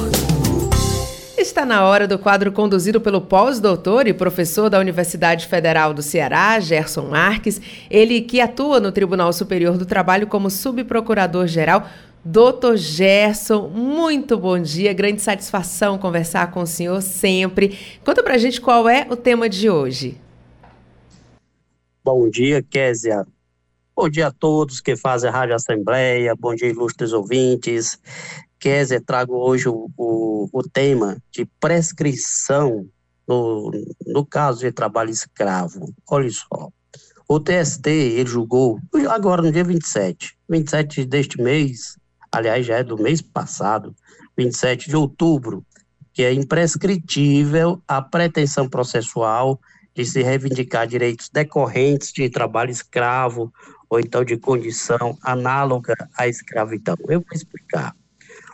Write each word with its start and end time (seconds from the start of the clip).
Está 1.39 1.65
na 1.65 1.87
hora 1.87 2.07
do 2.07 2.19
quadro 2.19 2.53
conduzido 2.53 3.01
pelo 3.01 3.19
pós-doutor 3.19 4.07
e 4.07 4.13
professor 4.13 4.69
da 4.69 4.79
Universidade 4.79 5.47
Federal 5.47 5.95
do 5.95 6.03
Ceará, 6.03 6.61
Gerson 6.61 7.09
Marques, 7.09 7.59
ele 7.91 8.21
que 8.21 8.43
atua 8.43 8.79
no 8.79 8.93
Tribunal 8.93 9.33
Superior 9.33 9.79
do 9.79 9.87
Trabalho 9.87 10.27
como 10.27 10.51
subprocurador-geral. 10.51 11.89
Doutor 12.23 12.77
Gerson, 12.77 13.69
muito 13.69 14.37
bom 14.37 14.59
dia, 14.59 14.93
grande 14.93 15.23
satisfação 15.23 15.97
conversar 15.97 16.51
com 16.51 16.61
o 16.61 16.67
senhor 16.67 17.01
sempre. 17.01 17.79
Conta 18.05 18.23
pra 18.23 18.37
gente 18.37 18.61
qual 18.61 18.87
é 18.87 19.07
o 19.09 19.17
tema 19.17 19.49
de 19.49 19.71
hoje. 19.71 20.21
Bom 22.05 22.29
dia, 22.29 22.63
Késia. 22.63 23.25
Bom 24.01 24.09
dia 24.09 24.29
a 24.29 24.31
todos 24.31 24.81
que 24.81 24.97
fazem 24.97 25.29
a 25.29 25.33
Rádio 25.33 25.57
Assembleia, 25.57 26.33
bom 26.39 26.55
dia, 26.55 26.69
ilustres 26.69 27.13
ouvintes. 27.13 27.99
Kézia, 28.57 29.03
trago 29.05 29.35
hoje 29.35 29.69
o, 29.69 29.91
o, 29.97 30.49
o, 30.53 30.63
tema 30.63 31.21
de 31.33 31.45
prescrição 31.59 32.89
no, 33.27 33.73
no 34.07 34.25
caso 34.25 34.61
de 34.61 34.71
trabalho 34.71 35.11
escravo. 35.11 35.93
Olha 36.09 36.31
só, 36.31 36.69
o 37.29 37.41
TST, 37.41 37.91
ele 37.91 38.31
julgou, 38.31 38.79
agora 39.11 39.43
no 39.43 39.51
dia 39.51 39.65
27, 39.65 40.39
27 40.49 41.05
deste 41.05 41.43
mês, 41.43 41.99
aliás, 42.31 42.65
já 42.65 42.77
é 42.77 42.85
do 42.85 42.97
mês 42.97 43.21
passado, 43.21 43.97
27 44.37 44.91
de 44.91 44.95
outubro, 44.97 45.67
que 46.13 46.23
é 46.23 46.33
imprescritível 46.33 47.83
a 47.89 48.01
pretensão 48.01 48.69
processual 48.69 49.59
de 49.93 50.05
se 50.05 50.23
reivindicar 50.23 50.87
direitos 50.87 51.29
decorrentes 51.29 52.13
de 52.13 52.31
trabalho 52.31 52.71
escravo 52.71 53.53
ou 53.89 53.99
então 54.01 54.25
de 54.25 54.37
condição 54.37 55.17
análoga 55.23 55.95
à 56.17 56.29
escravidão. 56.29 56.97
Eu 57.09 57.21
vou 57.21 57.35
explicar. 57.35 57.95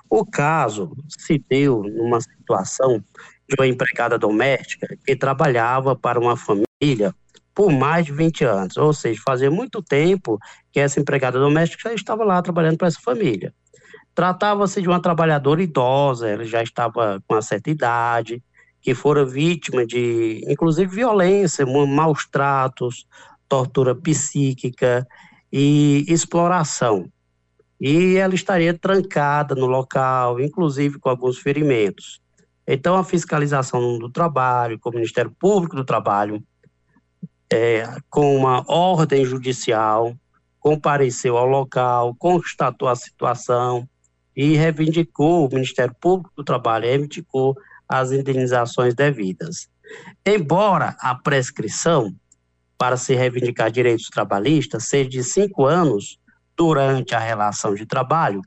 O 0.08 0.24
caso 0.24 0.96
se 1.08 1.42
deu 1.48 1.82
numa 1.82 2.20
situação 2.20 3.02
de 3.48 3.56
uma 3.58 3.66
empregada 3.66 4.18
doméstica 4.18 4.96
que 5.04 5.16
trabalhava 5.16 5.96
para 5.96 6.20
uma 6.20 6.36
família 6.36 7.14
por 7.54 7.70
mais 7.70 8.06
de 8.06 8.12
20 8.12 8.44
anos, 8.44 8.76
ou 8.76 8.92
seja, 8.92 9.20
fazia 9.24 9.50
muito 9.50 9.80
tempo 9.80 10.38
que 10.72 10.80
essa 10.80 10.98
empregada 10.98 11.38
doméstica 11.38 11.88
já 11.88 11.94
estava 11.94 12.24
lá 12.24 12.42
trabalhando 12.42 12.76
para 12.76 12.88
essa 12.88 13.00
família. 13.00 13.54
Tratava-se 14.14 14.82
de 14.82 14.88
uma 14.88 15.00
trabalhadora 15.00 15.62
idosa, 15.62 16.28
ela 16.28 16.44
já 16.44 16.62
estava 16.62 17.22
com 17.26 17.34
uma 17.34 17.42
certa 17.42 17.70
idade, 17.70 18.42
que 18.80 18.94
fora 18.94 19.24
vítima 19.24 19.86
de, 19.86 20.44
inclusive, 20.48 20.94
violência, 20.94 21.64
maus 21.64 22.26
tratos, 22.26 23.06
tortura 23.48 23.94
psíquica 23.94 25.06
e 25.56 26.04
exploração 26.08 27.08
e 27.80 28.16
ela 28.16 28.34
estaria 28.34 28.76
trancada 28.76 29.54
no 29.54 29.66
local, 29.66 30.40
inclusive 30.40 30.98
com 30.98 31.08
alguns 31.08 31.38
ferimentos. 31.38 32.20
Então, 32.66 32.96
a 32.96 33.04
fiscalização 33.04 33.98
do 33.98 34.10
trabalho, 34.10 34.80
com 34.80 34.90
o 34.90 34.94
Ministério 34.94 35.30
Público 35.38 35.76
do 35.76 35.84
Trabalho, 35.84 36.42
é, 37.52 37.86
com 38.10 38.36
uma 38.36 38.64
ordem 38.66 39.24
judicial, 39.24 40.12
compareceu 40.58 41.36
ao 41.36 41.46
local, 41.46 42.16
constatou 42.18 42.88
a 42.88 42.96
situação 42.96 43.88
e 44.34 44.56
reivindicou, 44.56 45.46
o 45.46 45.54
Ministério 45.54 45.94
Público 46.00 46.32
do 46.36 46.42
Trabalho 46.42 46.86
reivindicou 46.86 47.56
as 47.88 48.10
indenizações 48.10 48.92
devidas. 48.92 49.68
Embora 50.26 50.96
a 50.98 51.14
prescrição 51.14 52.12
para 52.76 52.96
se 52.96 53.14
reivindicar 53.14 53.70
direitos 53.70 54.08
trabalhistas 54.08 54.84
seja 54.84 55.08
de 55.08 55.22
cinco 55.22 55.64
anos, 55.64 56.18
durante 56.56 57.14
a 57.14 57.18
relação 57.18 57.74
de 57.74 57.86
trabalho 57.86 58.40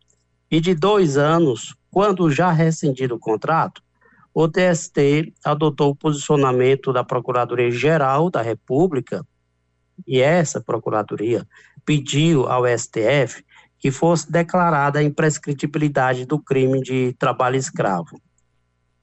e 0.49 0.59
de 0.59 0.73
dois 0.73 1.17
anos, 1.17 1.75
quando 1.91 2.29
já 2.31 2.51
rescindido 2.51 3.15
o 3.15 3.19
contrato, 3.19 3.81
o 4.33 4.47
TST 4.47 5.33
adotou 5.43 5.91
o 5.91 5.95
posicionamento 5.95 6.93
da 6.93 7.03
Procuradoria-Geral 7.03 8.29
da 8.29 8.41
República 8.41 9.25
e 10.05 10.21
essa 10.21 10.61
Procuradoria 10.61 11.45
pediu 11.83 12.47
ao 12.47 12.63
STF 12.67 13.43
que 13.79 13.91
fosse 13.91 14.31
declarada 14.31 14.99
a 14.99 15.03
imprescritibilidade 15.03 16.25
do 16.25 16.39
crime 16.39 16.81
de 16.81 17.13
trabalho 17.13 17.55
escravo. 17.55 18.21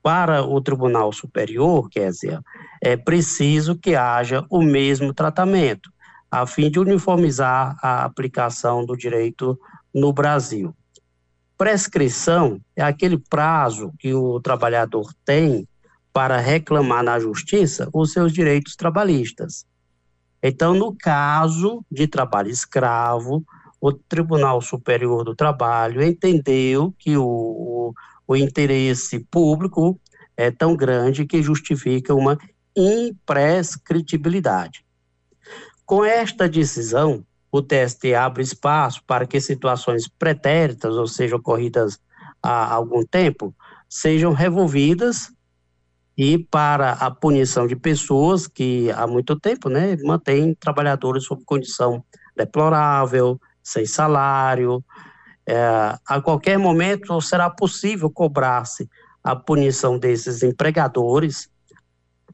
Para 0.04 0.44
o 0.44 0.60
Tribunal 0.60 1.10
Superior, 1.15 1.88
Kézia, 1.88 2.42
é 2.78 2.94
preciso 2.94 3.75
que 3.75 3.97
haja 3.97 4.44
o 4.50 4.60
mesmo 4.60 5.15
tratamento 5.15 5.91
a 6.31 6.47
fim 6.47 6.70
de 6.70 6.78
uniformizar 6.78 7.75
a 7.81 8.04
aplicação 8.04 8.84
do 8.84 8.94
direito 8.94 9.59
no 9.94 10.12
Brasil. 10.12 10.76
Prescrição 11.56 12.60
é 12.77 12.83
aquele 12.83 13.16
prazo 13.16 13.95
que 13.98 14.12
o 14.12 14.41
trabalhador 14.41 15.10
tem 15.24 15.66
para 16.12 16.36
reclamar 16.39 17.03
na 17.03 17.18
justiça 17.18 17.89
os 17.91 18.12
seus 18.12 18.30
direitos 18.30 18.77
trabalhistas. 18.77 19.65
Então, 20.42 20.74
no 20.74 20.95
caso 20.95 21.83
de 21.91 22.07
trabalho 22.07 22.50
escravo, 22.50 23.42
o 23.80 23.91
Tribunal 23.91 24.60
Superior 24.60 25.24
do 25.24 25.34
Trabalho 25.34 26.03
entendeu 26.03 26.92
que 26.98 27.16
o, 27.16 27.24
o, 27.24 27.95
o 28.26 28.34
interesse 28.36 29.21
público 29.30 30.00
é 30.36 30.50
tão 30.50 30.76
grande 30.76 31.24
que 31.26 31.42
justifica 31.42 32.15
uma 32.15 32.38
imprescritibilidade. 32.76 34.84
Com 35.86 36.04
esta 36.04 36.48
decisão, 36.48 37.24
o 37.53 37.62
TST 37.62 38.15
abre 38.15 38.42
espaço 38.42 39.00
para 39.06 39.26
que 39.26 39.41
situações 39.41 40.09
pretéritas, 40.09 40.97
ou 40.97 41.06
seja, 41.06 41.36
ocorridas 41.36 42.00
há 42.42 42.74
algum 42.74 43.04
tempo, 43.04 43.54
sejam 43.88 44.32
revolvidas 44.32 45.32
e 46.16 46.38
para 46.38 46.92
a 46.92 47.10
punição 47.10 47.66
de 47.66 47.76
pessoas 47.76 48.47
que 48.47 48.91
há 48.92 49.06
muito 49.06 49.38
tempo 49.38 49.68
né, 49.68 49.97
mantêm 50.03 50.54
trabalhadores 50.54 51.24
sob 51.24 51.44
condição 51.44 52.03
deplorável, 52.36 53.38
sem 53.62 53.84
salário, 53.86 54.84
É, 55.47 55.57
a 56.07 56.21
qualquer 56.21 56.59
momento 56.59 57.21
será 57.21 57.51
possível 57.51 58.11
cobrar-se 58.11 58.89
a 59.23 59.37
punição 59.37 59.99
desses 59.99 60.43
empregadores, 60.43 61.49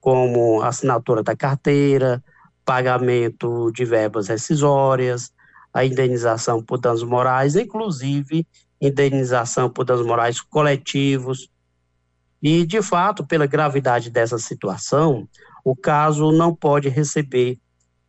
como 0.00 0.62
assinatura 0.62 1.22
da 1.22 1.36
carteira, 1.36 2.22
pagamento 2.64 3.70
de 3.72 3.84
verbas 3.84 4.28
rescisórias, 4.28 5.32
a 5.72 5.84
indenização 5.84 6.62
por 6.62 6.78
danos 6.78 7.02
morais, 7.02 7.56
inclusive 7.56 8.46
indenização 8.80 9.68
por 9.68 9.84
danos 9.84 10.06
morais 10.06 10.40
coletivos. 10.40 11.48
E, 12.42 12.64
de 12.64 12.80
fato, 12.80 13.26
pela 13.26 13.46
gravidade 13.46 14.08
dessa 14.08 14.38
situação, 14.38 15.28
o 15.62 15.76
caso 15.76 16.32
não 16.32 16.54
pode 16.54 16.88
receber 16.88 17.58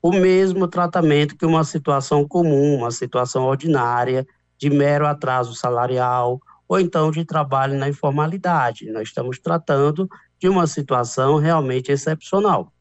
o 0.01 0.11
mesmo 0.11 0.67
tratamento 0.67 1.35
que 1.35 1.45
uma 1.45 1.63
situação 1.63 2.27
comum, 2.27 2.77
uma 2.77 2.91
situação 2.91 3.43
ordinária, 3.43 4.25
de 4.61 4.69
mero 4.69 5.07
atraso 5.07 5.55
salarial 5.55 6.39
ou 6.67 6.79
então 6.79 7.09
de 7.09 7.25
trabalho 7.25 7.77
na 7.77 7.89
informalidade. 7.89 8.91
Nós 8.91 9.07
estamos 9.07 9.39
tratando 9.39 10.07
de 10.39 10.47
uma 10.47 10.67
situação 10.67 11.37
realmente 11.37 11.91
excepcional. 11.91 12.71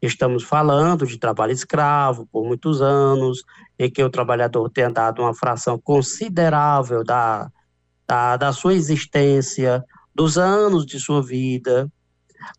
Estamos 0.00 0.42
falando 0.42 1.06
de 1.06 1.18
trabalho 1.18 1.52
escravo 1.52 2.26
por 2.32 2.46
muitos 2.46 2.80
anos, 2.80 3.44
em 3.78 3.90
que 3.90 4.02
o 4.02 4.08
trabalhador 4.08 4.70
tenha 4.70 4.90
dado 4.90 5.20
uma 5.20 5.34
fração 5.34 5.78
considerável 5.78 7.04
da, 7.04 7.50
da, 8.08 8.36
da 8.36 8.52
sua 8.52 8.74
existência, 8.74 9.84
dos 10.14 10.38
anos 10.38 10.86
de 10.86 10.98
sua 10.98 11.22
vida. 11.22 11.90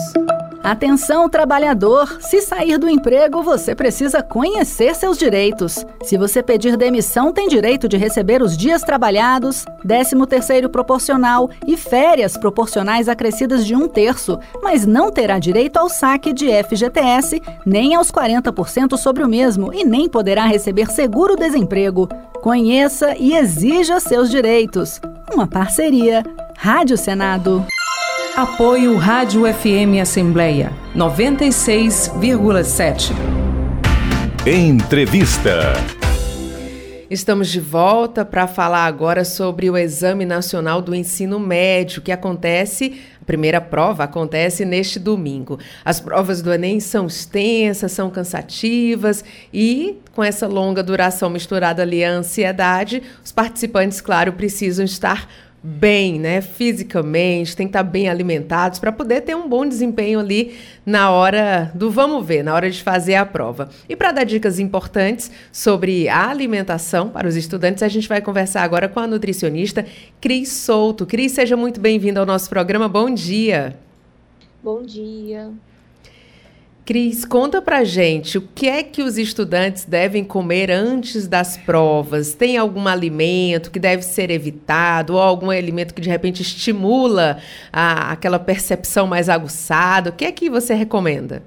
Atenção, 0.65 1.29
trabalhador! 1.29 2.17
Se 2.19 2.41
sair 2.41 2.79
do 2.79 2.89
emprego, 2.89 3.43
você 3.43 3.75
precisa 3.75 4.23
conhecer 4.23 4.95
seus 4.95 5.15
direitos. 5.15 5.85
Se 6.01 6.17
você 6.17 6.41
pedir 6.41 6.75
demissão, 6.75 7.31
tem 7.31 7.47
direito 7.47 7.87
de 7.87 7.97
receber 7.97 8.41
os 8.41 8.57
dias 8.57 8.81
trabalhados, 8.81 9.63
13º 9.85 10.67
proporcional 10.67 11.51
e 11.67 11.77
férias 11.77 12.35
proporcionais 12.35 13.07
acrescidas 13.07 13.63
de 13.63 13.75
um 13.75 13.87
terço, 13.87 14.39
mas 14.63 14.87
não 14.87 15.11
terá 15.11 15.37
direito 15.37 15.77
ao 15.77 15.87
saque 15.87 16.33
de 16.33 16.47
FGTS, 16.63 17.39
nem 17.63 17.93
aos 17.93 18.11
40% 18.11 18.97
sobre 18.97 19.23
o 19.23 19.29
mesmo 19.29 19.71
e 19.71 19.83
nem 19.83 20.09
poderá 20.09 20.47
receber 20.47 20.87
seguro-desemprego. 20.87 22.09
Conheça 22.41 23.15
e 23.19 23.35
exija 23.35 23.99
seus 23.99 24.31
direitos. 24.31 24.99
Uma 25.31 25.45
parceria. 25.45 26.23
Rádio 26.57 26.97
Senado. 26.97 27.63
Apoio 28.35 28.97
Rádio 28.97 29.43
FM 29.45 30.01
Assembleia 30.01 30.73
96,7. 30.93 33.13
Entrevista. 34.45 35.71
Estamos 37.09 37.47
de 37.47 37.61
volta 37.61 38.25
para 38.25 38.45
falar 38.45 38.87
agora 38.87 39.23
sobre 39.23 39.69
o 39.69 39.77
Exame 39.77 40.25
Nacional 40.25 40.81
do 40.81 40.93
Ensino 40.93 41.39
Médio, 41.39 42.01
que 42.01 42.11
acontece, 42.11 42.99
a 43.21 43.25
primeira 43.25 43.61
prova 43.61 44.03
acontece 44.03 44.65
neste 44.65 44.99
domingo. 44.99 45.57
As 45.85 46.01
provas 46.01 46.41
do 46.41 46.51
Enem 46.51 46.81
são 46.81 47.07
extensas, 47.07 47.93
são 47.93 48.09
cansativas 48.09 49.23
e, 49.53 50.01
com 50.13 50.21
essa 50.21 50.45
longa 50.45 50.83
duração 50.83 51.29
misturada 51.29 51.83
ali 51.83 52.03
à 52.03 52.11
ansiedade, 52.11 53.01
os 53.23 53.31
participantes, 53.31 54.01
claro, 54.01 54.33
precisam 54.33 54.83
estar 54.83 55.25
bem, 55.67 56.19
né, 56.19 56.41
fisicamente, 56.41 57.55
tem 57.55 57.65
que 57.65 57.69
estar 57.69 57.81
bem 57.81 58.07
alimentados 58.07 58.77
para 58.77 58.91
poder 58.91 59.21
ter 59.21 59.35
um 59.35 59.49
bom 59.49 59.67
desempenho 59.67 60.19
ali 60.19 60.55
na 60.85 61.09
hora 61.09 61.71
do 61.73 61.89
vamos 61.89 62.23
ver, 62.23 62.43
na 62.43 62.53
hora 62.53 62.69
de 62.69 62.83
fazer 62.83 63.15
a 63.15 63.25
prova. 63.25 63.69
E 63.89 63.95
para 63.95 64.11
dar 64.11 64.25
dicas 64.25 64.59
importantes 64.59 65.31
sobre 65.51 66.07
a 66.07 66.29
alimentação 66.29 67.09
para 67.09 67.27
os 67.27 67.35
estudantes, 67.35 67.81
a 67.81 67.87
gente 67.87 68.07
vai 68.07 68.21
conversar 68.21 68.61
agora 68.61 68.87
com 68.87 68.99
a 68.99 69.07
nutricionista 69.07 69.83
Cris 70.21 70.49
Souto. 70.49 71.03
Cris, 71.03 71.31
seja 71.31 71.57
muito 71.57 71.79
bem-vinda 71.79 72.19
ao 72.19 72.27
nosso 72.27 72.47
programa. 72.47 72.87
Bom 72.87 73.11
dia. 73.11 73.75
Bom 74.61 74.83
dia. 74.83 75.51
Cris, 76.85 77.25
conta 77.25 77.63
pra 77.63 77.83
gente 77.83 78.37
o 78.37 78.41
que 78.43 78.67
é 78.67 78.83
que 78.83 79.01
os 79.01 79.17
estudantes 79.17 79.85
devem 79.85 80.23
comer 80.23 80.69
antes 80.69 81.27
das 81.27 81.57
provas? 81.57 82.35
Tem 82.35 82.57
algum 82.57 82.87
alimento 82.87 83.71
que 83.71 83.79
deve 83.79 84.03
ser 84.03 84.29
evitado 84.29 85.15
ou 85.15 85.19
algum 85.19 85.49
alimento 85.49 85.95
que 85.95 86.01
de 86.01 86.09
repente 86.09 86.43
estimula 86.43 87.39
a, 87.73 88.11
aquela 88.11 88.37
percepção 88.37 89.07
mais 89.07 89.29
aguçada? 89.29 90.11
O 90.11 90.13
que 90.13 90.25
é 90.25 90.31
que 90.31 90.47
você 90.47 90.75
recomenda? 90.75 91.41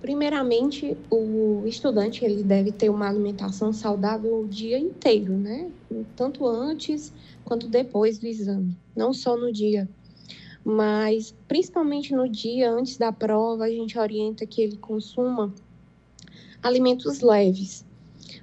Primeiramente, 0.00 0.96
o 1.10 1.64
estudante 1.66 2.24
ele 2.24 2.44
deve 2.44 2.70
ter 2.70 2.88
uma 2.88 3.08
alimentação 3.08 3.72
saudável 3.72 4.38
o 4.38 4.46
dia 4.46 4.78
inteiro, 4.78 5.32
né? 5.32 5.66
Tanto 6.14 6.46
antes 6.46 7.12
quanto 7.44 7.66
depois 7.66 8.18
do 8.18 8.28
exame, 8.28 8.76
não 8.94 9.12
só 9.12 9.36
no 9.36 9.52
dia 9.52 9.88
mas 10.68 11.32
principalmente 11.46 12.12
no 12.12 12.28
dia 12.28 12.68
antes 12.68 12.96
da 12.96 13.12
prova, 13.12 13.66
a 13.66 13.70
gente 13.70 13.96
orienta 13.96 14.44
que 14.44 14.60
ele 14.60 14.76
consuma 14.76 15.54
alimentos 16.60 17.20
leves, 17.20 17.86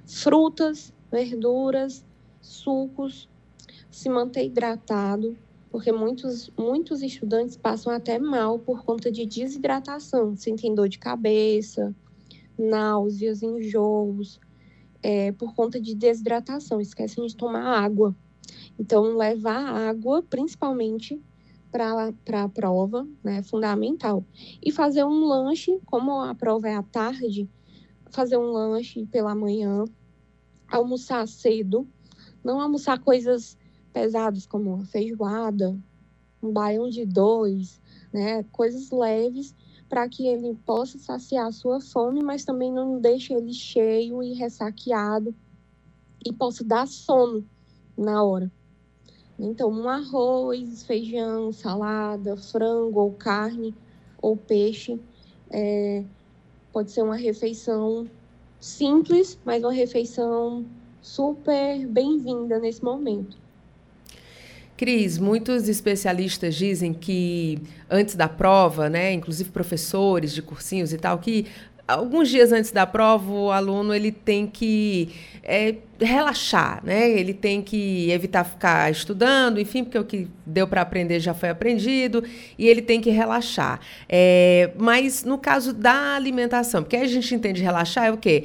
frutas, 0.06 0.90
verduras, 1.12 2.02
sucos, 2.40 3.28
se 3.90 4.08
manter 4.08 4.46
hidratado, 4.46 5.36
porque 5.70 5.92
muitos, 5.92 6.50
muitos 6.56 7.02
estudantes 7.02 7.58
passam 7.58 7.92
até 7.92 8.18
mal 8.18 8.58
por 8.58 8.82
conta 8.86 9.12
de 9.12 9.26
desidratação, 9.26 10.34
sentem 10.34 10.74
dor 10.74 10.88
de 10.88 10.98
cabeça, 10.98 11.94
náuseas, 12.58 13.42
enjoos, 13.42 14.40
é, 15.02 15.30
por 15.32 15.54
conta 15.54 15.78
de 15.78 15.94
desidratação, 15.94 16.80
esquecem 16.80 17.26
de 17.26 17.36
tomar 17.36 17.84
água. 17.84 18.16
Então, 18.78 19.14
levar 19.14 19.90
água, 19.90 20.22
principalmente 20.22 21.20
para 21.74 22.44
a 22.44 22.48
prova, 22.48 23.04
né, 23.22 23.42
fundamental. 23.42 24.24
E 24.64 24.70
fazer 24.70 25.02
um 25.02 25.24
lanche, 25.24 25.80
como 25.84 26.20
a 26.20 26.32
prova 26.32 26.68
é 26.68 26.76
à 26.76 26.82
tarde, 26.84 27.50
fazer 28.10 28.36
um 28.36 28.52
lanche 28.52 29.04
pela 29.06 29.34
manhã, 29.34 29.84
almoçar 30.68 31.26
cedo, 31.26 31.88
não 32.44 32.60
almoçar 32.60 33.00
coisas 33.00 33.58
pesadas 33.92 34.46
como 34.46 34.84
feijoada, 34.84 35.76
um 36.40 36.52
baião 36.52 36.88
de 36.88 37.04
dois, 37.04 37.80
né, 38.12 38.44
coisas 38.52 38.90
leves 38.90 39.52
para 39.88 40.08
que 40.08 40.28
ele 40.28 40.54
possa 40.64 40.96
saciar 40.98 41.48
a 41.48 41.52
sua 41.52 41.80
fome, 41.80 42.22
mas 42.22 42.44
também 42.44 42.72
não 42.72 43.00
deixe 43.00 43.32
ele 43.32 43.52
cheio 43.52 44.22
e 44.22 44.32
ressaqueado 44.32 45.34
e 46.24 46.32
possa 46.32 46.62
dar 46.62 46.86
sono 46.86 47.44
na 47.96 48.22
hora. 48.22 48.50
Então, 49.38 49.70
um 49.70 49.88
arroz, 49.88 50.84
feijão, 50.84 51.52
salada, 51.52 52.36
frango 52.36 53.00
ou 53.00 53.12
carne 53.12 53.74
ou 54.22 54.36
peixe 54.36 54.98
é, 55.50 56.04
pode 56.72 56.90
ser 56.92 57.02
uma 57.02 57.16
refeição 57.16 58.08
simples, 58.60 59.38
mas 59.44 59.62
uma 59.62 59.72
refeição 59.72 60.64
super 61.02 61.86
bem-vinda 61.86 62.58
nesse 62.58 62.82
momento. 62.82 63.36
Cris, 64.76 65.18
muitos 65.18 65.68
especialistas 65.68 66.56
dizem 66.56 66.92
que 66.92 67.60
antes 67.88 68.16
da 68.16 68.28
prova, 68.28 68.88
né, 68.88 69.12
inclusive 69.12 69.50
professores 69.50 70.32
de 70.32 70.42
cursinhos 70.42 70.92
e 70.92 70.98
tal, 70.98 71.18
que 71.18 71.46
alguns 71.86 72.28
dias 72.28 72.52
antes 72.52 72.70
da 72.70 72.86
prova 72.86 73.30
o 73.30 73.50
aluno 73.50 73.94
ele 73.94 74.10
tem 74.10 74.46
que 74.46 75.10
é, 75.42 75.74
relaxar, 76.00 76.80
né? 76.82 77.10
Ele 77.10 77.34
tem 77.34 77.60
que 77.60 78.10
evitar 78.10 78.44
ficar 78.44 78.90
estudando, 78.90 79.60
enfim, 79.60 79.84
porque 79.84 79.98
o 79.98 80.04
que 80.04 80.28
deu 80.46 80.66
para 80.66 80.80
aprender 80.80 81.20
já 81.20 81.34
foi 81.34 81.50
aprendido 81.50 82.24
e 82.58 82.66
ele 82.66 82.80
tem 82.80 83.00
que 83.00 83.10
relaxar. 83.10 83.80
É, 84.08 84.70
mas 84.78 85.24
no 85.24 85.36
caso 85.36 85.72
da 85.72 86.14
alimentação, 86.14 86.82
porque 86.82 86.96
a 86.96 87.06
gente 87.06 87.34
entende 87.34 87.62
relaxar 87.62 88.06
é 88.06 88.10
o 88.10 88.16
quê? 88.16 88.44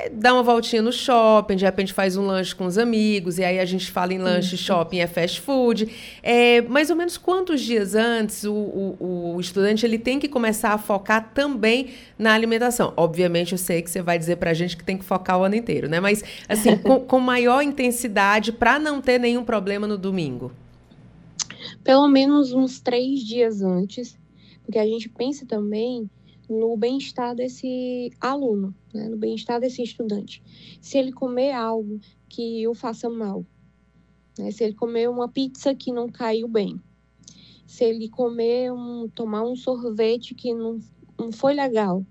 É, 0.00 0.08
dá 0.08 0.32
uma 0.32 0.42
voltinha 0.42 0.80
no 0.80 0.92
shopping, 0.92 1.56
de 1.56 1.64
repente 1.64 1.92
faz 1.92 2.16
um 2.16 2.24
lanche 2.24 2.54
com 2.54 2.64
os 2.64 2.78
amigos, 2.78 3.38
e 3.38 3.44
aí 3.44 3.58
a 3.58 3.64
gente 3.66 3.90
fala 3.90 4.14
em 4.14 4.18
lanche, 4.18 4.56
shopping 4.56 5.00
é 5.00 5.06
fast 5.06 5.40
food. 5.40 5.88
É, 6.22 6.62
mais 6.62 6.88
ou 6.88 6.96
menos 6.96 7.18
quantos 7.18 7.60
dias 7.60 7.94
antes 7.94 8.44
o, 8.44 8.52
o, 8.52 9.34
o, 9.34 9.40
estudante 9.40 9.84
ele 9.84 9.98
tem 9.98 10.18
que 10.18 10.28
começar 10.28 10.72
a 10.72 10.78
focar 10.78 11.32
também 11.34 11.90
na 12.18 12.32
alimentação? 12.32 12.94
Obviamente, 12.96 13.52
eu 13.52 13.58
sei 13.58 13.82
que 13.82 13.90
você 13.90 14.00
vai 14.00 14.18
dizer 14.18 14.36
para 14.36 14.50
a 14.50 14.54
gente 14.54 14.76
que 14.76 14.84
tem 14.84 14.96
que 14.96 15.04
focar 15.04 15.38
o 15.38 15.44
ano 15.44 15.54
inteiro, 15.54 15.88
né? 15.88 16.00
Mas, 16.00 16.24
assim, 16.48 16.76
com, 16.78 17.00
com 17.04 17.20
maior 17.20 17.60
intensidade 17.60 18.52
para 18.52 18.78
não 18.78 19.02
ter 19.02 19.18
nenhum 19.18 19.44
problema 19.44 19.86
no 19.86 19.98
domingo. 19.98 20.50
Pelo 21.84 22.08
menos 22.08 22.52
uns 22.52 22.80
três 22.80 23.20
dias 23.20 23.60
antes, 23.60 24.18
porque 24.64 24.78
a 24.78 24.86
gente 24.86 25.08
pensa 25.08 25.44
também 25.44 26.08
no 26.48 26.76
bem-estar 26.76 27.34
desse 27.34 28.10
aluno, 28.20 28.74
né, 28.92 29.08
no 29.08 29.16
bem-estar 29.16 29.60
desse 29.60 29.82
estudante. 29.82 30.42
Se 30.80 30.98
ele 30.98 31.12
comer 31.12 31.52
algo 31.52 32.00
que 32.28 32.66
o 32.66 32.74
faça 32.74 33.08
mal, 33.08 33.44
né, 34.38 34.50
se 34.50 34.64
ele 34.64 34.74
comer 34.74 35.08
uma 35.08 35.28
pizza 35.28 35.74
que 35.74 35.92
não 35.92 36.08
caiu 36.08 36.48
bem, 36.48 36.80
se 37.66 37.84
ele 37.84 38.08
comer 38.08 38.72
um, 38.72 39.08
tomar 39.08 39.42
um 39.42 39.54
sorvete 39.54 40.34
que 40.34 40.52
não, 40.52 40.80
não 41.18 41.30
foi 41.30 41.54
legal. 41.54 42.04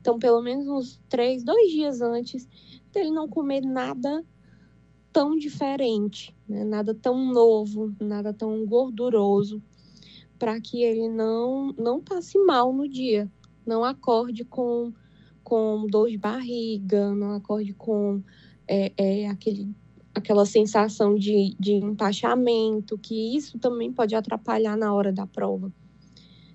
Então, 0.00 0.18
pelo 0.18 0.40
menos 0.40 0.66
uns 0.66 1.00
três, 1.08 1.42
dois 1.44 1.70
dias 1.70 2.00
antes 2.00 2.48
dele 2.92 3.10
não 3.10 3.28
comer 3.28 3.60
nada 3.62 4.24
tão 5.12 5.36
diferente, 5.36 6.34
né, 6.48 6.64
nada 6.64 6.94
tão 6.94 7.32
novo, 7.32 7.94
nada 8.00 8.32
tão 8.32 8.64
gorduroso, 8.64 9.62
para 10.38 10.60
que 10.60 10.82
ele 10.82 11.08
não 11.08 11.72
não 11.76 12.00
passe 12.00 12.38
mal 12.38 12.72
no 12.72 12.88
dia 12.88 13.30
não 13.70 13.84
acorde 13.84 14.44
com, 14.44 14.92
com 15.50 15.84
dor 15.88 16.08
de 16.08 16.16
barriga, 16.16 17.12
não 17.12 17.32
acorde 17.32 17.72
com 17.72 18.22
é, 18.68 18.92
é, 18.96 19.28
aquele, 19.28 19.68
aquela 20.14 20.46
sensação 20.46 21.16
de, 21.16 21.56
de 21.58 21.72
empachamento, 21.72 22.96
que 22.96 23.36
isso 23.36 23.58
também 23.58 23.92
pode 23.92 24.14
atrapalhar 24.14 24.76
na 24.76 24.94
hora 24.94 25.12
da 25.12 25.26
prova. 25.26 25.72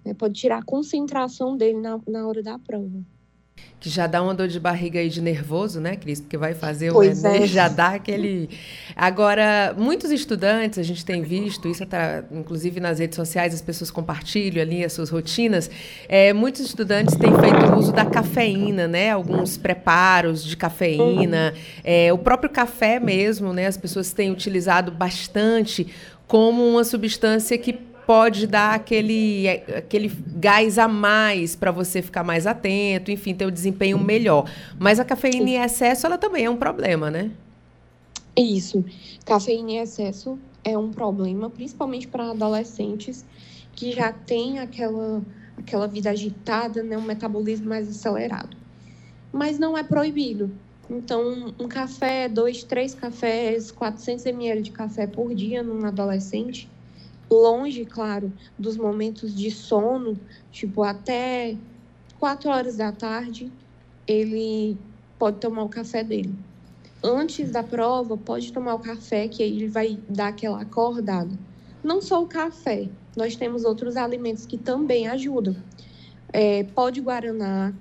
É, 0.06 0.14
pode 0.14 0.40
tirar 0.40 0.60
a 0.60 0.64
concentração 0.64 1.58
dele 1.58 1.82
na, 1.82 2.00
na 2.08 2.26
hora 2.26 2.42
da 2.42 2.58
prova 2.58 3.06
que 3.86 3.90
já 3.92 4.08
dá 4.08 4.20
uma 4.20 4.34
dor 4.34 4.48
de 4.48 4.60
barriga 4.60 5.00
aí 5.00 5.10
de 5.10 5.22
nervoso, 5.22 5.80
né, 5.80 5.96
Cris? 5.96 6.20
Porque 6.20 6.38
vai 6.38 6.56
fazer 6.56 6.90
o 6.90 6.94
pois 6.94 7.24
Enem, 7.24 7.44
é. 7.44 7.48
já 7.48 7.68
dá 7.68 7.90
aquele. 7.90 8.50
Agora, 8.96 9.76
muitos 9.78 10.10
estudantes, 10.10 10.80
a 10.80 10.84
gente 10.84 11.06
tem 11.06 11.22
visto, 11.22 11.68
isso 11.68 11.86
tá, 11.86 12.24
inclusive 12.32 12.80
nas 12.80 12.98
redes 12.98 13.16
sociais, 13.16 13.54
as 13.54 13.62
pessoas 13.62 13.92
compartilham 13.92 14.60
ali 14.60 14.84
as 14.84 14.92
suas 14.92 15.12
rotinas. 15.12 15.70
É, 16.10 16.34
muitos 16.34 16.62
estudantes 16.62 17.16
têm 17.16 17.30
feito 17.30 17.76
uso 17.78 17.92
da 17.92 18.06
cafeína, 18.06 18.88
né? 18.88 19.12
Alguns 19.12 19.56
preparos 19.56 20.44
de 20.44 20.58
cafeína. 20.58 21.54
É, 21.84 22.12
o 22.12 22.18
próprio 22.18 22.50
café 22.50 23.00
mesmo, 23.00 23.54
né? 23.54 23.68
As 23.68 23.78
pessoas 23.78 24.12
têm 24.12 24.32
utilizado 24.32 24.92
bastante 24.92 25.94
como 26.28 26.68
uma 26.68 26.84
substância 26.84 27.56
que 27.56 27.74
pode 28.06 28.48
dar 28.48 28.74
aquele, 28.76 29.48
aquele 29.50 30.10
gás 30.38 30.78
a 30.78 30.88
mais 30.88 31.56
para 31.56 31.72
você 31.72 32.02
ficar 32.02 32.24
mais 32.24 32.46
atento, 32.46 33.12
enfim, 33.12 33.34
ter 33.34 33.46
um 33.46 33.52
desempenho 33.52 33.98
melhor. 33.98 34.50
Mas 34.80 35.00
a 35.00 35.06
cafeína 35.06 35.50
em 35.50 35.56
excesso, 35.56 36.06
ela 36.06 36.18
também 36.18 36.46
é 36.46 36.50
um 36.50 36.58
problema, 36.58 37.10
né? 37.10 37.32
Isso. 38.38 38.84
Cafeína 39.26 39.72
em 39.72 39.78
excesso 39.80 40.38
é 40.64 40.78
um 40.78 40.92
problema, 40.92 41.50
principalmente 41.50 42.08
para 42.08 42.32
adolescentes 42.32 43.26
que 43.74 43.92
já 43.92 44.12
têm 44.12 44.60
aquela, 44.60 45.22
aquela 45.58 45.88
vida 45.88 46.10
agitada, 46.10 46.84
né, 46.84 46.98
um 46.98 47.02
metabolismo 47.02 47.68
mais 47.68 47.90
acelerado. 47.90 48.56
Mas 49.34 49.60
não 49.60 49.78
é 49.78 49.84
proibido. 49.84 50.52
Então, 50.90 51.54
um 51.60 51.68
café, 51.68 52.30
dois, 52.30 52.64
três 52.64 52.94
cafés, 52.94 53.72
400 53.72 54.26
ml 54.28 54.62
de 54.62 54.72
café 54.72 55.08
por 55.08 55.34
dia 55.34 55.64
num 55.64 55.84
adolescente 55.86 56.70
longe, 57.30 57.86
claro, 57.86 58.32
dos 58.58 58.78
momentos 58.78 59.34
de 59.34 59.50
sono, 59.52 60.20
tipo 60.52 60.84
até 60.84 61.58
quatro 62.20 62.50
horas 62.50 62.78
da 62.78 62.92
tarde, 62.92 63.52
ele 64.08 64.78
pode 65.18 65.38
tomar 65.40 65.64
o 65.64 65.70
café 65.70 66.04
dele. 66.04 66.34
Antes 67.04 67.52
da 67.52 67.62
prova, 67.62 68.18
pode 68.18 68.52
tomar 68.52 68.76
o 68.76 68.80
café, 68.80 69.28
que 69.28 69.44
aí 69.44 69.56
ele 69.56 69.68
vai 69.68 70.00
dar 70.10 70.30
aquela 70.30 70.62
acordada. 70.62 71.38
Não 71.84 72.02
só 72.02 72.24
o 72.24 72.28
café, 72.28 72.90
nós 73.16 73.36
temos 73.36 73.64
outros 73.64 73.96
alimentos 73.96 74.46
que 74.46 74.58
também 74.58 75.08
ajudam. 75.08 75.56
É, 76.34 76.64
pó 76.64 76.90
de 76.90 77.00
guaraná 77.00 77.74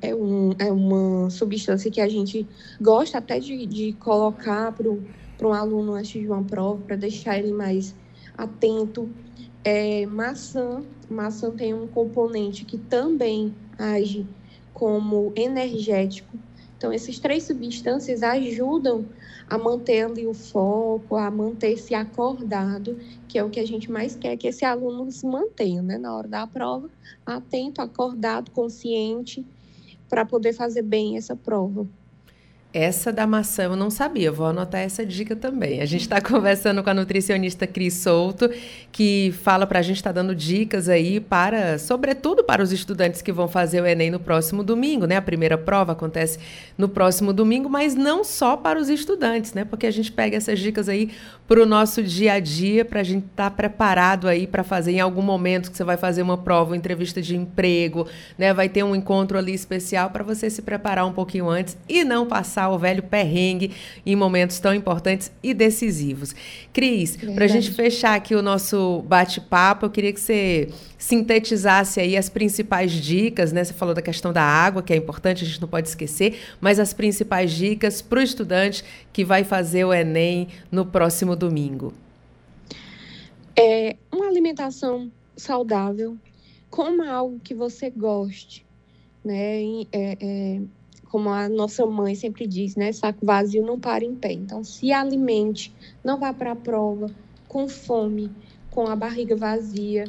é, 0.00 0.14
um, 0.14 0.52
é 0.58 0.72
uma 0.72 1.30
substância 1.30 1.90
que 1.90 2.00
a 2.00 2.08
gente 2.08 2.46
gosta 2.80 3.18
até 3.18 3.38
de, 3.38 3.66
de 3.66 3.92
colocar 3.94 4.72
para 4.72 5.46
um 5.46 5.52
aluno 5.52 5.92
antes 5.92 6.20
de 6.20 6.26
uma 6.26 6.42
prova, 6.42 6.82
para 6.82 6.96
deixar 6.96 7.38
ele 7.38 7.52
mais 7.52 7.94
atento. 8.36 9.10
É, 9.64 10.06
maçã, 10.06 10.84
maçã 11.08 11.50
tem 11.50 11.74
um 11.74 11.88
componente 11.88 12.64
que 12.64 12.78
também 12.78 13.54
age 13.78 14.26
como 14.72 15.32
energético. 15.36 16.38
Então, 16.76 16.92
essas 16.92 17.18
três 17.18 17.44
substâncias 17.44 18.22
ajudam 18.22 19.06
a 19.48 19.56
manter 19.56 20.04
ali 20.04 20.26
o 20.26 20.34
foco, 20.34 21.16
a 21.16 21.30
manter-se 21.30 21.94
acordado, 21.94 22.98
que 23.28 23.38
é 23.38 23.44
o 23.44 23.50
que 23.50 23.60
a 23.60 23.66
gente 23.66 23.90
mais 23.90 24.14
quer 24.14 24.36
que 24.36 24.48
esse 24.48 24.64
aluno 24.64 25.10
se 25.10 25.26
mantenha, 25.26 25.82
né, 25.82 25.96
na 25.96 26.14
hora 26.14 26.28
da 26.28 26.46
prova, 26.46 26.90
atento, 27.24 27.80
acordado, 27.80 28.50
consciente, 28.50 29.46
para 30.08 30.24
poder 30.24 30.52
fazer 30.52 30.82
bem 30.82 31.16
essa 31.16 31.34
prova. 31.34 31.88
Essa 32.78 33.10
da 33.10 33.26
maçã 33.26 33.62
eu 33.62 33.74
não 33.74 33.88
sabia, 33.88 34.30
vou 34.30 34.46
anotar 34.46 34.82
essa 34.82 35.04
dica 35.06 35.34
também. 35.34 35.80
A 35.80 35.86
gente 35.86 36.02
está 36.02 36.20
conversando 36.20 36.82
com 36.82 36.90
a 36.90 36.92
nutricionista 36.92 37.66
Cris 37.66 37.94
Souto, 37.94 38.50
que 38.92 39.32
fala 39.42 39.66
para 39.66 39.78
a 39.78 39.82
gente, 39.82 39.96
está 39.96 40.12
dando 40.12 40.34
dicas 40.34 40.86
aí 40.86 41.18
para, 41.18 41.78
sobretudo 41.78 42.44
para 42.44 42.62
os 42.62 42.72
estudantes 42.72 43.22
que 43.22 43.32
vão 43.32 43.48
fazer 43.48 43.80
o 43.80 43.86
Enem 43.86 44.10
no 44.10 44.20
próximo 44.20 44.62
domingo, 44.62 45.06
né? 45.06 45.16
A 45.16 45.22
primeira 45.22 45.56
prova 45.56 45.92
acontece 45.92 46.38
no 46.76 46.86
próximo 46.86 47.32
domingo, 47.32 47.66
mas 47.66 47.94
não 47.94 48.22
só 48.22 48.58
para 48.58 48.78
os 48.78 48.90
estudantes, 48.90 49.54
né? 49.54 49.64
Porque 49.64 49.86
a 49.86 49.90
gente 49.90 50.12
pega 50.12 50.36
essas 50.36 50.58
dicas 50.58 50.86
aí 50.86 51.12
para 51.46 51.62
o 51.62 51.66
nosso 51.66 52.02
dia 52.02 52.34
a 52.34 52.40
dia, 52.40 52.84
para 52.84 53.00
a 53.00 53.04
gente 53.04 53.26
estar 53.26 53.50
tá 53.50 53.56
preparado 53.56 54.26
aí 54.26 54.46
para 54.46 54.64
fazer 54.64 54.92
em 54.92 55.00
algum 55.00 55.22
momento 55.22 55.70
que 55.70 55.76
você 55.76 55.84
vai 55.84 55.96
fazer 55.96 56.22
uma 56.22 56.36
prova, 56.36 56.70
uma 56.70 56.76
entrevista 56.76 57.22
de 57.22 57.36
emprego, 57.36 58.06
né? 58.36 58.52
Vai 58.52 58.68
ter 58.68 58.82
um 58.82 58.94
encontro 58.96 59.38
ali 59.38 59.54
especial 59.54 60.10
para 60.10 60.24
você 60.24 60.50
se 60.50 60.62
preparar 60.62 61.06
um 61.06 61.12
pouquinho 61.12 61.48
antes 61.48 61.76
e 61.88 62.04
não 62.04 62.26
passar 62.26 62.68
o 62.70 62.78
velho 62.78 63.02
perrengue 63.02 63.72
em 64.04 64.16
momentos 64.16 64.58
tão 64.58 64.74
importantes 64.74 65.30
e 65.42 65.54
decisivos. 65.54 66.34
Cris, 66.72 67.16
para 67.34 67.44
a 67.44 67.48
gente 67.48 67.70
fechar 67.70 68.16
aqui 68.16 68.34
o 68.34 68.42
nosso 68.42 69.02
bate-papo, 69.06 69.86
eu 69.86 69.90
queria 69.90 70.12
que 70.12 70.20
você 70.20 70.68
sintetizasse 70.98 72.00
aí 72.00 72.16
as 72.16 72.28
principais 72.28 72.92
dicas, 72.92 73.52
né? 73.52 73.62
Você 73.62 73.74
falou 73.74 73.94
da 73.94 74.02
questão 74.02 74.32
da 74.32 74.42
água, 74.42 74.82
que 74.82 74.92
é 74.92 74.96
importante, 74.96 75.44
a 75.44 75.46
gente 75.46 75.60
não 75.60 75.68
pode 75.68 75.88
esquecer, 75.88 76.38
mas 76.60 76.78
as 76.78 76.92
principais 76.92 77.52
dicas 77.52 78.00
para 78.00 78.20
o 78.20 78.22
estudante 78.22 78.84
que 79.12 79.24
vai 79.24 79.44
fazer 79.44 79.84
o 79.84 79.92
Enem 79.92 80.48
no 80.70 80.86
próximo 80.86 81.36
domingo. 81.36 81.92
É 83.54 83.96
uma 84.12 84.26
alimentação 84.26 85.10
saudável, 85.36 86.16
coma 86.70 87.10
algo 87.10 87.40
que 87.42 87.54
você 87.54 87.90
goste, 87.90 88.64
né? 89.24 89.62
É, 89.92 90.18
é, 90.20 90.60
como 91.10 91.30
a 91.30 91.48
nossa 91.48 91.86
mãe 91.86 92.14
sempre 92.14 92.46
diz, 92.46 92.76
né? 92.76 92.92
Saco 92.92 93.24
vazio 93.24 93.64
não 93.64 93.78
para 93.78 94.04
em 94.04 94.14
pé. 94.14 94.32
Então, 94.32 94.62
se 94.64 94.92
alimente, 94.92 95.72
não 96.04 96.18
vá 96.18 96.32
para 96.32 96.52
a 96.52 96.56
prova 96.56 97.10
com 97.48 97.68
fome, 97.68 98.30
com 98.70 98.86
a 98.86 98.96
barriga 98.96 99.34
vazia. 99.34 100.04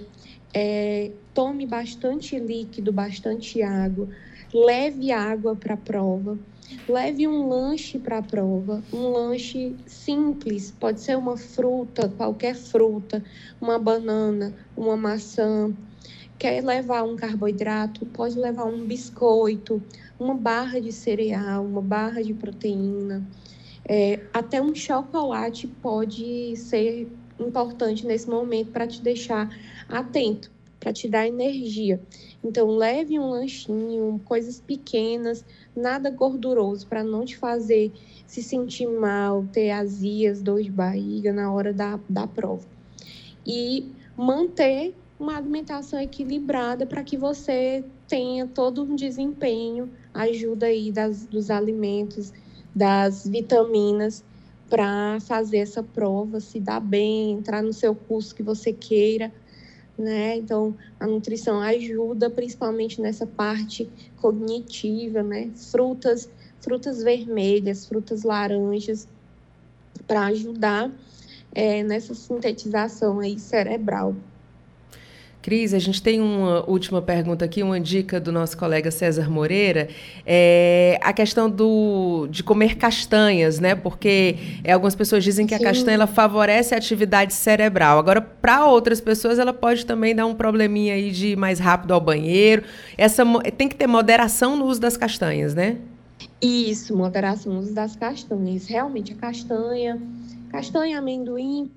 É, 0.54 1.12
tome 1.34 1.66
bastante 1.66 2.40
líquido, 2.40 2.92
bastante 2.92 3.62
água. 3.62 4.08
Leve 4.54 5.12
água 5.12 5.56
para 5.56 5.74
a 5.74 5.78
prova. 5.78 6.38
Leve 6.88 7.28
um 7.28 7.48
lanche 7.48 7.98
para 7.98 8.18
a 8.18 8.22
prova, 8.22 8.84
um 8.92 9.08
lanche 9.08 9.74
simples, 9.86 10.70
pode 10.70 11.00
ser 11.00 11.18
uma 11.18 11.38
fruta, 11.38 12.10
qualquer 12.10 12.56
fruta, 12.56 13.24
uma 13.62 13.80
banana, 13.80 14.54
uma 14.76 14.98
maçã, 14.98 15.74
quer 16.38 16.62
levar 16.62 17.04
um 17.04 17.16
carboidrato, 17.16 18.06
pode 18.08 18.38
levar 18.38 18.66
um 18.66 18.86
biscoito, 18.86 19.82
uma 20.20 20.34
barra 20.34 20.82
de 20.82 20.92
cereal, 20.92 21.66
uma 21.66 21.82
barra 21.82 22.22
de 22.22 22.34
proteína. 22.34 23.26
É, 23.88 24.20
até 24.34 24.62
um 24.62 24.76
chocolate 24.76 25.68
pode 25.68 26.54
ser 26.58 27.08
importante 27.40 28.06
nesse 28.06 28.30
momento 28.30 28.72
para 28.72 28.88
te 28.88 29.02
deixar 29.02 29.50
atento, 29.88 30.52
para 30.80 30.94
te 30.94 31.08
dar 31.08 31.28
energia. 31.28 32.00
Então, 32.44 32.70
leve 32.70 33.20
um 33.20 33.30
lanchinho, 33.30 34.22
coisas 34.26 34.60
pequenas, 34.60 35.44
nada 35.76 36.10
gorduroso, 36.10 36.88
para 36.88 37.04
não 37.04 37.26
te 37.26 37.36
fazer 37.38 37.92
se 38.26 38.44
sentir 38.44 38.88
mal, 38.88 39.46
ter 39.52 39.72
azias, 39.72 40.42
dor 40.42 40.62
de 40.62 40.72
barriga 40.72 41.32
na 41.34 41.52
hora 41.52 41.74
da, 41.74 42.00
da 42.08 42.28
prova. 42.28 42.66
E 43.46 43.90
manter 44.16 44.94
uma 45.20 45.38
alimentação 45.38 46.00
equilibrada 46.00 46.86
para 46.86 47.04
que 47.04 47.18
você 47.18 47.84
tenha 48.08 48.46
todo 48.46 48.84
um 48.84 48.96
desempenho, 48.96 49.90
ajuda 50.14 50.68
aí 50.68 50.92
das, 50.92 51.26
dos 51.26 51.50
alimentos, 51.50 52.32
das 52.76 53.28
vitaminas 53.28 54.24
para 54.70 55.20
fazer 55.22 55.58
essa 55.58 55.82
prova, 55.82 56.40
se 56.40 56.60
dar 56.60 56.80
bem, 56.80 57.34
entrar 57.34 57.64
no 57.64 57.74
seu 57.74 57.96
curso 57.96 58.36
que 58.36 58.44
você 58.44 58.74
queira, 58.74 59.32
né? 59.98 60.36
Então, 60.38 60.76
a 61.00 61.08
nutrição 61.08 61.60
ajuda 61.62 62.30
principalmente 62.30 63.02
nessa 63.02 63.26
parte 63.26 63.90
cognitiva, 64.18 65.24
né? 65.24 65.52
Frutas, 65.56 66.30
frutas 66.60 67.02
vermelhas, 67.02 67.88
frutas 67.88 68.24
laranjas, 68.24 69.08
para 70.06 70.26
ajudar 70.28 70.92
é, 71.54 71.84
nessa 71.84 72.14
sintetização 72.14 73.20
aí 73.20 73.40
cerebral. 73.40 74.16
Cris, 75.48 75.74
a 75.74 75.80
gente 75.80 76.02
tem 76.02 76.20
uma 76.20 76.70
última 76.70 77.02
pergunta 77.02 77.46
aqui, 77.46 77.64
uma 77.64 77.80
dica 77.80 78.20
do 78.20 78.34
nosso 78.34 78.58
colega 78.58 78.92
César 78.92 79.30
Moreira, 79.30 79.88
é 80.26 81.00
a 81.02 81.14
questão 81.14 81.50
do, 81.50 82.28
de 82.30 82.44
comer 82.44 82.76
castanhas, 82.76 83.58
né? 83.58 83.74
Porque 83.74 84.36
é, 84.62 84.74
algumas 84.74 84.94
pessoas 84.94 85.24
dizem 85.24 85.48
que 85.48 85.58
Sim. 85.58 85.64
a 85.64 85.68
castanha 85.70 85.96
ela 85.96 86.06
favorece 86.06 86.76
a 86.76 86.78
atividade 86.78 87.34
cerebral. 87.34 87.98
Agora, 87.98 88.20
para 88.20 88.66
outras 88.66 89.00
pessoas, 89.00 89.40
ela 89.40 89.54
pode 89.54 89.86
também 89.86 90.14
dar 90.14 90.26
um 90.26 90.36
probleminha 90.36 90.96
aí 90.96 91.12
de 91.12 91.28
ir 91.28 91.38
mais 91.38 91.60
rápido 91.60 91.94
ao 91.94 92.02
banheiro. 92.02 92.64
Essa 92.98 93.24
tem 93.58 93.70
que 93.70 93.76
ter 93.78 93.88
moderação 93.88 94.58
no 94.58 94.66
uso 94.66 94.82
das 94.82 94.98
castanhas, 94.98 95.56
né? 95.56 95.78
Isso, 96.42 96.94
moderação 96.94 97.54
no 97.54 97.60
uso 97.60 97.74
das 97.74 97.96
castanhas. 97.96 98.68
Realmente, 98.68 99.14
a 99.14 99.16
castanha, 99.16 99.98
castanha 100.52 100.96
e 100.96 100.98
amendoim 100.98 101.72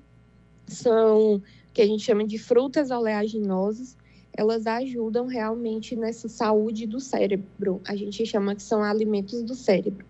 são 0.67 1.41
que 1.73 1.81
a 1.81 1.85
gente 1.85 2.03
chama 2.03 2.25
de 2.25 2.37
frutas 2.37 2.91
oleaginosas, 2.91 3.97
elas 4.33 4.65
ajudam 4.65 5.27
realmente 5.27 5.95
nessa 5.95 6.27
saúde 6.29 6.87
do 6.87 6.99
cérebro. 6.99 7.81
A 7.87 7.95
gente 7.95 8.25
chama 8.25 8.55
que 8.55 8.63
são 8.63 8.83
alimentos 8.83 9.43
do 9.43 9.55
cérebro. 9.55 10.05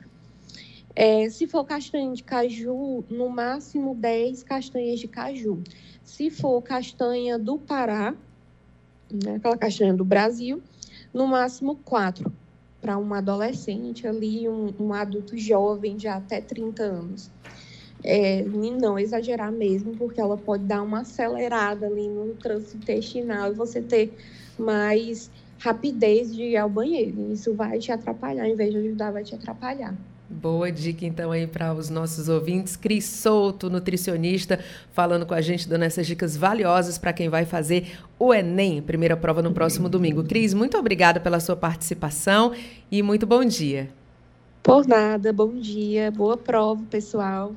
É, 0.96 1.30
se 1.30 1.48
for 1.48 1.64
castanha 1.66 2.14
de 2.14 2.24
caju, 2.24 3.04
no 3.10 3.30
máximo 3.30 3.96
10 3.96 4.44
castanhas 4.44 5.00
de 5.00 5.08
caju. 5.08 5.64
Se 6.04 6.30
for 6.30 6.62
castanha 6.62 7.40
do 7.40 7.58
Pará, 7.58 8.14
né, 9.10 9.36
aquela 9.36 9.58
castanha 9.58 9.94
do 9.94 10.04
Brasil, 10.04 10.62
no 11.14 11.28
máximo 11.28 11.76
4 11.78 12.32
para 12.82 12.98
um 12.98 13.14
adolescente 13.14 14.08
ali, 14.08 14.50
um, 14.50 14.74
um 14.80 14.94
adulto 14.94 15.38
jovem 15.38 15.96
de 15.96 16.08
até 16.08 16.42
30 16.42 16.84
anos 16.84 17.32
é, 18.04 18.44
não 18.44 18.98
exagerar 18.98 19.52
mesmo, 19.52 19.96
porque 19.96 20.20
ela 20.20 20.38
pode 20.38 20.64
dar 20.64 20.82
uma 20.82 21.02
acelerada 21.02 21.86
ali 21.86 22.08
no 22.08 22.34
trânsito 22.36 22.78
intestinal 22.78 23.52
e 23.52 23.56
você 23.56 23.82
ter 23.82 24.14
mais 24.58 25.30
rapidez 25.60 26.34
de 26.36 26.44
ir 26.44 26.58
ao 26.58 26.70
banheiro. 26.70 27.32
Isso 27.32 27.54
vai 27.54 27.80
te 27.80 27.92
atrapalhar, 27.92 28.48
em 28.48 28.56
vez 28.56 28.72
de 28.72 28.78
ajudar, 28.78 29.12
vai 29.12 29.24
te 29.24 29.36
atrapalhar. 29.36 29.96
Boa 30.30 30.72
dica, 30.72 31.06
então, 31.06 31.32
aí 31.32 31.46
para 31.46 31.74
os 31.74 31.90
nossos 31.90 32.30
ouvintes. 32.30 32.78
Cris 32.78 33.04
Souto, 33.04 33.70
nutricionista, 33.70 34.60
falando 34.94 35.26
com 35.26 35.34
a 35.34 35.42
gente, 35.42 35.68
dando 35.68 35.84
essas 35.84 36.08
dicas 36.08 36.38
valiosas 36.38 36.98
para 36.98 37.12
quem 37.12 37.28
vai 37.28 37.46
fazer 37.46 37.92
o 38.18 38.34
Enem, 38.34 38.82
primeira 38.82 39.18
prova 39.18 39.42
no 39.42 39.52
próximo 39.52 39.90
domingo. 39.90 40.24
Cris, 40.24 40.54
muito 40.54 40.78
obrigada 40.78 41.20
pela 41.20 41.40
sua 41.40 41.56
participação 41.58 42.54
e 42.90 43.04
muito 43.04 43.28
bom 43.28 43.44
dia. 43.44 43.90
Por 44.64 44.88
nada, 44.88 45.34
bom 45.34 45.54
dia, 45.56 46.10
boa 46.12 46.38
prova, 46.38 46.82
pessoal 46.90 47.54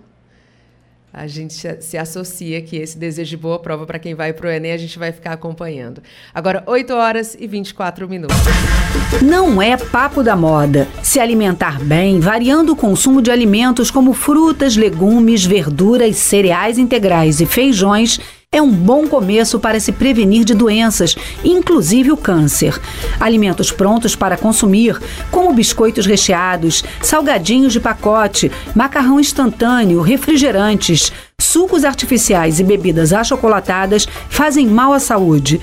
a 1.15 1.29
gente 1.29 1.55
se 1.81 1.97
associa 1.97 2.61
que 2.61 2.77
esse 2.77 2.99
desejo 2.99 3.31
de 3.31 3.37
boa 3.37 3.61
prova 3.61 3.87
para 3.87 4.01
quem 4.01 4.17
vai 4.17 4.33
para 4.33 4.49
o 4.49 4.51
Enem, 4.51 4.73
a 4.73 4.77
gente 4.77 4.99
vai 4.99 5.13
ficar 5.13 5.33
acompanhando. 5.33 6.03
Agora, 6.35 6.65
8 6.67 6.93
horas 6.93 7.37
e 7.39 7.47
24 7.47 8.09
minutos. 8.09 8.37
Não 9.23 9.63
é 9.63 9.77
papo 9.77 10.25
da 10.25 10.35
moda. 10.35 10.89
Se 11.05 11.21
alimentar 11.21 11.81
bem, 11.81 12.19
variando 12.19 12.73
o 12.73 12.77
consumo 12.77 13.23
de 13.23 13.31
alimentos 13.31 13.93
como 13.93 14.13
frutas, 14.13 14.77
legumes, 14.77 15.47
verduras, 15.47 16.17
cereais 16.17 16.79
integrais 16.79 17.41
e 17.41 17.47
feijões 17.47 18.19
é 18.55 18.63
um 18.63 18.71
bom 18.71 19.09
começo 19.09 19.59
para 19.59 19.81
se 19.81 19.91
prevenir 19.91 20.45
de 20.45 20.55
doenças, 20.55 21.17
inclusive 21.45 22.13
o 22.13 22.17
câncer. 22.17 22.81
Alimentos 23.19 23.73
prontos 23.73 24.15
para 24.15 24.37
consumir, 24.37 24.97
como 25.29 25.53
biscoitos 25.53 26.07
recheados, 26.07 26.85
salgadinhos 27.03 27.73
de 27.73 27.81
pacote, 27.81 28.53
macarrão 28.73 29.19
instantâneo, 29.19 30.01
refrigerantes, 30.01 31.13
sucos 31.41 31.85
artificiais 31.85 32.61
e 32.61 32.65
bebidas 32.65 33.13
achocolatadas 33.13 34.07
fazem 34.29 34.69
mal 34.69 34.93
à 34.93 35.01
saúde. 35.01 35.61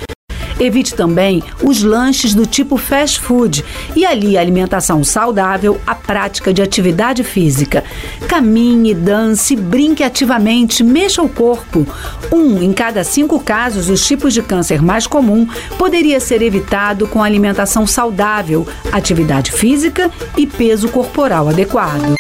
Evite 0.62 0.94
também 0.94 1.44
os 1.64 1.82
lanches 1.82 2.36
do 2.36 2.46
tipo 2.46 2.78
fast 2.78 3.20
food 3.20 3.66
e 3.96 4.06
ali 4.06 4.38
a 4.38 4.42
alimentação 4.42 5.04
saudável, 5.04 5.82
a 5.88 5.96
prática 5.96 6.54
de 6.54 6.62
atividade 6.62 7.24
física. 7.24 7.84
Caminhe, 8.28 8.94
dance, 8.94 9.56
brinque 9.56 10.04
ativamente, 10.04 10.84
mexa 10.84 11.24
o 11.24 11.28
corpo. 11.28 11.84
Um 12.32 12.62
em 12.62 12.72
cada 12.74 13.04
cinco 13.04 13.40
casos, 13.40 13.90
os 13.90 14.06
tipos 14.06 14.36
de 14.36 14.44
câncer 14.44 14.84
mais 14.84 15.08
comum 15.08 15.48
poderia 15.80 16.20
ser 16.20 16.44
evitado 16.44 17.08
com 17.08 17.24
alimentação 17.24 17.88
saudável, 17.88 18.68
atividade 18.92 19.52
física 19.52 20.12
e 20.38 20.46
peso 20.46 20.90
corporal 20.90 21.50
adequado. 21.50 22.14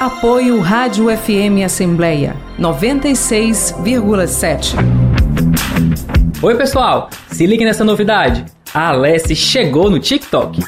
Apoio 0.00 0.60
Rádio 0.60 1.06
FM 1.16 1.62
Assembleia 1.64 2.34
96,7. 2.58 4.97
Oi, 6.40 6.54
pessoal! 6.54 7.10
Se 7.32 7.44
ligue 7.46 7.64
nessa 7.64 7.84
novidade. 7.84 8.44
A 8.72 8.90
Alessi 8.90 9.34
chegou 9.34 9.90
no 9.90 9.98
TikTok. 9.98 10.62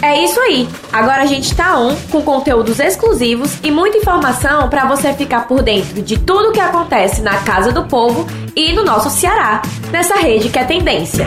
É 0.00 0.24
isso 0.24 0.38
aí. 0.38 0.68
Agora 0.92 1.22
a 1.22 1.26
gente 1.26 1.52
tá 1.52 1.76
on 1.76 1.96
com 2.12 2.22
conteúdos 2.22 2.78
exclusivos 2.78 3.58
e 3.64 3.72
muita 3.72 3.98
informação 3.98 4.68
para 4.68 4.84
você 4.84 5.12
ficar 5.14 5.48
por 5.48 5.64
dentro 5.64 6.00
de 6.00 6.16
tudo 6.16 6.52
que 6.52 6.60
acontece 6.60 7.22
na 7.22 7.38
Casa 7.38 7.72
do 7.72 7.86
Povo 7.86 8.24
e 8.54 8.72
no 8.72 8.84
nosso 8.84 9.10
Ceará, 9.10 9.62
nessa 9.90 10.14
rede 10.14 10.48
que 10.48 10.60
é 10.60 10.64
tendência. 10.64 11.26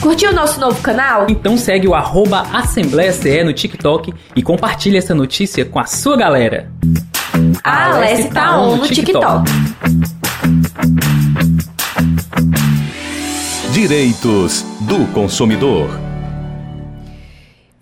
Curtiu 0.00 0.30
o 0.32 0.34
nosso 0.34 0.58
novo 0.58 0.82
canal? 0.82 1.26
Então 1.28 1.56
segue 1.56 1.86
o 1.86 1.94
arroba 1.94 2.48
Assembleia 2.52 3.12
CE 3.12 3.44
no 3.44 3.52
TikTok 3.52 4.12
e 4.34 4.42
compartilhe 4.42 4.98
essa 4.98 5.14
notícia 5.14 5.64
com 5.64 5.78
a 5.78 5.84
sua 5.84 6.16
galera. 6.16 6.68
A 7.62 7.94
Alessi 7.94 8.28
tá 8.28 8.60
on 8.60 8.76
no 8.76 8.88
TikTok. 8.88 9.50
Direitos 13.72 14.62
do 14.80 15.10
consumidor. 15.12 15.88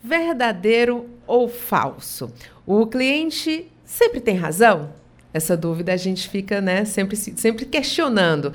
Verdadeiro 0.03 1.07
ou 1.27 1.49
falso? 1.49 2.33
O 2.67 2.87
cliente 2.87 3.67
sempre 3.85 4.21
tem 4.21 4.37
razão? 4.37 4.91
Essa 5.35 5.57
dúvida 5.57 5.95
a 5.95 5.97
gente 5.97 6.29
fica, 6.29 6.61
né, 6.61 6.85
sempre, 6.85 7.17
sempre 7.17 7.65
questionando. 7.65 8.53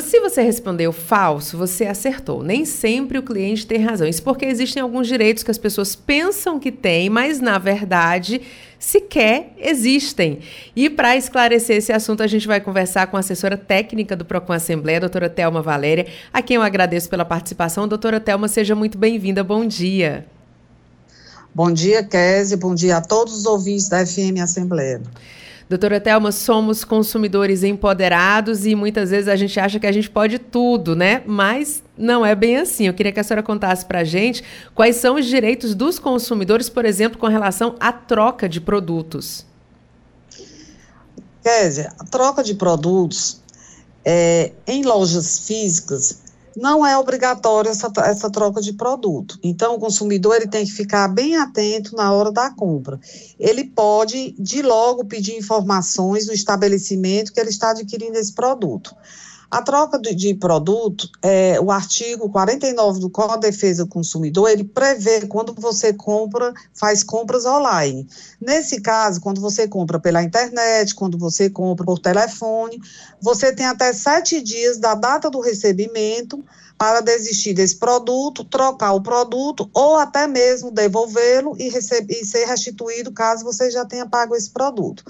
Se 0.00 0.20
você 0.20 0.42
respondeu 0.42 0.92
falso, 0.92 1.58
você 1.58 1.86
acertou. 1.86 2.44
Nem 2.44 2.64
sempre 2.64 3.18
o 3.18 3.22
cliente 3.22 3.66
tem 3.66 3.78
razão. 3.78 4.06
Isso 4.06 4.22
porque 4.22 4.46
existem 4.46 4.80
alguns 4.80 5.08
direitos 5.08 5.42
que 5.42 5.50
as 5.50 5.58
pessoas 5.58 5.96
pensam 5.96 6.60
que 6.60 6.70
têm, 6.70 7.10
mas 7.10 7.40
na 7.40 7.58
verdade 7.58 8.42
sequer 8.78 9.52
existem. 9.58 10.38
E 10.74 10.88
para 10.88 11.16
esclarecer 11.16 11.76
esse 11.76 11.92
assunto, 11.92 12.22
a 12.22 12.28
gente 12.28 12.46
vai 12.46 12.60
conversar 12.60 13.08
com 13.08 13.16
a 13.16 13.20
assessora 13.20 13.56
técnica 13.56 14.14
do 14.14 14.24
Procon 14.24 14.52
Assembleia, 14.52 14.98
a 14.98 15.00
doutora 15.00 15.28
Thelma 15.28 15.60
Valéria, 15.60 16.06
a 16.32 16.40
quem 16.40 16.56
eu 16.56 16.62
agradeço 16.62 17.10
pela 17.10 17.24
participação. 17.24 17.88
Doutora 17.88 18.20
Thelma, 18.20 18.46
seja 18.46 18.76
muito 18.76 18.96
bem-vinda. 18.96 19.42
Bom 19.42 19.66
dia. 19.66 20.24
Bom 21.52 21.72
dia, 21.72 22.04
Kézia. 22.04 22.56
Bom 22.56 22.74
dia 22.74 22.98
a 22.98 23.00
todos 23.00 23.34
os 23.34 23.46
ouvintes 23.46 23.88
da 23.88 24.06
FM 24.06 24.40
Assembleia. 24.40 25.02
Doutora 25.70 26.00
Thelma, 26.00 26.32
somos 26.32 26.82
consumidores 26.82 27.62
empoderados 27.62 28.66
e 28.66 28.74
muitas 28.74 29.10
vezes 29.10 29.28
a 29.28 29.36
gente 29.36 29.60
acha 29.60 29.78
que 29.78 29.86
a 29.86 29.92
gente 29.92 30.10
pode 30.10 30.36
tudo, 30.36 30.96
né? 30.96 31.22
Mas 31.24 31.80
não 31.96 32.26
é 32.26 32.34
bem 32.34 32.56
assim. 32.56 32.88
Eu 32.88 32.92
queria 32.92 33.12
que 33.12 33.20
a 33.20 33.22
senhora 33.22 33.40
contasse 33.40 33.84
para 33.84 34.00
a 34.00 34.04
gente 34.04 34.42
quais 34.74 34.96
são 34.96 35.14
os 35.14 35.26
direitos 35.26 35.72
dos 35.72 35.96
consumidores, 35.96 36.68
por 36.68 36.84
exemplo, 36.84 37.20
com 37.20 37.28
relação 37.28 37.76
à 37.78 37.92
troca 37.92 38.48
de 38.48 38.60
produtos. 38.60 39.46
Kézia, 41.40 41.92
a 42.00 42.04
troca 42.04 42.42
de 42.42 42.56
produtos 42.56 43.40
é, 44.04 44.50
em 44.66 44.82
lojas 44.82 45.38
físicas, 45.46 46.22
não 46.56 46.84
é 46.84 46.96
obrigatório 46.96 47.70
essa, 47.70 47.90
essa 48.04 48.30
troca 48.30 48.60
de 48.60 48.72
produto. 48.72 49.38
Então, 49.42 49.74
o 49.74 49.78
consumidor 49.78 50.36
ele 50.36 50.48
tem 50.48 50.64
que 50.64 50.72
ficar 50.72 51.08
bem 51.08 51.36
atento 51.36 51.94
na 51.94 52.12
hora 52.12 52.32
da 52.32 52.50
compra. 52.50 52.98
Ele 53.38 53.64
pode, 53.64 54.34
de 54.38 54.62
logo, 54.62 55.04
pedir 55.04 55.36
informações 55.36 56.26
do 56.26 56.32
estabelecimento 56.32 57.32
que 57.32 57.40
ele 57.40 57.50
está 57.50 57.70
adquirindo 57.70 58.18
esse 58.18 58.32
produto. 58.32 58.94
A 59.50 59.62
troca 59.62 59.98
de, 59.98 60.14
de 60.14 60.34
produto, 60.34 61.08
é, 61.20 61.58
o 61.60 61.72
artigo 61.72 62.30
49 62.30 63.00
do 63.00 63.10
Código 63.10 63.40
de 63.40 63.50
Defesa 63.50 63.84
do 63.84 63.90
Consumidor, 63.90 64.48
ele 64.48 64.62
prevê 64.62 65.26
quando 65.26 65.52
você 65.54 65.92
compra, 65.92 66.54
faz 66.72 67.02
compras 67.02 67.44
online. 67.44 68.06
Nesse 68.40 68.80
caso, 68.80 69.20
quando 69.20 69.40
você 69.40 69.66
compra 69.66 69.98
pela 69.98 70.22
internet, 70.22 70.94
quando 70.94 71.18
você 71.18 71.50
compra 71.50 71.84
por 71.84 71.98
telefone, 71.98 72.80
você 73.20 73.52
tem 73.52 73.66
até 73.66 73.92
sete 73.92 74.40
dias 74.40 74.78
da 74.78 74.94
data 74.94 75.28
do 75.28 75.40
recebimento 75.40 76.44
para 76.78 77.00
desistir 77.00 77.52
desse 77.52 77.76
produto, 77.76 78.44
trocar 78.44 78.92
o 78.92 79.02
produto 79.02 79.68
ou 79.74 79.96
até 79.96 80.26
mesmo 80.26 80.70
devolvê-lo 80.70 81.54
e, 81.58 81.68
e 81.68 82.24
ser 82.24 82.46
restituído 82.46 83.12
caso 83.12 83.44
você 83.44 83.70
já 83.70 83.84
tenha 83.84 84.08
pago 84.08 84.34
esse 84.34 84.48
produto. 84.48 85.04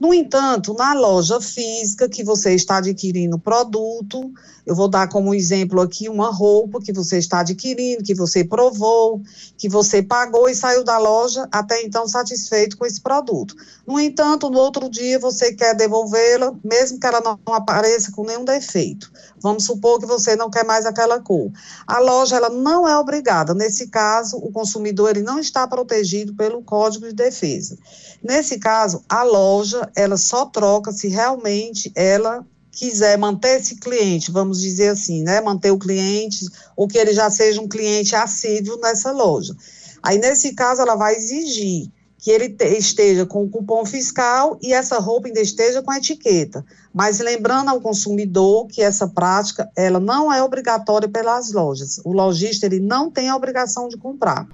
No 0.00 0.14
entanto, 0.14 0.72
na 0.72 0.94
loja 0.94 1.42
física 1.42 2.08
que 2.08 2.24
você 2.24 2.54
está 2.54 2.78
adquirindo 2.78 3.38
produto, 3.38 4.32
eu 4.64 4.74
vou 4.74 4.88
dar 4.88 5.08
como 5.08 5.34
exemplo 5.34 5.78
aqui 5.78 6.08
uma 6.08 6.30
roupa 6.30 6.80
que 6.80 6.90
você 6.90 7.18
está 7.18 7.40
adquirindo, 7.40 8.02
que 8.02 8.14
você 8.14 8.42
provou, 8.42 9.20
que 9.58 9.68
você 9.68 10.02
pagou 10.02 10.48
e 10.48 10.54
saiu 10.54 10.82
da 10.82 10.96
loja 10.96 11.46
até 11.52 11.82
então 11.82 12.08
satisfeito 12.08 12.78
com 12.78 12.86
esse 12.86 13.00
produto. 13.00 13.54
No 13.86 14.00
entanto, 14.00 14.48
no 14.48 14.58
outro 14.58 14.88
dia 14.88 15.18
você 15.18 15.52
quer 15.52 15.74
devolvê-la, 15.74 16.54
mesmo 16.64 16.98
que 16.98 17.06
ela 17.06 17.20
não 17.20 17.54
apareça 17.54 18.10
com 18.12 18.24
nenhum 18.24 18.44
defeito. 18.44 19.12
Vamos 19.38 19.64
supor 19.64 19.98
que 19.98 20.06
você 20.06 20.36
não 20.36 20.50
quer 20.50 20.64
mais 20.64 20.86
aquela 20.86 21.20
cor. 21.20 21.50
A 21.86 21.98
loja 21.98 22.36
ela 22.36 22.48
não 22.48 22.86
é 22.86 22.96
obrigada. 22.96 23.54
Nesse 23.54 23.88
caso, 23.88 24.36
o 24.36 24.52
consumidor 24.52 25.10
ele 25.10 25.22
não 25.22 25.38
está 25.38 25.66
protegido 25.66 26.34
pelo 26.34 26.62
Código 26.62 27.06
de 27.06 27.14
Defesa. 27.14 27.76
Nesse 28.22 28.58
caso, 28.58 29.02
a 29.08 29.22
loja, 29.22 29.89
ela 29.96 30.16
só 30.16 30.46
troca 30.46 30.92
se 30.92 31.08
realmente 31.08 31.92
ela 31.94 32.44
quiser 32.72 33.18
manter 33.18 33.60
esse 33.60 33.76
cliente, 33.76 34.30
vamos 34.30 34.60
dizer 34.60 34.88
assim, 34.88 35.22
né, 35.22 35.40
manter 35.40 35.70
o 35.70 35.78
cliente, 35.78 36.46
ou 36.76 36.86
que 36.86 36.98
ele 36.98 37.12
já 37.12 37.28
seja 37.28 37.60
um 37.60 37.68
cliente 37.68 38.14
assíduo 38.14 38.78
nessa 38.80 39.10
loja. 39.10 39.54
Aí, 40.02 40.18
nesse 40.18 40.54
caso, 40.54 40.80
ela 40.80 40.94
vai 40.94 41.14
exigir 41.14 41.90
que 42.20 42.30
ele 42.30 42.54
esteja 42.76 43.24
com 43.24 43.44
o 43.44 43.48
cupom 43.48 43.84
fiscal 43.84 44.58
e 44.62 44.74
essa 44.74 44.98
roupa 44.98 45.28
ainda 45.28 45.40
esteja 45.40 45.82
com 45.82 45.90
a 45.90 45.96
etiqueta. 45.96 46.64
Mas 46.92 47.18
lembrando 47.18 47.70
ao 47.70 47.80
consumidor 47.80 48.66
que 48.66 48.82
essa 48.82 49.08
prática, 49.08 49.70
ela 49.74 49.98
não 49.98 50.30
é 50.30 50.42
obrigatória 50.42 51.08
pelas 51.08 51.50
lojas. 51.52 51.98
O 52.04 52.12
lojista, 52.12 52.66
ele 52.66 52.78
não 52.78 53.10
tem 53.10 53.30
a 53.30 53.36
obrigação 53.36 53.88
de 53.88 53.96
comprar, 53.96 54.46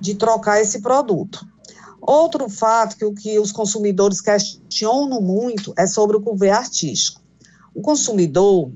de 0.00 0.16
trocar 0.16 0.60
esse 0.60 0.80
produto. 0.80 1.46
Outro 2.00 2.48
fato 2.48 2.96
que 2.96 3.20
que 3.22 3.38
os 3.38 3.52
consumidores 3.52 4.20
questionam 4.20 5.20
muito 5.20 5.72
é 5.76 5.86
sobre 5.86 6.16
o 6.16 6.20
cuvê 6.20 6.50
artístico. 6.50 7.20
O 7.74 7.82
consumidor, 7.82 8.72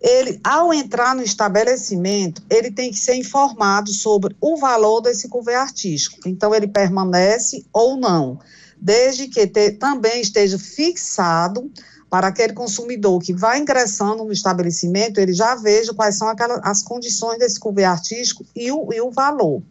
ele, 0.00 0.40
ao 0.44 0.72
entrar 0.72 1.14
no 1.14 1.22
estabelecimento, 1.22 2.42
ele 2.48 2.70
tem 2.70 2.90
que 2.90 2.98
ser 2.98 3.14
informado 3.14 3.90
sobre 3.90 4.34
o 4.40 4.56
valor 4.56 5.00
desse 5.00 5.28
cuvê 5.28 5.54
artístico. 5.54 6.28
Então, 6.28 6.54
ele 6.54 6.68
permanece 6.68 7.66
ou 7.72 7.96
não, 7.96 8.38
desde 8.80 9.26
que 9.28 9.46
te, 9.46 9.72
também 9.72 10.20
esteja 10.20 10.58
fixado 10.58 11.70
para 12.08 12.28
aquele 12.28 12.54
consumidor 12.54 13.20
que 13.20 13.34
vai 13.34 13.58
ingressando 13.58 14.24
no 14.24 14.32
estabelecimento, 14.32 15.18
ele 15.18 15.32
já 15.32 15.54
veja 15.54 15.92
quais 15.92 16.16
são 16.16 16.28
aquelas, 16.28 16.60
as 16.62 16.82
condições 16.82 17.38
desse 17.38 17.60
cuvê 17.60 17.84
artístico 17.84 18.46
e 18.56 18.72
o, 18.72 18.92
e 18.92 19.00
o 19.00 19.10
valor. 19.10 19.62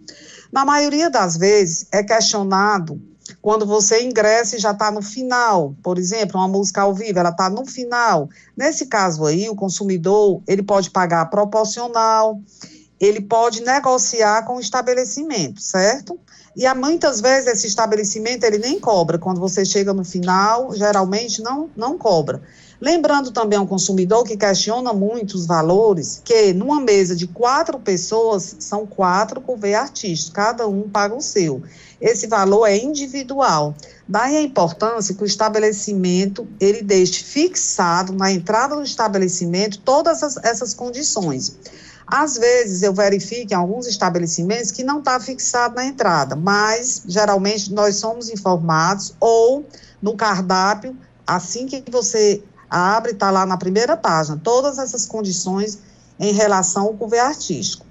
Na 0.51 0.65
maioria 0.65 1.09
das 1.09 1.37
vezes, 1.37 1.87
é 1.91 2.03
questionado 2.03 3.01
quando 3.41 3.65
você 3.65 4.03
ingressa 4.03 4.55
e 4.55 4.59
já 4.59 4.71
está 4.71 4.91
no 4.91 5.01
final, 5.01 5.75
por 5.83 5.97
exemplo, 5.97 6.39
uma 6.39 6.47
música 6.47 6.81
ao 6.81 6.93
vivo, 6.93 7.19
ela 7.19 7.29
está 7.29 7.49
no 7.49 7.65
final. 7.65 8.29
Nesse 8.55 8.85
caso 8.85 9.25
aí, 9.25 9.49
o 9.49 9.55
consumidor, 9.55 10.41
ele 10.47 10.63
pode 10.63 10.89
pagar 10.89 11.25
proporcional, 11.29 12.39
ele 12.99 13.21
pode 13.21 13.61
negociar 13.61 14.43
com 14.43 14.57
o 14.57 14.59
estabelecimento, 14.59 15.61
certo? 15.61 16.19
E 16.55 16.65
há 16.65 16.73
muitas 16.73 17.21
vezes 17.21 17.47
esse 17.47 17.67
estabelecimento 17.67 18.43
ele 18.43 18.57
nem 18.57 18.79
cobra. 18.79 19.19
Quando 19.19 19.39
você 19.39 19.63
chega 19.63 19.93
no 19.93 20.03
final, 20.03 20.73
geralmente 20.73 21.41
não, 21.41 21.69
não 21.75 21.97
cobra. 21.97 22.41
Lembrando 22.79 23.31
também 23.31 23.57
ao 23.57 23.65
consumidor 23.65 24.23
que 24.23 24.37
questiona 24.37 24.93
muito 24.93 25.33
os 25.33 25.47
valores, 25.47 26.21
que 26.23 26.53
numa 26.53 26.79
mesa 26.79 27.15
de 27.15 27.25
quatro 27.25 27.79
pessoas, 27.79 28.55
são 28.59 28.85
quatro 28.85 29.41
cuvê 29.41 29.73
artísticos, 29.73 30.31
cada 30.31 30.67
um 30.67 30.87
paga 30.87 31.15
o 31.15 31.21
seu. 31.21 31.63
Esse 31.99 32.27
valor 32.27 32.67
é 32.67 32.77
individual. 32.77 33.75
Daí 34.07 34.37
a 34.37 34.41
importância 34.41 35.15
que 35.15 35.23
o 35.23 35.25
estabelecimento, 35.25 36.47
ele 36.59 36.83
deixe 36.83 37.23
fixado 37.23 38.13
na 38.13 38.31
entrada 38.31 38.75
do 38.75 38.83
estabelecimento 38.83 39.79
todas 39.79 40.21
essas, 40.21 40.43
essas 40.45 40.73
condições. 40.75 41.57
Às 42.05 42.37
vezes 42.37 42.83
eu 42.83 42.93
verifico 42.93 43.53
em 43.53 43.55
alguns 43.55 43.87
estabelecimentos 43.87 44.71
que 44.71 44.83
não 44.83 44.99
está 44.99 45.19
fixado 45.19 45.75
na 45.75 45.85
entrada, 45.85 46.35
mas 46.35 47.01
geralmente 47.07 47.73
nós 47.73 47.95
somos 47.97 48.29
informados 48.29 49.13
ou 49.19 49.65
no 50.01 50.15
cardápio, 50.15 50.95
assim 51.25 51.65
que 51.65 51.83
você 51.91 52.41
abre, 52.69 53.11
está 53.11 53.31
lá 53.31 53.45
na 53.45 53.57
primeira 53.57 53.95
página, 53.95 54.39
todas 54.43 54.77
essas 54.79 55.05
condições 55.05 55.79
em 56.19 56.33
relação 56.33 56.83
ao 56.83 56.93
cover 56.93 57.23
artístico. 57.23 57.85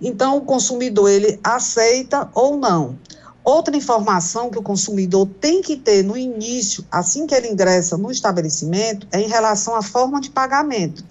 Então, 0.00 0.36
o 0.36 0.42
consumidor, 0.42 1.10
ele 1.10 1.38
aceita 1.42 2.28
ou 2.34 2.56
não. 2.56 2.96
Outra 3.44 3.76
informação 3.76 4.50
que 4.50 4.58
o 4.58 4.62
consumidor 4.62 5.26
tem 5.40 5.62
que 5.62 5.76
ter 5.76 6.04
no 6.04 6.16
início, 6.16 6.84
assim 6.90 7.26
que 7.26 7.34
ele 7.34 7.48
ingressa 7.48 7.96
no 7.96 8.10
estabelecimento, 8.10 9.06
é 9.10 9.20
em 9.20 9.28
relação 9.28 9.74
à 9.74 9.82
forma 9.82 10.20
de 10.20 10.30
pagamento. 10.30 11.02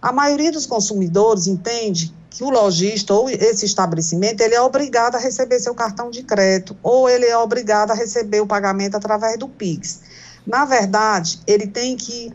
A 0.00 0.12
maioria 0.12 0.52
dos 0.52 0.66
consumidores 0.66 1.46
entende 1.46 2.14
que 2.30 2.44
o 2.44 2.48
lojista 2.48 3.12
ou 3.12 3.28
esse 3.28 3.66
estabelecimento 3.66 4.40
ele 4.40 4.54
é 4.54 4.62
obrigado 4.62 5.16
a 5.16 5.18
receber 5.18 5.58
seu 5.58 5.74
cartão 5.74 6.10
de 6.10 6.22
crédito 6.22 6.76
ou 6.82 7.08
ele 7.08 7.26
é 7.26 7.36
obrigado 7.36 7.90
a 7.90 7.94
receber 7.94 8.40
o 8.40 8.46
pagamento 8.46 8.96
através 8.96 9.36
do 9.36 9.48
Pix. 9.48 10.00
Na 10.46 10.64
verdade, 10.64 11.40
ele 11.46 11.66
tem 11.66 11.96
que 11.96 12.32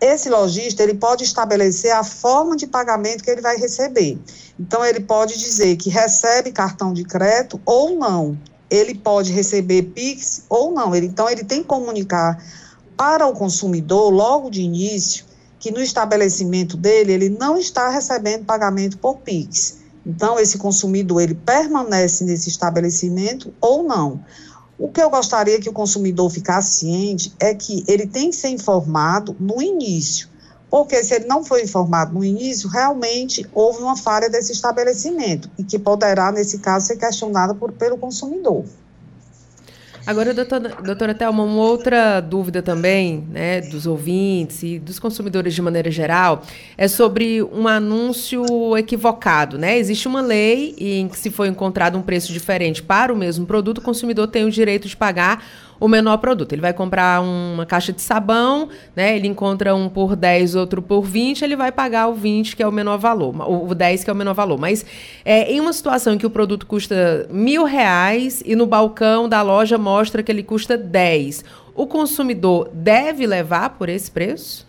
esse 0.00 0.30
lojista 0.30 0.82
ele 0.82 0.94
pode 0.94 1.24
estabelecer 1.24 1.92
a 1.92 2.02
forma 2.02 2.56
de 2.56 2.66
pagamento 2.66 3.22
que 3.22 3.30
ele 3.30 3.42
vai 3.42 3.56
receber. 3.56 4.18
Então 4.58 4.84
ele 4.84 5.00
pode 5.00 5.38
dizer 5.38 5.76
que 5.76 5.90
recebe 5.90 6.52
cartão 6.52 6.92
de 6.92 7.04
crédito 7.04 7.60
ou 7.66 7.98
não. 7.98 8.38
Ele 8.70 8.94
pode 8.94 9.30
receber 9.30 9.82
Pix 9.82 10.44
ou 10.48 10.72
não. 10.72 10.94
Ele, 10.94 11.06
então 11.06 11.28
ele 11.28 11.44
tem 11.44 11.60
que 11.60 11.68
comunicar 11.68 12.42
para 12.96 13.26
o 13.26 13.34
consumidor 13.34 14.10
logo 14.10 14.48
de 14.48 14.62
início 14.62 15.26
que 15.58 15.70
no 15.70 15.80
estabelecimento 15.80 16.76
dele 16.76 17.12
ele 17.12 17.28
não 17.28 17.58
está 17.58 17.90
recebendo 17.90 18.46
pagamento 18.46 18.96
por 18.96 19.18
Pix. 19.18 19.80
Então 20.06 20.40
esse 20.40 20.56
consumidor 20.56 21.20
ele 21.20 21.34
permanece 21.34 22.24
nesse 22.24 22.48
estabelecimento 22.48 23.52
ou 23.60 23.82
não. 23.82 24.24
O 24.80 24.88
que 24.88 25.02
eu 25.02 25.10
gostaria 25.10 25.60
que 25.60 25.68
o 25.68 25.74
consumidor 25.74 26.30
ficasse 26.30 26.78
ciente 26.78 27.34
é 27.38 27.54
que 27.54 27.84
ele 27.86 28.06
tem 28.06 28.30
que 28.30 28.36
ser 28.36 28.48
informado 28.48 29.36
no 29.38 29.60
início, 29.60 30.26
porque 30.70 31.04
se 31.04 31.14
ele 31.16 31.26
não 31.26 31.44
foi 31.44 31.64
informado 31.64 32.14
no 32.14 32.24
início, 32.24 32.66
realmente 32.66 33.46
houve 33.52 33.82
uma 33.82 33.94
falha 33.94 34.30
desse 34.30 34.52
estabelecimento 34.52 35.50
e 35.58 35.64
que 35.64 35.78
poderá, 35.78 36.32
nesse 36.32 36.60
caso, 36.60 36.86
ser 36.86 36.96
questionada 36.96 37.54
por, 37.54 37.72
pelo 37.72 37.98
consumidor. 37.98 38.64
Agora, 40.10 40.34
doutora, 40.34 40.68
doutora 40.82 41.14
Thelma, 41.14 41.44
uma 41.44 41.62
outra 41.62 42.18
dúvida 42.20 42.60
também, 42.60 43.24
né, 43.30 43.60
dos 43.60 43.86
ouvintes 43.86 44.60
e 44.64 44.76
dos 44.76 44.98
consumidores 44.98 45.54
de 45.54 45.62
maneira 45.62 45.88
geral, 45.88 46.42
é 46.76 46.88
sobre 46.88 47.40
um 47.44 47.68
anúncio 47.68 48.44
equivocado, 48.76 49.56
né? 49.56 49.78
Existe 49.78 50.08
uma 50.08 50.20
lei 50.20 50.74
em 50.80 51.06
que 51.06 51.16
se 51.16 51.30
for 51.30 51.46
encontrado 51.46 51.96
um 51.96 52.02
preço 52.02 52.32
diferente 52.32 52.82
para 52.82 53.12
o 53.12 53.16
mesmo 53.16 53.46
produto, 53.46 53.78
o 53.78 53.82
consumidor 53.82 54.26
tem 54.26 54.44
o 54.44 54.50
direito 54.50 54.88
de 54.88 54.96
pagar 54.96 55.44
o 55.80 55.88
menor 55.88 56.18
produto. 56.18 56.52
Ele 56.52 56.60
vai 56.60 56.74
comprar 56.74 57.22
uma 57.22 57.64
caixa 57.64 57.92
de 57.92 58.02
sabão, 58.02 58.68
né? 58.94 59.16
Ele 59.16 59.26
encontra 59.26 59.74
um 59.74 59.88
por 59.88 60.14
10, 60.14 60.54
outro 60.54 60.82
por 60.82 61.02
20, 61.02 61.42
ele 61.42 61.56
vai 61.56 61.72
pagar 61.72 62.08
o 62.08 62.14
20, 62.14 62.54
que 62.54 62.62
é 62.62 62.68
o 62.68 62.70
menor 62.70 62.98
valor, 62.98 63.34
o 63.50 63.74
10, 63.74 64.04
que 64.04 64.10
é 64.10 64.12
o 64.12 64.16
menor 64.16 64.34
valor. 64.34 64.58
Mas 64.58 64.84
é, 65.24 65.50
em 65.50 65.58
uma 65.58 65.72
situação 65.72 66.12
em 66.12 66.18
que 66.18 66.26
o 66.26 66.30
produto 66.30 66.66
custa 66.66 67.26
mil 67.30 67.64
reais 67.64 68.42
e 68.44 68.54
no 68.54 68.66
balcão 68.66 69.26
da 69.26 69.40
loja 69.40 69.78
mostra 69.78 70.22
que 70.22 70.30
ele 70.30 70.42
custa 70.42 70.76
10, 70.76 71.44
o 71.74 71.86
consumidor 71.86 72.68
deve 72.74 73.26
levar 73.26 73.70
por 73.70 73.88
esse 73.88 74.10
preço? 74.10 74.68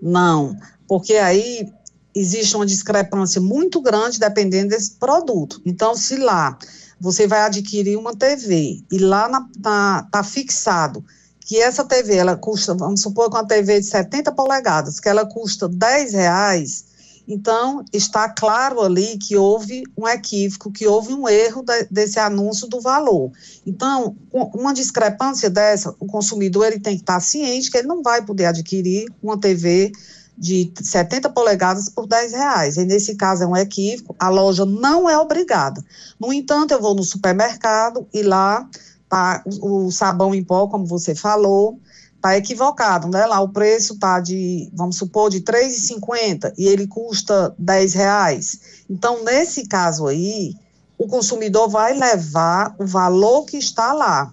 Não, 0.00 0.54
porque 0.86 1.14
aí 1.14 1.66
existe 2.14 2.54
uma 2.54 2.66
discrepância 2.66 3.40
muito 3.40 3.80
grande 3.80 4.18
dependendo 4.18 4.70
desse 4.70 4.92
produto. 4.92 5.60
Então, 5.64 5.94
se 5.94 6.16
lá 6.16 6.58
você 7.00 7.26
vai 7.26 7.40
adquirir 7.40 7.96
uma 7.98 8.16
TV 8.16 8.82
e 8.90 8.98
lá 8.98 9.28
está 9.56 10.22
fixado 10.22 11.04
que 11.40 11.60
essa 11.60 11.84
TV, 11.84 12.16
ela 12.16 12.36
custa, 12.36 12.74
vamos 12.74 13.00
supor 13.00 13.30
que 13.30 13.36
uma 13.36 13.46
TV 13.46 13.78
de 13.78 13.86
70 13.86 14.32
polegadas, 14.32 14.98
que 14.98 15.08
ela 15.08 15.24
custa 15.24 15.68
10 15.68 16.12
reais, 16.12 16.84
então 17.28 17.84
está 17.92 18.28
claro 18.28 18.80
ali 18.80 19.16
que 19.16 19.36
houve 19.36 19.84
um 19.96 20.06
equívoco, 20.08 20.72
que 20.72 20.86
houve 20.86 21.12
um 21.12 21.28
erro 21.28 21.62
de, 21.62 21.84
desse 21.90 22.18
anúncio 22.18 22.68
do 22.68 22.80
valor. 22.80 23.32
Então, 23.64 24.16
uma 24.32 24.72
discrepância 24.72 25.50
dessa, 25.50 25.94
o 26.00 26.06
consumidor 26.06 26.66
ele 26.66 26.80
tem 26.80 26.96
que 26.96 27.02
estar 27.02 27.20
ciente 27.20 27.70
que 27.70 27.78
ele 27.78 27.88
não 27.88 28.02
vai 28.02 28.24
poder 28.24 28.46
adquirir 28.46 29.06
uma 29.22 29.38
TV 29.38 29.92
de 30.36 30.72
70 30.80 31.30
polegadas 31.30 31.88
por 31.88 32.06
10 32.06 32.32
reais. 32.32 32.76
E 32.76 32.84
nesse 32.84 33.16
caso 33.16 33.44
é 33.44 33.46
um 33.46 33.56
equívoco, 33.56 34.14
a 34.18 34.28
loja 34.28 34.64
não 34.64 35.08
é 35.08 35.18
obrigada. 35.18 35.82
No 36.20 36.32
entanto, 36.32 36.72
eu 36.72 36.80
vou 36.80 36.94
no 36.94 37.02
supermercado 37.02 38.06
e 38.12 38.22
lá 38.22 38.68
tá 39.08 39.42
o, 39.46 39.90
sabão 39.90 40.34
em 40.34 40.44
pó, 40.44 40.66
como 40.66 40.84
você 40.84 41.14
falou, 41.14 41.80
tá 42.20 42.36
equivocado, 42.36 43.08
né? 43.08 43.24
Lá 43.24 43.40
o 43.40 43.48
preço 43.48 43.98
tá 43.98 44.20
de, 44.20 44.68
vamos 44.74 44.96
supor, 44.96 45.30
de 45.30 45.38
R$ 45.38 45.44
3,50 45.44 46.52
e 46.58 46.66
ele 46.66 46.86
custa 46.86 47.54
R$ 47.58 47.86
reais. 47.94 48.84
Então, 48.90 49.24
nesse 49.24 49.66
caso 49.66 50.06
aí, 50.06 50.54
o 50.98 51.06
consumidor 51.06 51.68
vai 51.68 51.96
levar 51.96 52.74
o 52.78 52.86
valor 52.86 53.44
que 53.44 53.56
está 53.56 53.92
lá, 53.92 54.32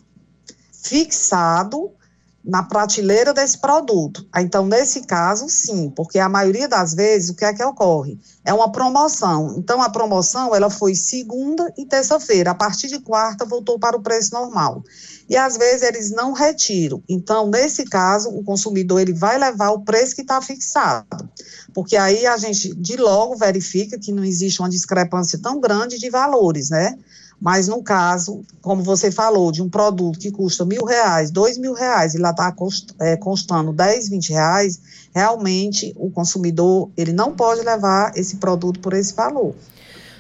fixado 0.72 1.92
na 2.44 2.62
prateleira 2.62 3.34
desse 3.34 3.58
produto. 3.58 4.28
Então, 4.36 4.66
nesse 4.66 5.02
caso, 5.04 5.48
sim, 5.48 5.90
porque 5.90 6.20
a 6.20 6.28
maioria 6.28 6.68
das 6.68 6.94
vezes, 6.94 7.30
o 7.30 7.36
que 7.36 7.46
é 7.46 7.54
que 7.54 7.64
ocorre? 7.64 8.20
É 8.44 8.54
uma 8.54 8.70
promoção. 8.70 9.56
Então, 9.58 9.82
a 9.82 9.90
promoção, 9.90 10.54
ela 10.54 10.70
foi 10.70 10.94
segunda 10.94 11.74
e 11.78 11.86
terça-feira. 11.86 12.52
A 12.52 12.56
partir 12.56 12.88
de 12.88 13.00
quarta, 13.00 13.46
voltou 13.46 13.80
para 13.80 13.96
o 13.96 14.02
preço 14.02 14.34
normal. 14.34 14.84
E, 15.30 15.38
às 15.38 15.56
vezes, 15.56 15.84
eles 15.84 16.12
não 16.12 16.34
retiram. 16.34 17.02
Então, 17.08 17.50
nesse 17.50 17.86
caso, 17.86 18.30
o 18.30 18.44
consumidor, 18.44 19.00
ele 19.00 19.14
vai 19.14 19.38
levar 19.38 19.72
o 19.72 19.82
preço 19.82 20.14
que 20.14 20.22
está 20.22 20.42
fixado. 20.42 21.30
Porque 21.74 21.96
aí 21.96 22.28
a 22.28 22.38
gente, 22.38 22.76
de 22.76 22.98
logo, 22.98 23.36
verifica 23.36 23.98
que 23.98 24.12
não 24.12 24.24
existe 24.24 24.60
uma 24.60 24.70
discrepância 24.70 25.40
tão 25.40 25.60
grande 25.60 25.98
de 25.98 26.10
valores, 26.10 26.70
né? 26.70 26.98
Mas 27.44 27.68
no 27.68 27.84
caso, 27.84 28.42
como 28.62 28.82
você 28.82 29.12
falou, 29.12 29.52
de 29.52 29.62
um 29.62 29.68
produto 29.68 30.18
que 30.18 30.32
custa 30.32 30.64
mil 30.64 30.86
reais, 30.86 31.30
dois 31.30 31.58
mil 31.58 31.74
reais, 31.74 32.16
e 32.16 32.18
lá 32.18 32.30
está 32.30 32.56
é, 33.02 33.18
constando 33.18 33.74
10, 33.74 34.08
20 34.08 34.30
reais, 34.30 34.80
realmente 35.14 35.94
o 35.98 36.10
consumidor 36.10 36.90
ele 36.96 37.12
não 37.12 37.34
pode 37.34 37.60
levar 37.60 38.14
esse 38.16 38.38
produto 38.38 38.80
por 38.80 38.94
esse 38.94 39.14
valor. 39.14 39.54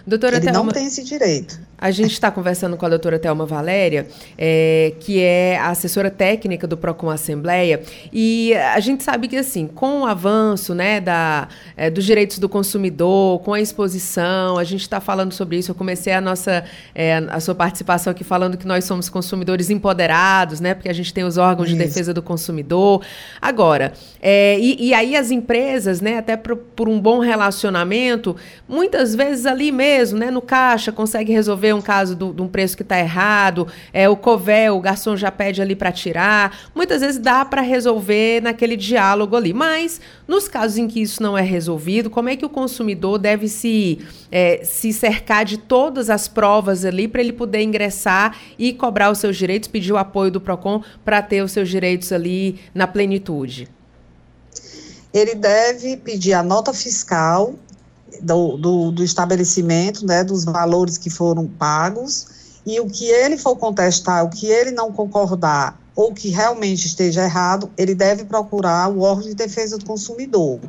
Doutora 0.05 0.35
ele 0.35 0.51
não 0.51 0.67
tem 0.67 0.85
esse 0.85 1.01
direito. 1.01 1.57
A 1.83 1.91
gente 1.91 2.13
está 2.13 2.31
conversando 2.31 2.77
com 2.77 2.85
a 2.85 2.89
doutora 2.89 3.19
Thelma 3.19 3.45
Valéria, 3.45 4.07
é, 4.37 4.93
que 5.01 5.19
é 5.19 5.57
a 5.57 5.71
assessora 5.71 6.09
técnica 6.09 6.65
do 6.65 6.77
PROCON 6.77 7.09
Assembleia, 7.09 7.81
e 8.13 8.53
a 8.53 8.79
gente 8.79 9.03
sabe 9.03 9.27
que, 9.27 9.35
assim, 9.35 9.67
com 9.67 10.03
o 10.03 10.05
avanço 10.05 10.73
né, 10.73 11.01
da, 11.01 11.49
é, 11.75 11.89
dos 11.89 12.05
direitos 12.05 12.39
do 12.39 12.47
consumidor, 12.47 13.41
com 13.41 13.53
a 13.53 13.59
exposição, 13.59 14.57
a 14.57 14.63
gente 14.63 14.79
está 14.79 15.01
falando 15.01 15.33
sobre 15.33 15.57
isso, 15.57 15.71
eu 15.71 15.75
comecei 15.75 16.13
a 16.13 16.21
nossa, 16.21 16.63
é, 16.95 17.17
a 17.17 17.41
sua 17.41 17.53
participação 17.53 18.11
aqui 18.11 18.23
falando 18.23 18.55
que 18.55 18.65
nós 18.65 18.85
somos 18.85 19.09
consumidores 19.09 19.69
empoderados, 19.69 20.61
né, 20.61 20.73
porque 20.73 20.87
a 20.87 20.93
gente 20.93 21.13
tem 21.13 21.25
os 21.25 21.37
órgãos 21.37 21.67
isso. 21.67 21.77
de 21.77 21.83
defesa 21.83 22.13
do 22.13 22.21
consumidor. 22.21 23.01
Agora, 23.41 23.91
é, 24.21 24.57
e, 24.57 24.87
e, 24.87 24.93
aí 24.93 25.17
as 25.17 25.31
empresas, 25.31 25.99
né, 25.99 26.19
até 26.19 26.37
por, 26.37 26.55
por 26.55 26.87
um 26.87 26.97
bom 26.97 27.19
relacionamento, 27.19 28.37
muitas 28.69 29.13
vezes 29.13 29.45
ali 29.45 29.69
mesmo, 29.69 30.17
né, 30.17 30.31
no 30.31 30.41
caixa, 30.41 30.89
consegue 30.89 31.33
resolver 31.33 31.72
um 31.73 31.81
caso 31.81 32.15
de 32.15 32.41
um 32.41 32.47
preço 32.47 32.75
que 32.75 32.83
está 32.83 32.99
errado, 32.99 33.67
é 33.91 34.07
o 34.07 34.15
covel, 34.15 34.77
o 34.77 34.81
garçom 34.81 35.15
já 35.15 35.31
pede 35.31 35.61
ali 35.61 35.75
para 35.75 35.91
tirar. 35.91 36.69
Muitas 36.73 37.01
vezes 37.01 37.19
dá 37.19 37.43
para 37.43 37.61
resolver 37.61 38.41
naquele 38.41 38.75
diálogo 38.75 39.35
ali. 39.35 39.53
Mas, 39.53 39.99
nos 40.27 40.47
casos 40.47 40.77
em 40.77 40.87
que 40.87 41.01
isso 41.01 41.21
não 41.21 41.37
é 41.37 41.41
resolvido, 41.41 42.09
como 42.09 42.29
é 42.29 42.35
que 42.35 42.45
o 42.45 42.49
consumidor 42.49 43.17
deve 43.17 43.47
se, 43.47 43.99
é, 44.31 44.61
se 44.63 44.93
cercar 44.93 45.45
de 45.45 45.57
todas 45.57 46.09
as 46.09 46.27
provas 46.27 46.85
ali 46.85 47.07
para 47.07 47.21
ele 47.21 47.33
poder 47.33 47.61
ingressar 47.61 48.37
e 48.57 48.73
cobrar 48.73 49.11
os 49.11 49.17
seus 49.17 49.37
direitos, 49.37 49.67
pedir 49.67 49.93
o 49.93 49.97
apoio 49.97 50.31
do 50.31 50.41
PROCON 50.41 50.83
para 51.03 51.21
ter 51.21 51.41
os 51.41 51.51
seus 51.51 51.69
direitos 51.69 52.11
ali 52.11 52.59
na 52.73 52.87
plenitude? 52.87 53.67
Ele 55.13 55.35
deve 55.35 55.97
pedir 55.97 56.33
a 56.33 56.41
nota 56.41 56.73
fiscal 56.73 57.53
do, 58.21 58.57
do, 58.57 58.91
do 58.91 59.03
estabelecimento, 59.03 60.05
né, 60.05 60.23
dos 60.23 60.43
valores 60.43 60.97
que 60.97 61.09
foram 61.09 61.47
pagos, 61.47 62.27
e 62.65 62.79
o 62.79 62.87
que 62.87 63.05
ele 63.05 63.37
for 63.37 63.55
contestar, 63.55 64.23
o 64.23 64.29
que 64.29 64.47
ele 64.47 64.71
não 64.71 64.91
concordar 64.91 65.77
ou 65.95 66.13
que 66.13 66.29
realmente 66.29 66.87
esteja 66.87 67.23
errado, 67.23 67.69
ele 67.77 67.93
deve 67.93 68.25
procurar 68.25 68.89
o 68.89 69.01
órgão 69.01 69.29
de 69.29 69.35
defesa 69.35 69.77
do 69.77 69.85
consumidor. 69.85 70.59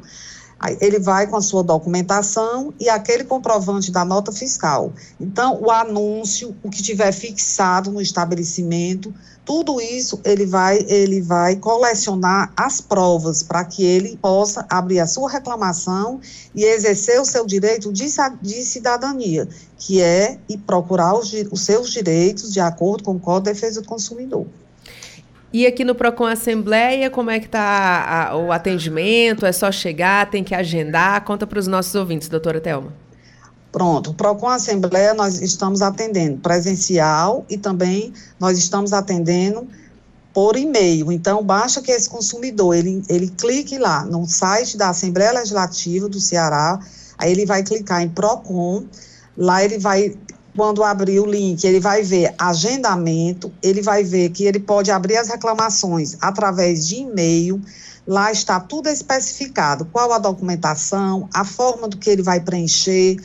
Ele 0.81 0.99
vai 0.99 1.27
com 1.27 1.37
a 1.37 1.43
sua 1.43 1.63
documentação 1.63 2.73
e 2.81 2.89
aquele 2.89 3.25
comprovante 3.25 3.91
da 3.91 4.05
nota 4.05 4.33
fiscal. 4.33 4.93
Então, 5.21 5.61
o 5.63 5.71
anúncio, 5.71 6.55
o 6.63 6.71
que 6.71 6.83
tiver 6.83 7.13
fixado 7.13 7.91
no 7.91 8.01
estabelecimento, 8.01 9.15
tudo 9.45 9.81
isso 9.81 10.21
ele 10.25 10.47
vai, 10.47 10.79
ele 10.89 11.21
vai 11.21 11.57
colecionar 11.57 12.53
as 12.57 12.81
provas 12.81 13.43
para 13.43 13.65
que 13.65 13.85
ele 13.85 14.17
possa 14.17 14.65
abrir 14.71 15.01
a 15.01 15.07
sua 15.07 15.31
reclamação 15.31 16.21
e 16.55 16.65
exercer 16.65 17.21
o 17.21 17.25
seu 17.25 17.45
direito 17.47 17.93
de, 17.93 18.07
de 18.41 18.63
cidadania, 18.63 19.47
que 19.77 20.01
é 20.01 20.39
e 20.49 20.57
procurar 20.57 21.15
os, 21.15 21.31
os 21.51 21.61
seus 21.61 21.91
direitos 21.91 22.53
de 22.53 22.61
acordo 22.61 23.05
com 23.05 23.17
o 23.17 23.21
Código 23.21 23.45
de 23.45 23.53
Defesa 23.53 23.83
do 23.83 23.87
Consumidor. 23.87 24.47
E 25.55 25.69
aqui 25.69 25.85
no 25.85 25.95
Procon 25.95 26.27
Assembleia, 26.27 27.09
como 27.09 27.31
é 27.31 27.39
que 27.39 27.47
está 27.47 28.33
o 28.35 28.51
atendimento? 28.51 29.47
É 29.47 29.53
só 29.53 29.71
chegar, 29.71 30.29
tem 30.29 30.43
que 30.43 30.53
agendar? 30.53 31.25
Conta 31.25 31.47
para 31.47 31.61
os 31.61 31.69
nossos 31.69 31.95
ouvintes, 31.95 32.29
doutora 32.29 32.61
Thelma. 32.61 32.93
Pronto, 33.71 34.11
o 34.11 34.15
Procon 34.15 34.49
Assembleia 34.49 35.15
nós 35.15 35.41
estamos 35.41 35.81
atendendo 35.81 36.39
presencial 36.39 37.47
e 37.49 37.57
também 37.57 38.13
nós 38.41 38.59
estamos 38.59 38.93
atendendo 38.93 39.69
por 40.33 40.57
e-mail. 40.57 41.13
Então, 41.13 41.41
basta 41.41 41.81
que 41.81 41.93
esse 41.93 42.11
consumidor, 42.11 42.75
ele, 42.75 43.05
ele 43.09 43.29
clique 43.29 43.79
lá 43.79 44.05
no 44.05 44.27
site 44.27 44.77
da 44.77 44.89
Assembleia 44.89 45.31
Legislativa 45.35 46.09
do 46.09 46.19
Ceará, 46.19 46.81
aí 47.17 47.31
ele 47.31 47.47
vai 47.47 47.63
clicar 47.63 48.03
em 48.03 48.09
Procon, 48.09 48.87
lá 49.37 49.65
ele 49.65 49.79
vai 49.79 50.17
quando 50.57 50.85
abrir 50.85 51.21
o 51.21 51.27
link, 51.27 51.65
ele 51.65 51.81
vai 51.81 52.03
ver 52.03 52.35
agendamento, 52.39 53.53
ele 53.63 53.83
vai 53.83 54.05
ver 54.05 54.31
que 54.31 54.45
ele 54.45 54.61
pode 54.61 54.91
abrir 54.91 55.17
as 55.17 55.29
reclamações 55.29 56.17
através 56.21 56.87
de 56.87 56.97
e-mail. 56.97 57.61
Lá 58.07 58.31
está 58.31 58.61
tudo 58.61 58.89
especificado, 58.89 59.87
qual 59.87 60.13
a 60.13 60.19
documentação, 60.19 61.29
a 61.33 61.45
forma 61.45 61.89
do 61.89 61.97
que 61.97 62.11
ele 62.11 62.23
vai 62.23 62.39
preencher, 62.39 63.17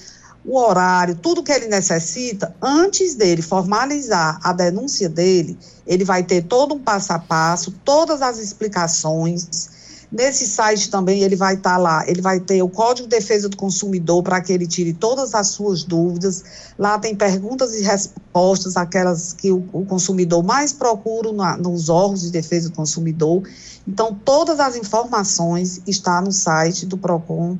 o 0.43 0.57
horário, 0.57 1.15
tudo 1.15 1.43
que 1.43 1.51
ele 1.51 1.67
necessita. 1.67 2.55
Antes 2.61 3.13
dele 3.13 3.41
formalizar 3.41 4.39
a 4.41 4.53
denúncia 4.53 5.09
dele, 5.09 5.57
ele 5.85 6.05
vai 6.05 6.23
ter 6.23 6.43
todo 6.43 6.73
um 6.73 6.79
passo 6.79 7.13
a 7.13 7.19
passo, 7.19 7.71
todas 7.83 8.21
as 8.21 8.37
explicações 8.39 9.78
Nesse 10.11 10.47
site 10.47 10.89
também 10.89 11.21
ele 11.21 11.35
vai 11.35 11.53
estar 11.53 11.75
tá 11.75 11.77
lá, 11.77 12.03
ele 12.07 12.19
vai 12.19 12.39
ter 12.39 12.63
o 12.63 12.69
Código 12.69 13.07
de 13.07 13.15
Defesa 13.15 13.47
do 13.47 13.55
Consumidor 13.55 14.23
para 14.23 14.41
que 14.41 14.51
ele 14.51 14.65
tire 14.65 14.91
todas 14.91 15.35
as 15.35 15.49
suas 15.49 15.83
dúvidas. 15.83 16.43
Lá 16.79 16.97
tem 16.97 17.15
perguntas 17.15 17.75
e 17.75 17.83
respostas, 17.83 18.75
aquelas 18.75 19.33
que 19.33 19.51
o, 19.51 19.63
o 19.71 19.85
consumidor 19.85 20.43
mais 20.43 20.73
procura 20.73 21.31
na, 21.31 21.55
nos 21.57 21.89
órgãos 21.89 22.21
de 22.21 22.31
defesa 22.31 22.69
do 22.69 22.75
consumidor. 22.75 23.43
Então, 23.87 24.17
todas 24.25 24.59
as 24.59 24.75
informações 24.75 25.79
estão 25.85 26.21
no 26.23 26.31
site 26.31 26.87
do 26.87 26.97
PROCON 26.97 27.57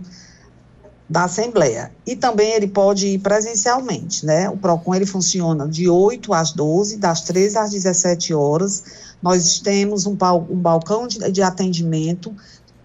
da 1.09 1.23
Assembleia. 1.23 1.91
E 2.05 2.15
também 2.15 2.51
ele 2.51 2.67
pode 2.67 3.07
ir 3.07 3.19
presencialmente, 3.19 4.25
né? 4.25 4.49
O 4.49 4.57
PROCON 4.57 4.93
ele 4.93 5.05
funciona 5.05 5.67
de 5.67 5.89
8 5.89 6.33
às 6.33 6.51
12, 6.51 6.97
das 6.97 7.21
13 7.21 7.57
às 7.57 7.71
17 7.71 8.33
horas 8.33 8.83
nós 9.21 9.59
temos 9.59 10.05
um, 10.05 10.17
um 10.49 10.55
balcão 10.55 11.07
de, 11.07 11.31
de 11.31 11.41
atendimento 11.41 12.33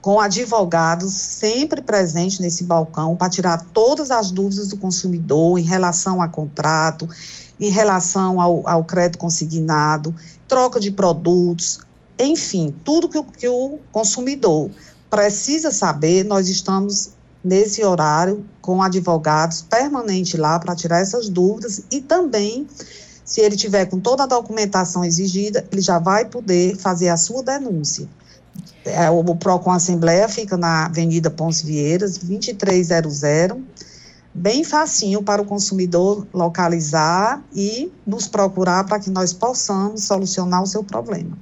com 0.01 0.21
advogados 0.21 1.15
sempre 1.15 1.81
presentes 1.81 2.39
nesse 2.39 2.65
balcão 2.65 3.17
para 3.17 3.31
tirar 3.31 3.65
todas 3.73 4.11
as 4.11 4.31
dúvidas 4.31 4.69
do 4.69 4.77
consumidor 4.77 5.59
em 5.59 5.63
relação 5.63 6.21
a 6.21 6.29
contrato, 6.29 7.09
em 7.59 7.71
relação 7.71 8.41
ao, 8.41 8.69
ao 8.69 8.85
crédito 8.85 9.19
consignado, 9.19 10.15
troca 10.47 10.79
de 10.79 10.91
produtos, 10.91 11.81
enfim, 12.19 12.75
tudo 12.85 13.09
que 13.09 13.23
que 13.39 13.49
o 13.49 13.79
consumidor 13.91 14.71
precisa 15.09 15.71
saber, 15.71 16.25
nós 16.25 16.49
estamos 16.49 17.13
nesse 17.45 17.85
horário 17.85 18.45
com 18.61 18.83
advogados 18.83 19.61
permanentes 19.63 20.41
lá 20.41 20.59
para 20.59 20.75
tirar 20.75 21.01
essas 21.01 21.29
dúvidas 21.29 21.83
e 21.91 22.01
também 22.01 22.67
se 23.25 23.41
ele 23.41 23.57
tiver 23.57 23.87
com 23.87 23.99
toda 23.99 24.25
a 24.25 24.27
documentação 24.27 25.05
exigida, 25.05 25.67
ele 25.73 25.81
já 25.81 25.99
vai 25.99 26.27
poder 26.27 26.77
fazer 26.77 27.09
a 27.09 27.17
sua 27.17 27.43
denúncia. 27.43 28.09
É, 28.85 29.11
o, 29.11 29.21
o 29.21 29.37
PROCON 29.37 29.73
Assembleia 29.73 30.29
fica 30.29 30.57
na 30.57 30.87
Avenida 30.87 31.31
Ponce 31.31 31.65
Vieiras, 31.65 32.19
2300, 32.19 33.23
bem 34.33 34.63
facinho 34.63 35.23
para 35.23 35.41
o 35.41 35.45
consumidor 35.45 36.27
localizar 36.35 37.43
e 37.55 37.91
nos 38.07 38.29
procurar 38.29 38.85
para 38.85 39.01
que 39.01 39.09
nós 39.09 39.33
possamos 39.33 40.05
solucionar 40.05 40.63
o 40.63 40.67
seu 40.67 40.85
problema. 40.85 41.37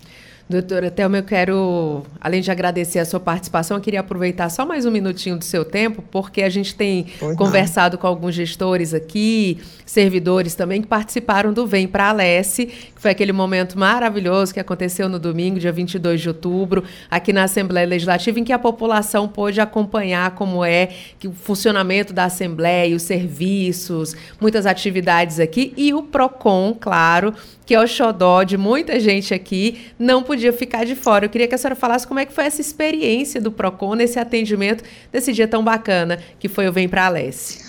Doutora 0.53 0.91
Thelma, 0.91 1.17
eu 1.17 1.23
quero, 1.23 2.03
além 2.21 2.43
de 2.43 2.51
agradecer 2.51 2.99
a 2.99 3.07
sua 3.07 3.19
participação, 3.19 3.79
eu 3.79 3.81
queria 3.81 4.01
aproveitar 4.01 4.51
só 4.51 4.67
mais 4.67 4.85
um 4.85 4.91
minutinho 4.91 5.39
do 5.39 5.45
seu 5.45 5.65
tempo, 5.65 6.05
porque 6.11 6.43
a 6.43 6.51
gente 6.51 6.75
tem 6.75 7.07
Foi 7.19 7.35
conversado 7.35 7.97
com 7.97 8.07
alguns 8.07 8.35
gestores 8.35 8.93
aqui, 8.93 9.59
servidores 9.87 10.55
também, 10.55 10.83
que 10.83 10.87
participaram 10.87 11.55
do 11.55 11.67
Vem 11.67 11.89
para 11.89 12.05
a 12.05 12.09
Alesse, 12.11 12.67
que 12.67 13.01
foi 13.01 13.11
aquele 13.11 13.33
momento 13.33 13.79
maravilhoso 13.79 14.53
que 14.53 14.61
aconteceu 14.61 15.09
no 15.09 15.19
domingo, 15.19 15.59
dia 15.59 15.73
22 15.73 16.21
de 16.21 16.29
outubro, 16.29 16.85
aqui 17.11 17.33
na 17.33 17.45
Assembleia 17.45 17.87
Legislativa, 17.87 18.39
em 18.39 18.45
que 18.45 18.53
a 18.53 18.59
população 18.59 19.27
pôde 19.27 19.59
acompanhar 19.59 20.33
como 20.33 20.63
é 20.63 20.91
que 21.19 21.29
o 21.29 21.33
funcionamento 21.33 22.13
da 22.13 22.25
Assembleia, 22.25 22.95
os 22.95 23.03
serviços, 23.03 24.15
muitas 24.39 24.67
atividades 24.67 25.41
aqui, 25.41 25.73
e 25.79 25.95
o 25.95 26.03
PROCON, 26.03 26.77
claro, 26.79 27.33
que 27.73 27.77
é 27.77 27.81
o 27.81 27.87
xodó 27.87 28.43
de 28.43 28.59
muita 28.59 29.01
gente 29.01 29.33
aqui, 29.33 29.87
não 29.99 30.23
podia 30.23 30.53
ficar 30.53 30.85
de 30.85 30.95
fora. 30.95 31.25
Eu 31.25 31.31
queria 31.31 31.49
que 31.49 31.55
a 31.55 31.59
senhora 31.59 31.75
falasse 31.75 32.07
como 32.07 32.21
é 32.21 32.27
que 32.27 32.33
foi 32.35 32.45
essa 32.45 32.61
experiência 32.61 33.41
do 33.41 33.51
PROCON 33.51 33.95
nesse 33.95 34.19
atendimento 34.19 34.85
desse 35.11 35.33
dia 35.33 35.49
tão 35.49 35.65
bacana 35.65 36.19
que 36.39 36.51
foi 36.51 36.69
o 36.69 36.73
Vem 36.73 36.87
para 36.87 37.05
a 37.05 37.07
Alesse. 37.07 37.61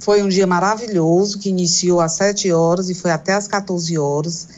Foi 0.00 0.20
um 0.20 0.28
dia 0.28 0.48
maravilhoso 0.48 1.38
que 1.38 1.48
iniciou 1.48 2.00
às 2.00 2.14
7 2.14 2.50
horas 2.50 2.90
e 2.90 2.94
foi 2.96 3.12
até 3.12 3.34
às 3.34 3.46
14 3.46 3.96
horas. 3.96 4.48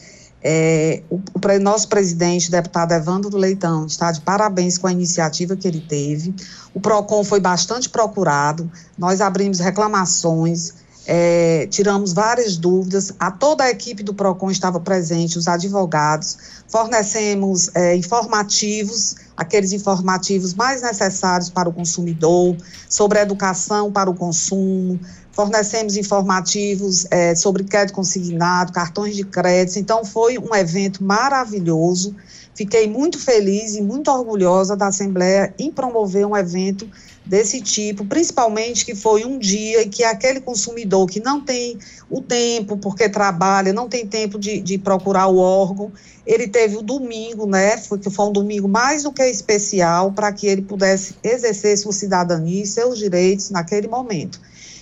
É, 0.43 1.03
o, 1.07 1.17
o, 1.17 1.59
nosso 1.59 1.87
presidente, 1.87 2.49
deputado 2.49 2.93
Evandro 2.93 3.37
Leitão, 3.37 3.85
está 3.85 4.11
de 4.11 4.21
parabéns 4.21 4.75
com 4.75 4.87
a 4.87 4.91
iniciativa 4.91 5.55
que 5.55 5.67
ele 5.67 5.81
teve. 5.81 6.33
O 6.73 6.81
PROCON 6.81 7.23
foi 7.23 7.39
bastante 7.39 7.87
procurado, 7.87 8.71
nós 8.97 9.21
abrimos 9.21 9.59
reclamações, 9.59 10.80
é, 11.05 11.67
tiramos 11.67 12.13
várias 12.13 12.57
dúvidas, 12.57 13.11
a 13.19 13.31
toda 13.31 13.63
a 13.63 13.69
equipe 13.69 14.03
do 14.03 14.13
PROCON 14.13 14.51
estava 14.51 14.79
presente, 14.79 15.37
os 15.37 15.47
advogados, 15.47 16.37
fornecemos 16.67 17.69
é, 17.73 17.95
informativos, 17.95 19.15
aqueles 19.35 19.71
informativos 19.71 20.53
mais 20.53 20.81
necessários 20.81 21.49
para 21.49 21.67
o 21.67 21.73
consumidor, 21.73 22.55
sobre 22.87 23.19
educação 23.19 23.91
para 23.91 24.09
o 24.09 24.13
consumo, 24.13 24.99
fornecemos 25.31 25.97
informativos 25.97 27.07
é, 27.09 27.33
sobre 27.33 27.63
crédito 27.63 27.95
consignado, 27.95 28.71
cartões 28.71 29.15
de 29.15 29.23
crédito, 29.23 29.79
então 29.79 30.05
foi 30.05 30.37
um 30.37 30.53
evento 30.53 31.03
maravilhoso, 31.03 32.15
fiquei 32.53 32.87
muito 32.87 33.17
feliz 33.17 33.75
e 33.75 33.81
muito 33.81 34.11
orgulhosa 34.11 34.77
da 34.77 34.87
Assembleia 34.87 35.53
em 35.57 35.71
promover 35.71 36.27
um 36.27 36.37
evento 36.37 36.87
desse 37.25 37.61
tipo, 37.61 38.05
principalmente 38.05 38.85
que 38.85 38.95
foi 38.95 39.23
um 39.25 39.37
dia 39.37 39.87
que 39.87 40.03
aquele 40.03 40.41
consumidor 40.41 41.07
que 41.07 41.19
não 41.19 41.39
tem 41.39 41.77
o 42.09 42.21
tempo, 42.21 42.77
porque 42.77 43.07
trabalha, 43.07 43.71
não 43.71 43.87
tem 43.87 44.05
tempo 44.05 44.39
de, 44.39 44.59
de 44.59 44.77
procurar 44.77 45.27
o 45.27 45.37
órgão, 45.37 45.91
ele 46.25 46.47
teve 46.47 46.77
o 46.77 46.81
domingo, 46.81 47.45
né, 47.45 47.77
foi, 47.77 47.99
foi 48.01 48.25
um 48.25 48.31
domingo 48.31 48.67
mais 48.67 49.03
do 49.03 49.11
que 49.11 49.23
especial 49.23 50.11
para 50.11 50.31
que 50.31 50.47
ele 50.47 50.61
pudesse 50.61 51.15
exercer 51.23 51.77
sua 51.77 51.93
cidadania 51.93 52.63
e 52.63 52.67
seus 52.67 52.97
direitos 52.97 53.49
naquele 53.49 53.87
momento. 53.87 54.39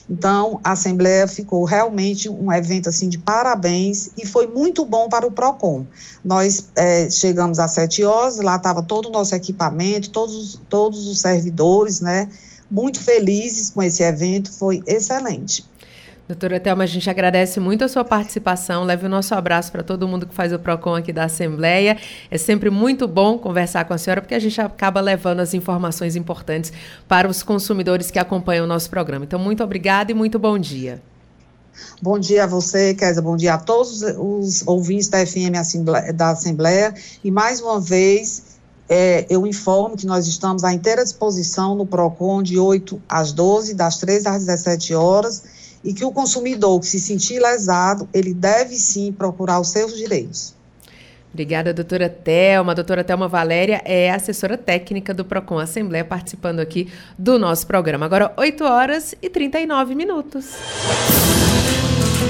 Então, 0.10 0.60
a 0.64 0.72
Assembleia 0.72 1.28
ficou 1.28 1.64
realmente 1.66 2.28
um 2.28 2.52
evento 2.52 2.90
assim 2.90 3.08
de 3.08 3.20
parabéns 3.20 4.10
e 4.18 4.26
foi 4.26 4.48
muito 4.48 4.84
bom 4.84 5.08
para 5.08 5.28
o 5.28 5.32
PROCON. 5.32 5.86
Nós 6.26 6.70
é, 6.76 7.10
chegamos 7.12 7.60
às 7.60 7.72
sete 7.72 8.04
horas, 8.04 8.38
lá 8.38 8.56
estava 8.56 8.82
todo 8.82 9.08
o 9.08 9.12
nosso 9.12 9.36
equipamento, 9.36 10.10
todos, 10.10 10.60
todos 10.68 11.08
os 11.08 11.20
servidores, 11.20 12.02
né? 12.02 12.28
Muito 12.72 13.00
felizes 13.00 13.70
com 13.70 13.84
esse 13.84 14.02
evento, 14.02 14.52
foi 14.52 14.82
excelente. 14.88 15.69
Doutora 16.30 16.60
Thelma, 16.60 16.84
a 16.84 16.86
gente 16.86 17.10
agradece 17.10 17.60
muito 17.60 17.84
a 17.84 17.88
sua 17.88 18.06
participação. 18.06 18.84
Leve 18.84 19.08
o 19.08 19.10
nosso 19.10 19.34
abraço 19.34 19.72
para 19.72 19.82
todo 19.82 20.08
mundo 20.08 20.28
que 20.28 20.36
faz 20.36 20.54
o 20.54 20.60
PROCON 20.60 20.94
aqui 20.94 21.12
da 21.12 21.24
Assembleia. 21.24 21.98
É 22.30 22.38
sempre 22.38 22.70
muito 22.70 23.08
bom 23.08 23.40
conversar 23.40 23.84
com 23.86 23.96
a 23.96 23.98
senhora, 23.98 24.22
porque 24.22 24.36
a 24.36 24.40
gente 24.40 24.62
acaba 24.62 25.02
levando 25.02 25.40
as 25.40 25.56
informações 25.56 26.16
importantes 26.16 26.72
para 27.08 27.28
os 27.28 27.42
consumidores 27.42 28.12
que 28.12 28.20
acompanham 28.20 28.66
o 28.66 28.68
nosso 28.68 28.92
programa. 28.92 29.26
Então, 29.26 29.40
muito 29.40 29.64
obrigada 29.64 30.12
e 30.12 30.14
muito 30.14 30.38
bom 30.38 30.60
dia. 30.60 31.02
Bom 32.00 32.20
dia 32.20 32.44
a 32.44 32.48
você, 32.48 32.94
Kézia. 32.94 33.24
Bom 33.24 33.36
dia 33.36 33.56
a 33.56 33.58
todos 33.58 34.04
os 34.04 34.68
ouvintes 34.68 35.08
da 35.08 35.26
FM 35.26 35.58
da 36.14 36.30
Assembleia. 36.30 36.94
E 37.24 37.32
mais 37.32 37.60
uma 37.60 37.82
vez, 37.82 38.60
é, 38.88 39.26
eu 39.32 39.48
informo 39.48 39.98
que 39.98 40.06
nós 40.06 40.28
estamos 40.28 40.64
à 40.64 40.72
inteira 40.72 41.04
disposição 41.04 41.74
no 41.74 41.88
PROCON 41.88 42.44
de 42.44 42.60
8 42.60 43.02
às 43.10 43.32
12, 43.32 43.74
das 43.74 43.98
13 43.98 44.28
às 44.28 44.46
17 44.46 44.94
horas 44.94 45.58
e 45.84 45.94
que 45.94 46.04
o 46.04 46.12
consumidor 46.12 46.80
que 46.80 46.88
se 46.88 47.00
sentir 47.00 47.40
lesado, 47.40 48.08
ele 48.14 48.34
deve 48.34 48.76
sim 48.76 49.12
procurar 49.12 49.60
os 49.60 49.70
seus 49.70 49.96
direitos. 49.96 50.54
Obrigada, 51.32 51.74
doutora 51.74 52.10
Thelma. 52.10 52.74
Doutora 52.74 53.04
Thelma 53.04 53.28
Valéria 53.28 53.82
é 53.86 54.10
assessora 54.10 54.58
técnica 54.58 55.14
do 55.14 55.24
PROCON 55.24 55.60
Assembleia, 55.60 56.04
participando 56.04 56.60
aqui 56.60 56.92
do 57.18 57.38
nosso 57.38 57.68
programa. 57.68 58.06
Agora, 58.06 58.34
8 58.36 58.64
horas 58.64 59.14
e 59.22 59.30
39 59.30 59.94
minutos. 59.94 60.56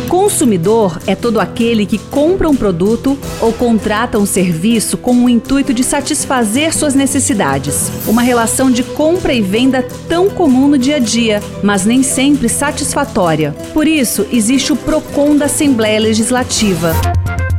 Consumidor 0.08 1.00
é 1.06 1.16
todo 1.16 1.40
aquele 1.40 1.86
que 1.86 1.98
compra 1.98 2.50
um 2.50 2.56
produto 2.56 3.18
ou 3.42 3.54
contrata 3.54 4.18
um 4.18 4.26
serviço 4.26 4.98
com 4.98 5.26
o 5.26 5.30
intuito 5.30 5.74
de 5.74 5.84
satisfazer 5.84 6.74
suas 6.76 6.96
necessidades. 6.96 7.92
Uma 8.08 8.22
relação 8.22 8.72
de 8.72 8.84
compra 8.84 9.34
e 9.34 9.42
venda 9.42 9.86
tão 10.08 10.30
comum 10.30 10.68
no 10.68 10.78
dia 10.78 10.98
a 10.98 11.00
dia, 11.00 11.42
mas 11.64 11.86
nem 11.86 12.04
sempre 12.04 12.50
satisfatória. 12.50 13.56
Por 13.74 13.88
isso, 13.88 14.26
existe 14.32 14.74
o 14.74 14.76
PROCON 14.76 15.36
da 15.36 15.46
Assembleia 15.46 16.00
Legislativa. 16.00 16.94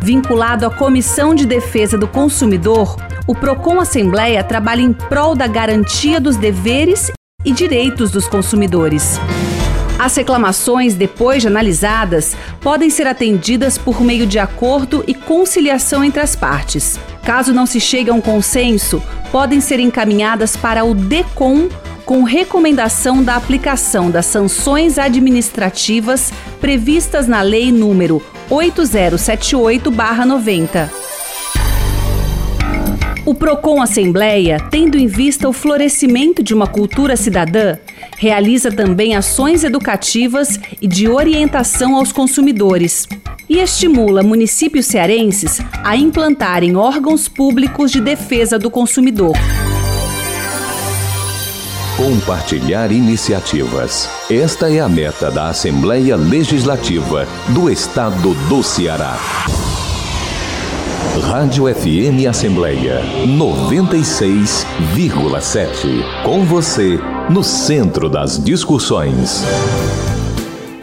Vinculado 0.02 0.66
à 0.66 0.70
Comissão 0.70 1.34
de 1.34 1.46
Defesa 1.46 1.98
do 1.98 2.08
Consumidor, 2.08 2.96
o 3.26 3.34
PROCON 3.34 3.80
Assembleia 3.80 4.42
trabalha 4.42 4.80
em 4.80 4.92
prol 4.92 5.34
da 5.34 5.46
garantia 5.46 6.20
dos 6.20 6.36
deveres 6.36 7.12
e 7.44 7.52
direitos 7.52 8.10
dos 8.10 8.26
consumidores. 8.26 9.20
As 10.00 10.16
reclamações, 10.16 10.94
depois 10.94 11.42
de 11.42 11.48
analisadas, 11.48 12.34
podem 12.62 12.88
ser 12.88 13.06
atendidas 13.06 13.76
por 13.76 14.00
meio 14.00 14.26
de 14.26 14.38
acordo 14.38 15.04
e 15.06 15.12
conciliação 15.12 16.02
entre 16.02 16.22
as 16.22 16.34
partes. 16.34 16.98
Caso 17.22 17.52
não 17.52 17.66
se 17.66 17.78
chegue 17.78 18.08
a 18.08 18.14
um 18.14 18.20
consenso, 18.22 19.02
podem 19.30 19.60
ser 19.60 19.78
encaminhadas 19.78 20.56
para 20.56 20.84
o 20.84 20.94
DECOM 20.94 21.68
com 22.06 22.22
recomendação 22.22 23.22
da 23.22 23.36
aplicação 23.36 24.10
das 24.10 24.24
sanções 24.24 24.98
administrativas 24.98 26.32
previstas 26.62 27.28
na 27.28 27.42
Lei 27.42 27.70
número 27.70 28.22
8078-90. 28.50 30.88
O 33.26 33.34
Procon 33.34 33.82
Assembleia, 33.82 34.56
tendo 34.70 34.96
em 34.96 35.06
vista 35.06 35.46
o 35.46 35.52
florescimento 35.52 36.42
de 36.42 36.54
uma 36.54 36.66
cultura 36.66 37.18
cidadã, 37.18 37.76
realiza 38.20 38.70
também 38.70 39.16
ações 39.16 39.64
educativas 39.64 40.60
e 40.78 40.86
de 40.86 41.08
orientação 41.08 41.96
aos 41.96 42.12
consumidores 42.12 43.08
e 43.48 43.56
estimula 43.56 44.22
municípios 44.22 44.84
cearenses 44.84 45.58
a 45.82 45.96
implantarem 45.96 46.76
órgãos 46.76 47.28
públicos 47.28 47.90
de 47.90 47.98
defesa 47.98 48.58
do 48.58 48.70
consumidor. 48.70 49.32
Compartilhar 51.96 52.92
iniciativas. 52.92 54.10
Esta 54.30 54.70
é 54.70 54.80
a 54.80 54.88
meta 54.88 55.30
da 55.30 55.48
Assembleia 55.48 56.14
Legislativa 56.14 57.26
do 57.48 57.70
Estado 57.70 58.34
do 58.50 58.62
Ceará. 58.62 59.16
Rádio 61.20 61.72
FM 61.72 62.26
Assembleia 62.28 63.00
96,7. 63.26 66.24
Com 66.24 66.44
você, 66.44 66.98
no 67.28 67.44
centro 67.44 68.08
das 68.08 68.42
discussões. 68.42 69.44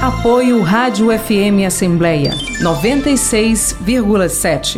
Apoio 0.00 0.62
Rádio 0.62 1.08
FM 1.08 1.66
Assembleia 1.66 2.30
96,7. 2.62 4.76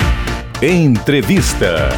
Entrevista. 0.63 1.91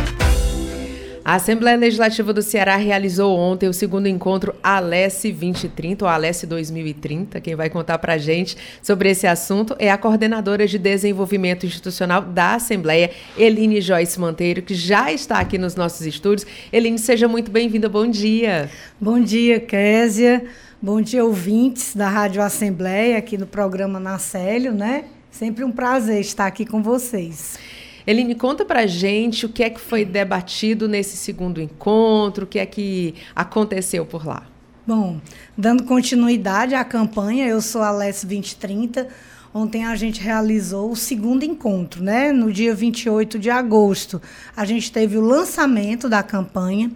A 1.24 1.36
Assembleia 1.36 1.76
Legislativa 1.76 2.32
do 2.32 2.42
Ceará 2.42 2.74
realizou 2.74 3.38
ontem 3.38 3.68
o 3.68 3.72
segundo 3.72 4.08
encontro 4.08 4.52
Alesse 4.60 5.30
2030, 5.30 6.04
ou 6.04 6.10
Alesse 6.10 6.48
2030. 6.48 7.40
Quem 7.40 7.54
vai 7.54 7.70
contar 7.70 7.96
para 7.98 8.14
a 8.14 8.18
gente 8.18 8.56
sobre 8.82 9.10
esse 9.10 9.28
assunto 9.28 9.76
é 9.78 9.88
a 9.88 9.96
coordenadora 9.96 10.66
de 10.66 10.76
desenvolvimento 10.76 11.64
institucional 11.64 12.22
da 12.22 12.56
Assembleia, 12.56 13.12
Eline 13.38 13.80
Joyce 13.80 14.18
Monteiro, 14.18 14.62
que 14.62 14.74
já 14.74 15.12
está 15.12 15.38
aqui 15.38 15.58
nos 15.58 15.76
nossos 15.76 16.04
estúdios. 16.04 16.44
Eline, 16.72 16.98
seja 16.98 17.28
muito 17.28 17.52
bem-vinda. 17.52 17.88
Bom 17.88 18.08
dia. 18.08 18.68
Bom 19.00 19.20
dia, 19.20 19.60
Késia. 19.60 20.44
Bom 20.84 21.00
dia, 21.00 21.24
ouvintes 21.24 21.94
da 21.94 22.08
Rádio 22.08 22.42
Assembleia, 22.42 23.16
aqui 23.16 23.38
no 23.38 23.46
programa 23.46 24.00
Nacélio, 24.00 24.72
né? 24.72 25.04
Sempre 25.30 25.62
um 25.62 25.70
prazer 25.70 26.20
estar 26.20 26.44
aqui 26.44 26.66
com 26.66 26.82
vocês. 26.82 27.56
Eline, 28.04 28.34
conta 28.34 28.64
pra 28.64 28.84
gente 28.84 29.46
o 29.46 29.48
que 29.48 29.62
é 29.62 29.70
que 29.70 29.80
foi 29.80 30.04
debatido 30.04 30.88
nesse 30.88 31.16
segundo 31.16 31.62
encontro, 31.62 32.42
o 32.42 32.48
que 32.48 32.58
é 32.58 32.66
que 32.66 33.14
aconteceu 33.32 34.04
por 34.04 34.26
lá. 34.26 34.42
Bom, 34.84 35.20
dando 35.56 35.84
continuidade 35.84 36.74
à 36.74 36.82
campanha, 36.82 37.46
eu 37.46 37.62
sou 37.62 37.80
a 37.80 37.86
Aless 37.86 38.26
2030. 38.26 39.06
Ontem 39.54 39.84
a 39.84 39.94
gente 39.94 40.20
realizou 40.20 40.90
o 40.90 40.96
segundo 40.96 41.44
encontro, 41.44 42.02
né? 42.02 42.32
No 42.32 42.52
dia 42.52 42.74
28 42.74 43.38
de 43.38 43.50
agosto, 43.50 44.20
a 44.56 44.64
gente 44.64 44.90
teve 44.90 45.16
o 45.16 45.20
lançamento 45.20 46.08
da 46.08 46.24
campanha. 46.24 46.90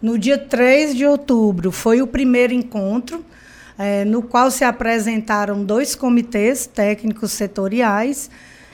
No 0.00 0.16
dia 0.16 0.38
3 0.38 0.94
de 0.94 1.04
outubro 1.04 1.72
foi 1.72 2.00
o 2.00 2.06
primeiro 2.06 2.52
encontro, 2.52 3.24
é, 3.76 4.04
no 4.04 4.22
qual 4.22 4.50
se 4.50 4.64
apresentaram 4.64 5.64
dois 5.64 5.96
comitês 5.96 6.66
técnicos 6.66 7.32
setoriais 7.32 8.30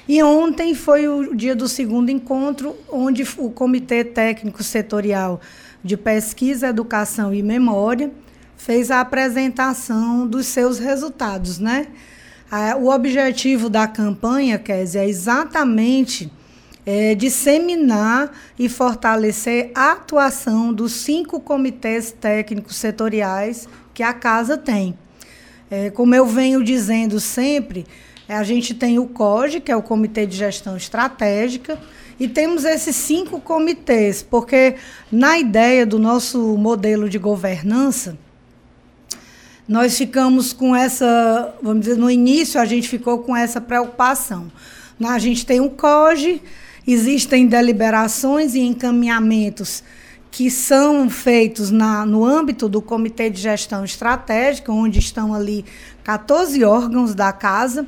e 0.06 0.22
ontem 0.22 0.74
foi 0.74 1.08
o 1.08 1.34
dia 1.34 1.56
do 1.56 1.66
segundo 1.66 2.10
encontro, 2.10 2.76
onde 2.92 3.26
o 3.38 3.50
Comitê 3.50 4.04
Técnico 4.04 4.62
Setorial 4.62 5.40
de 5.82 5.96
Pesquisa, 5.96 6.68
Educação 6.68 7.32
e 7.32 7.42
Memória 7.42 8.10
fez 8.54 8.90
a 8.90 9.00
apresentação 9.00 10.26
dos 10.26 10.46
seus 10.46 10.78
resultados, 10.78 11.58
né? 11.58 11.86
O 12.80 12.90
objetivo 12.90 13.70
da 13.70 13.86
campanha, 13.86 14.58
Kézia, 14.58 15.02
é 15.02 15.08
exatamente 15.08 16.30
é, 16.86 17.14
disseminar 17.14 18.32
e 18.58 18.68
fortalecer 18.68 19.70
a 19.74 19.92
atuação 19.92 20.72
dos 20.72 20.92
cinco 20.92 21.40
comitês 21.40 22.12
técnicos 22.12 22.76
setoriais 22.76 23.68
que 23.92 24.02
a 24.02 24.12
casa 24.12 24.56
tem. 24.56 24.96
É, 25.70 25.90
como 25.90 26.14
eu 26.14 26.26
venho 26.26 26.62
dizendo 26.62 27.18
sempre, 27.18 27.86
a 28.28 28.42
gente 28.42 28.74
tem 28.74 28.98
o 28.98 29.06
COGE, 29.06 29.60
que 29.60 29.72
é 29.72 29.76
o 29.76 29.82
Comitê 29.82 30.26
de 30.26 30.36
Gestão 30.36 30.76
Estratégica, 30.76 31.78
e 32.18 32.28
temos 32.28 32.64
esses 32.64 32.94
cinco 32.94 33.40
comitês, 33.40 34.22
porque 34.22 34.76
na 35.10 35.38
ideia 35.38 35.84
do 35.84 35.98
nosso 35.98 36.38
modelo 36.56 37.08
de 37.08 37.18
governança, 37.18 38.16
nós 39.66 39.96
ficamos 39.96 40.52
com 40.52 40.76
essa, 40.76 41.54
vamos 41.62 41.80
dizer, 41.80 41.96
no 41.96 42.10
início 42.10 42.60
a 42.60 42.64
gente 42.64 42.88
ficou 42.88 43.18
com 43.20 43.34
essa 43.34 43.60
preocupação. 43.60 44.52
A 45.02 45.18
gente 45.18 45.44
tem 45.44 45.60
o 45.60 45.70
COGE, 45.70 46.40
existem 46.86 47.46
deliberações 47.46 48.54
e 48.54 48.60
encaminhamentos 48.60 49.82
que 50.30 50.50
são 50.50 51.08
feitos 51.08 51.70
na, 51.70 52.04
no 52.04 52.24
âmbito 52.24 52.68
do 52.68 52.82
Comitê 52.82 53.30
de 53.30 53.40
Gestão 53.40 53.84
Estratégica, 53.84 54.72
onde 54.72 54.98
estão 54.98 55.32
ali 55.32 55.64
14 56.02 56.64
órgãos 56.64 57.14
da 57.14 57.32
casa. 57.32 57.86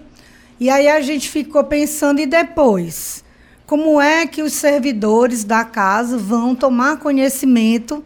E 0.61 0.71
aí 0.71 0.87
a 0.87 1.01
gente 1.01 1.29
ficou 1.29 1.65
pensando, 1.65 2.21
e 2.21 2.27
depois? 2.27 3.25
Como 3.67 4.01
é 4.01 4.29
que 4.29 4.43
os 4.43 4.53
servidores 4.53 5.43
da 5.43 5.65
casa 5.65 6.17
vão 6.17 6.55
tomar 6.55 6.99
conhecimento 6.99 8.05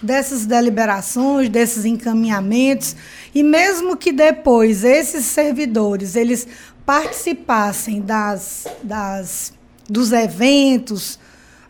dessas 0.00 0.46
deliberações, 0.46 1.48
desses 1.48 1.84
encaminhamentos? 1.84 2.94
E 3.34 3.42
mesmo 3.42 3.96
que 3.96 4.12
depois 4.12 4.84
esses 4.84 5.24
servidores 5.24 6.14
eles 6.14 6.46
participassem 6.86 8.00
das, 8.00 8.68
das, 8.84 9.52
dos 9.90 10.12
eventos, 10.12 11.18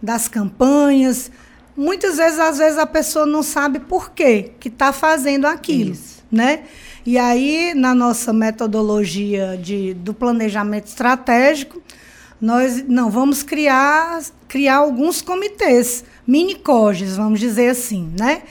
das 0.02 0.28
campanhas, 0.28 1.30
muitas 1.76 2.18
vezes, 2.18 2.38
às 2.38 2.58
vezes, 2.58 2.78
a 2.78 2.86
pessoa 2.86 3.24
não 3.24 3.42
sabe 3.42 3.80
por 3.80 4.10
quê 4.10 4.52
que 4.60 4.68
está 4.68 4.92
fazendo 4.92 5.46
aquilo. 5.46 5.92
Isso. 5.92 6.20
Né? 6.30 6.64
E 7.04 7.18
aí, 7.18 7.72
na 7.74 7.94
nossa 7.94 8.32
metodologia 8.32 9.58
de, 9.60 9.94
do 9.94 10.14
planejamento 10.14 10.86
estratégico, 10.86 11.82
nós 12.40 12.84
não 12.86 13.10
vamos 13.10 13.42
criar, 13.42 14.20
criar 14.46 14.76
alguns 14.76 15.20
comitês, 15.20 16.04
mini 16.26 16.54
COGES, 16.54 17.16
vamos 17.16 17.40
dizer 17.40 17.70
assim, 17.70 18.12
né? 18.18 18.42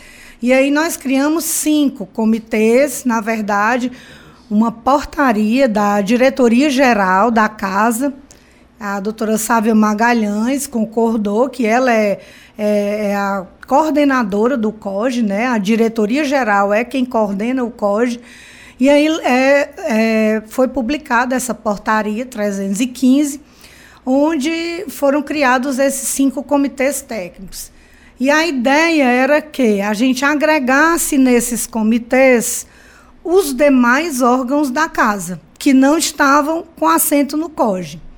E 0.41 0.53
aí 0.53 0.71
nós 0.71 0.95
criamos 0.95 1.43
cinco 1.45 2.05
comitês, 2.05 3.03
na 3.03 3.19
verdade, 3.19 3.91
uma 4.49 4.71
portaria 4.71 5.67
da 5.67 6.01
diretoria 6.01 6.69
geral 6.69 7.29
da 7.29 7.49
casa. 7.49 8.13
A 8.79 9.01
doutora 9.01 9.37
Sávia 9.37 9.75
Magalhães 9.75 10.65
concordou 10.65 11.49
que 11.49 11.65
ela 11.65 11.91
é, 11.91 12.21
é, 12.57 13.07
é 13.07 13.15
a 13.15 13.45
coordenadora 13.67 14.55
do 14.55 14.71
COGE, 14.71 15.21
né? 15.21 15.47
A 15.47 15.57
diretoria 15.57 16.23
geral 16.23 16.73
é 16.73 16.85
quem 16.85 17.03
coordena 17.03 17.61
o 17.61 17.71
COGE. 17.71 18.21
E 18.79 18.89
aí 18.89 19.07
é, 19.21 19.69
é, 19.79 20.43
foi 20.47 20.69
publicada 20.69 21.35
essa 21.35 21.53
portaria 21.53 22.25
315, 22.25 23.41
onde 24.05 24.85
foram 24.87 25.21
criados 25.21 25.77
esses 25.77 26.07
cinco 26.07 26.41
comitês 26.41 27.01
técnicos. 27.01 27.73
E 28.17 28.31
a 28.31 28.47
ideia 28.47 29.03
era 29.03 29.41
que 29.41 29.81
a 29.81 29.93
gente 29.93 30.23
agregasse 30.23 31.17
nesses 31.17 31.67
comitês 31.67 32.65
os 33.25 33.53
demais 33.53 34.21
órgãos 34.21 34.71
da 34.71 34.87
casa, 34.87 35.41
que 35.57 35.73
não 35.73 35.97
estavam 35.97 36.63
com 36.77 36.87
assento 36.87 37.35
no 37.35 37.49
COGE. 37.49 38.08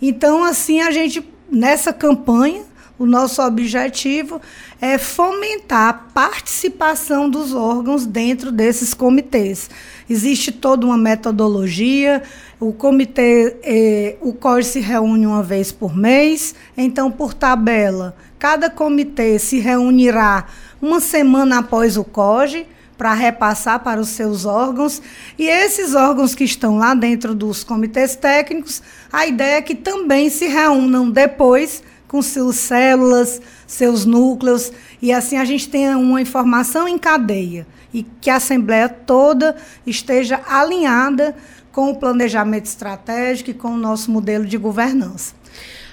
Então, 0.00 0.44
assim, 0.44 0.80
a 0.80 0.90
gente, 0.90 1.26
nessa 1.50 1.92
campanha, 1.92 2.62
o 2.98 3.04
nosso 3.04 3.42
objetivo 3.42 4.40
é 4.80 4.96
fomentar 4.96 5.88
a 5.88 5.92
participação 5.92 7.28
dos 7.28 7.52
órgãos 7.52 8.06
dentro 8.06 8.50
desses 8.50 8.94
comitês. 8.94 9.68
Existe 10.08 10.50
toda 10.50 10.86
uma 10.86 10.96
metodologia, 10.96 12.22
o 12.58 12.72
comitê, 12.72 13.56
eh, 13.62 14.16
o 14.22 14.32
COR 14.32 14.62
se 14.64 14.80
reúne 14.80 15.26
uma 15.26 15.42
vez 15.42 15.70
por 15.70 15.94
mês, 15.94 16.54
então, 16.76 17.10
por 17.10 17.34
tabela, 17.34 18.16
cada 18.38 18.70
comitê 18.70 19.38
se 19.38 19.58
reunirá 19.58 20.46
uma 20.80 21.00
semana 21.00 21.58
após 21.58 21.98
o 21.98 22.04
COGE 22.04 22.66
para 22.96 23.12
repassar 23.14 23.80
para 23.80 24.00
os 24.00 24.08
seus 24.08 24.44
órgãos. 24.44 25.02
E 25.38 25.48
esses 25.48 25.94
órgãos 25.94 26.34
que 26.34 26.44
estão 26.44 26.78
lá 26.78 26.94
dentro 26.94 27.34
dos 27.34 27.62
comitês 27.62 28.16
técnicos, 28.16 28.82
a 29.12 29.26
ideia 29.26 29.56
é 29.56 29.62
que 29.62 29.74
também 29.74 30.30
se 30.30 30.46
reúnam 30.46 31.10
depois 31.10 31.82
com 32.08 32.22
suas 32.22 32.56
células, 32.56 33.40
seus 33.66 34.04
núcleos, 34.04 34.72
e 35.02 35.12
assim 35.12 35.36
a 35.36 35.44
gente 35.44 35.68
tenha 35.68 35.98
uma 35.98 36.20
informação 36.20 36.86
em 36.86 36.96
cadeia 36.96 37.66
e 37.92 38.02
que 38.02 38.30
a 38.30 38.36
Assembleia 38.36 38.88
toda 38.88 39.56
esteja 39.86 40.40
alinhada 40.48 41.36
com 41.72 41.90
o 41.90 41.96
planejamento 41.96 42.64
estratégico 42.66 43.50
e 43.50 43.54
com 43.54 43.68
o 43.68 43.76
nosso 43.76 44.10
modelo 44.10 44.46
de 44.46 44.56
governança. 44.56 45.34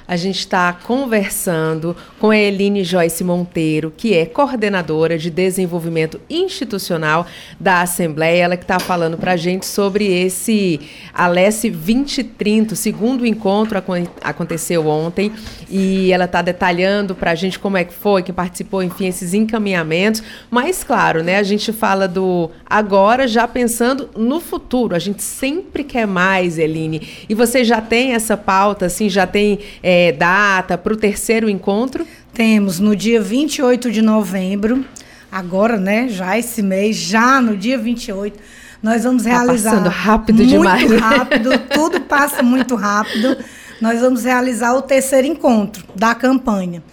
A 0.08 0.16
gente 0.16 0.40
está 0.40 0.74
conversando 0.74 1.96
com 2.20 2.30
a 2.30 2.38
Eline 2.38 2.84
Joyce 2.84 3.24
Monteiro, 3.24 3.94
que 3.96 4.14
é 4.14 4.26
coordenadora 4.26 5.18
de 5.18 5.30
desenvolvimento 5.30 6.20
institucional 6.30 7.26
da 7.60 7.82
Assembleia. 7.82 8.44
Ela 8.44 8.58
que 8.58 8.64
está 8.64 8.80
falando 8.80 9.18
para 9.18 9.34
a 9.34 9.38
gente 9.38 9.66
sobre 9.66 10.06
esse 10.06 10.80
Alesse 11.14 11.70
2030, 11.70 12.74
o 12.74 12.78
segundo 12.78 13.26
encontro 13.26 13.82
aconteceu 14.22 14.88
ontem, 14.88 15.32
e 15.70 16.12
ela 16.12 16.26
está 16.26 16.42
detalhando 16.42 17.16
para 17.16 17.32
a 17.32 17.36
gente 17.36 17.58
como 17.58 17.78
é 17.78 17.84
que 17.84 17.94
foi, 17.94 18.24
que 18.24 18.34
participou, 18.34 18.84
enfim, 18.84 19.08
esses 19.08 19.34
encaminhamentos. 19.34 20.22
Mas, 20.50 20.84
claro, 20.84 21.24
né, 21.24 21.38
a 21.38 21.44
gente 21.44 21.72
fala 21.72 22.08
do 22.08 22.52
agora 22.66 23.28
já 23.28 23.48
pensando 23.48 24.10
no 24.18 24.40
futuro. 24.40 24.96
A 24.96 25.00
gente 25.00 25.24
sempre 25.24 25.84
quer 25.84 26.06
mais, 26.06 26.58
Eline. 26.58 27.08
E 27.30 27.34
você 27.34 27.64
já 27.64 27.80
tem 27.80 28.14
essa 28.14 28.36
pauta, 28.36 28.88
assim, 28.88 29.10
já 29.10 29.26
tem. 29.26 29.60
É, 29.82 29.93
é, 29.94 30.12
data 30.12 30.76
para 30.76 30.92
o 30.92 30.96
terceiro 30.96 31.48
encontro? 31.48 32.06
Temos 32.34 32.80
no 32.80 32.96
dia 32.96 33.22
28 33.22 33.92
de 33.92 34.02
novembro, 34.02 34.84
agora, 35.32 35.78
né? 35.78 36.08
Já 36.10 36.38
esse 36.38 36.64
mês, 36.64 36.96
já 36.96 37.40
no 37.40 37.56
dia 37.56 37.78
28, 37.78 38.40
Nós 38.82 39.04
vamos 39.04 39.24
realizar. 39.24 39.70
Tá 39.70 39.78
passando 39.78 39.90
rápido 39.90 40.38
muito 40.38 40.50
demais. 40.50 40.90
Muito 40.90 41.02
rápido, 41.02 41.52
tudo 41.70 42.02
passa 42.02 42.42
muito 42.42 42.76
rápido. 42.76 43.38
Nós 43.80 44.02
vamos 44.02 44.24
realizar 44.24 44.74
o 44.74 44.82
terceiro 44.82 45.28
encontro 45.28 45.86
da 45.96 46.16
campanha. 46.16 46.84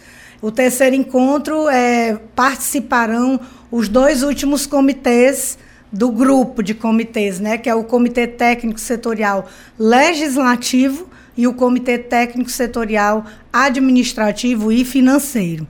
O 0.42 0.50
terceiro 0.50 0.94
encontro 0.94 1.68
é, 1.68 2.18
participarão 2.36 3.40
os 3.70 3.88
dois 3.88 4.22
últimos 4.22 4.66
comitês 4.66 5.58
do 5.92 6.10
grupo 6.10 6.62
de 6.62 6.74
comitês, 6.74 7.40
né, 7.40 7.58
que 7.58 7.68
é 7.68 7.74
o 7.74 7.82
Comitê 7.82 8.26
Técnico 8.26 8.78
Setorial 8.78 9.48
Legislativo 9.76 11.08
e 11.40 11.46
o 11.46 11.54
Comitê 11.54 11.96
Técnico 11.96 12.50
Setorial 12.50 13.24
Administrativo 13.50 14.70
e 14.70 14.84
Financeiro. 14.84 15.66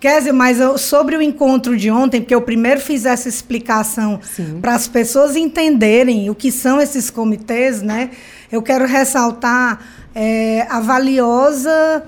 Kézia, 0.00 0.32
mas 0.32 0.58
eu, 0.58 0.78
sobre 0.78 1.14
o 1.14 1.20
encontro 1.20 1.76
de 1.76 1.90
ontem, 1.90 2.22
porque 2.22 2.34
eu 2.34 2.40
primeiro 2.40 2.80
fiz 2.80 3.04
essa 3.04 3.28
explicação 3.28 4.18
para 4.62 4.74
as 4.74 4.88
pessoas 4.88 5.36
entenderem 5.36 6.30
o 6.30 6.34
que 6.34 6.50
são 6.50 6.80
esses 6.80 7.10
comitês, 7.10 7.82
né? 7.82 8.10
Eu 8.50 8.62
quero 8.62 8.86
ressaltar 8.86 9.78
é, 10.14 10.66
a 10.70 10.80
valiosa 10.80 12.02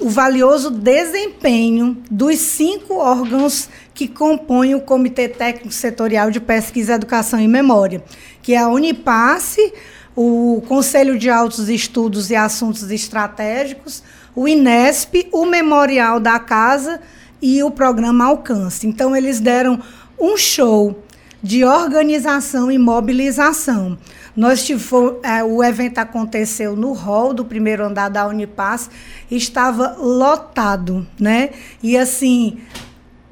o 0.00 0.08
valioso 0.08 0.70
desempenho 0.70 1.96
dos 2.10 2.38
cinco 2.38 2.94
órgãos 2.94 3.68
que 3.94 4.08
compõem 4.08 4.74
o 4.74 4.80
Comitê 4.80 5.28
Técnico 5.28 5.72
Setorial 5.72 6.32
de 6.32 6.40
Pesquisa, 6.40 6.94
Educação 6.94 7.40
e 7.40 7.46
Memória, 7.46 8.02
que 8.42 8.54
é 8.54 8.58
a 8.58 8.68
Unipasse, 8.68 9.72
o 10.20 10.60
Conselho 10.66 11.16
de 11.16 11.30
Altos 11.30 11.68
Estudos 11.68 12.28
e 12.28 12.34
Assuntos 12.34 12.90
Estratégicos, 12.90 14.02
o 14.34 14.48
INESP, 14.48 15.28
o 15.30 15.46
Memorial 15.46 16.18
da 16.18 16.40
Casa 16.40 17.00
e 17.40 17.62
o 17.62 17.70
Programa 17.70 18.24
Alcance. 18.24 18.84
Então, 18.84 19.14
eles 19.14 19.38
deram 19.38 19.80
um 20.18 20.36
show 20.36 21.04
de 21.40 21.64
organização 21.64 22.68
e 22.68 22.76
mobilização. 22.78 23.96
Nós 24.34 24.64
tivemos, 24.64 25.18
é, 25.22 25.44
o 25.44 25.62
evento 25.62 25.98
aconteceu 25.98 26.74
no 26.74 26.94
hall 26.94 27.32
do 27.32 27.44
primeiro 27.44 27.84
andar 27.84 28.08
da 28.08 28.26
Unipaz, 28.26 28.90
estava 29.30 29.94
lotado, 30.00 31.06
né? 31.16 31.50
E 31.80 31.96
assim, 31.96 32.58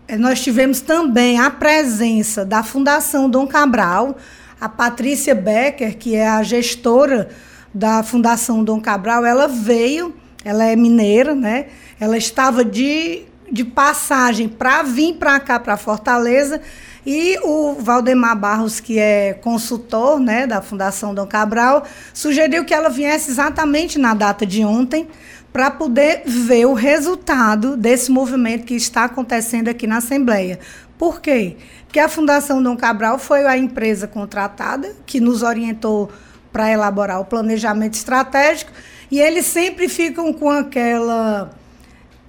é, 0.06 0.16
nós 0.16 0.40
tivemos 0.40 0.80
também 0.80 1.40
a 1.40 1.50
presença 1.50 2.44
da 2.44 2.62
Fundação 2.62 3.28
Dom 3.28 3.44
Cabral, 3.44 4.16
a 4.60 4.68
Patrícia 4.68 5.34
Becker, 5.34 5.96
que 5.96 6.14
é 6.14 6.26
a 6.26 6.42
gestora 6.42 7.28
da 7.72 8.02
Fundação 8.02 8.64
Dom 8.64 8.80
Cabral, 8.80 9.24
ela 9.24 9.46
veio, 9.46 10.14
ela 10.44 10.64
é 10.64 10.74
mineira, 10.74 11.34
né? 11.34 11.66
Ela 12.00 12.16
estava 12.16 12.64
de, 12.64 13.24
de 13.52 13.64
passagem 13.64 14.48
para 14.48 14.82
vir 14.82 15.14
para 15.14 15.38
cá, 15.38 15.60
para 15.60 15.76
Fortaleza, 15.76 16.60
e 17.04 17.38
o 17.42 17.74
Valdemar 17.74 18.36
Barros, 18.36 18.80
que 18.80 18.98
é 18.98 19.34
consultor 19.34 20.18
né, 20.18 20.46
da 20.46 20.60
Fundação 20.60 21.14
Dom 21.14 21.26
Cabral, 21.26 21.84
sugeriu 22.12 22.64
que 22.64 22.74
ela 22.74 22.88
viesse 22.88 23.30
exatamente 23.30 23.96
na 23.96 24.12
data 24.12 24.44
de 24.44 24.64
ontem 24.64 25.06
para 25.52 25.70
poder 25.70 26.22
ver 26.26 26.66
o 26.66 26.74
resultado 26.74 27.76
desse 27.76 28.10
movimento 28.10 28.66
que 28.66 28.74
está 28.74 29.04
acontecendo 29.04 29.68
aqui 29.68 29.86
na 29.86 29.98
Assembleia. 29.98 30.58
Por 30.98 31.20
quê? 31.20 31.56
Porque 31.86 32.00
a 32.00 32.08
Fundação 32.08 32.62
Dom 32.62 32.76
Cabral 32.76 33.18
foi 33.18 33.44
a 33.46 33.56
empresa 33.56 34.06
contratada 34.06 34.94
que 35.04 35.20
nos 35.20 35.42
orientou 35.42 36.10
para 36.52 36.70
elaborar 36.70 37.20
o 37.20 37.24
planejamento 37.24 37.94
estratégico 37.94 38.72
e 39.10 39.20
eles 39.20 39.46
sempre 39.46 39.88
ficam 39.88 40.32
com 40.32 40.50
aquela 40.50 41.50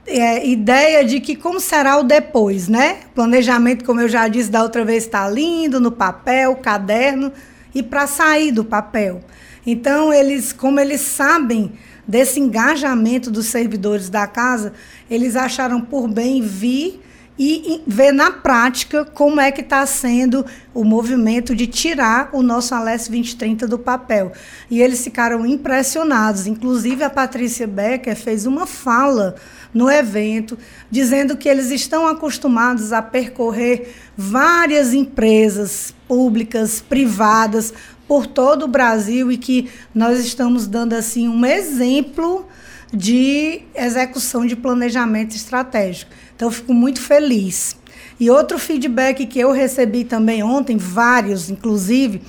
é, 0.06 0.46
ideia 0.46 1.04
de 1.04 1.20
que 1.20 1.36
como 1.36 1.60
será 1.60 1.98
o 1.98 2.04
depois, 2.04 2.68
né? 2.68 3.00
Planejamento, 3.16 3.86
como 3.86 4.02
eu 4.02 4.10
já 4.10 4.28
disse 4.28 4.52
da 4.52 4.64
outra 4.64 4.84
vez, 4.84 5.06
está 5.06 5.30
lindo 5.30 5.80
no 5.80 5.92
papel, 5.92 6.56
caderno 6.58 7.32
e 7.74 7.82
para 7.82 8.06
sair 8.06 8.52
do 8.52 8.66
papel. 8.66 9.22
Então 9.66 10.14
eles, 10.14 10.52
como 10.52 10.80
eles 10.80 11.02
sabem 11.02 11.74
desse 12.08 12.40
engajamento 12.40 13.30
dos 13.30 13.48
servidores 13.48 14.10
da 14.10 14.28
casa, 14.28 14.74
eles 15.10 15.36
acharam 15.36 15.82
por 15.82 16.08
bem 16.08 16.42
vir 16.42 17.02
e 17.40 17.84
ver 17.86 18.12
na 18.12 18.32
prática 18.32 19.06
como 19.06 19.40
é 19.40 19.52
que 19.52 19.62
está 19.62 19.86
sendo 19.86 20.46
o 20.74 20.84
movimento 20.84 21.56
de 21.56 21.68
tirar 21.68 22.30
o 22.34 22.42
nosso 22.42 22.74
Alessio 22.74 23.12
2030 23.12 23.68
do 23.68 23.78
papel. 23.78 24.32
E 24.70 24.82
eles 24.82 25.04
ficaram 25.04 25.46
impressionados. 25.46 26.48
Inclusive, 26.48 27.04
a 27.04 27.10
Patrícia 27.10 27.68
Becker 27.68 28.16
fez 28.16 28.46
uma 28.46 28.66
fala 28.66 29.36
no 29.74 29.90
evento, 29.90 30.58
dizendo 30.90 31.38
que 31.38 31.48
eles 31.48 31.70
estão 31.70 32.08
acostumados 32.08 32.92
a 32.92 33.02
percorrer 33.02 33.94
várias 34.18 34.94
empresas 34.94 35.94
públicas, 36.08 36.82
privadas, 36.82 37.74
por 38.08 38.26
todo 38.26 38.64
o 38.64 38.68
Brasil 38.68 39.32
e 39.32 39.38
que 39.38 39.70
nós 39.94 40.20
estamos 40.20 40.66
dando 40.66 40.94
assim 40.94 41.28
um 41.28 41.46
exemplo 41.46 42.48
de 42.92 43.64
execução 43.76 44.46
de 44.46 44.56
planejamento 44.56 45.36
estratégico. 45.36 46.12
Então, 46.38 46.52
fico 46.52 46.72
muito 46.72 47.02
feliz. 47.02 47.76
E 48.20 48.30
outro 48.30 48.60
feedback 48.60 49.26
que 49.26 49.40
eu 49.40 49.52
recebi 49.52 50.04
também 50.04 50.44
ontem, 50.44 50.78
vários, 50.78 51.50
inclusive, 51.50 52.22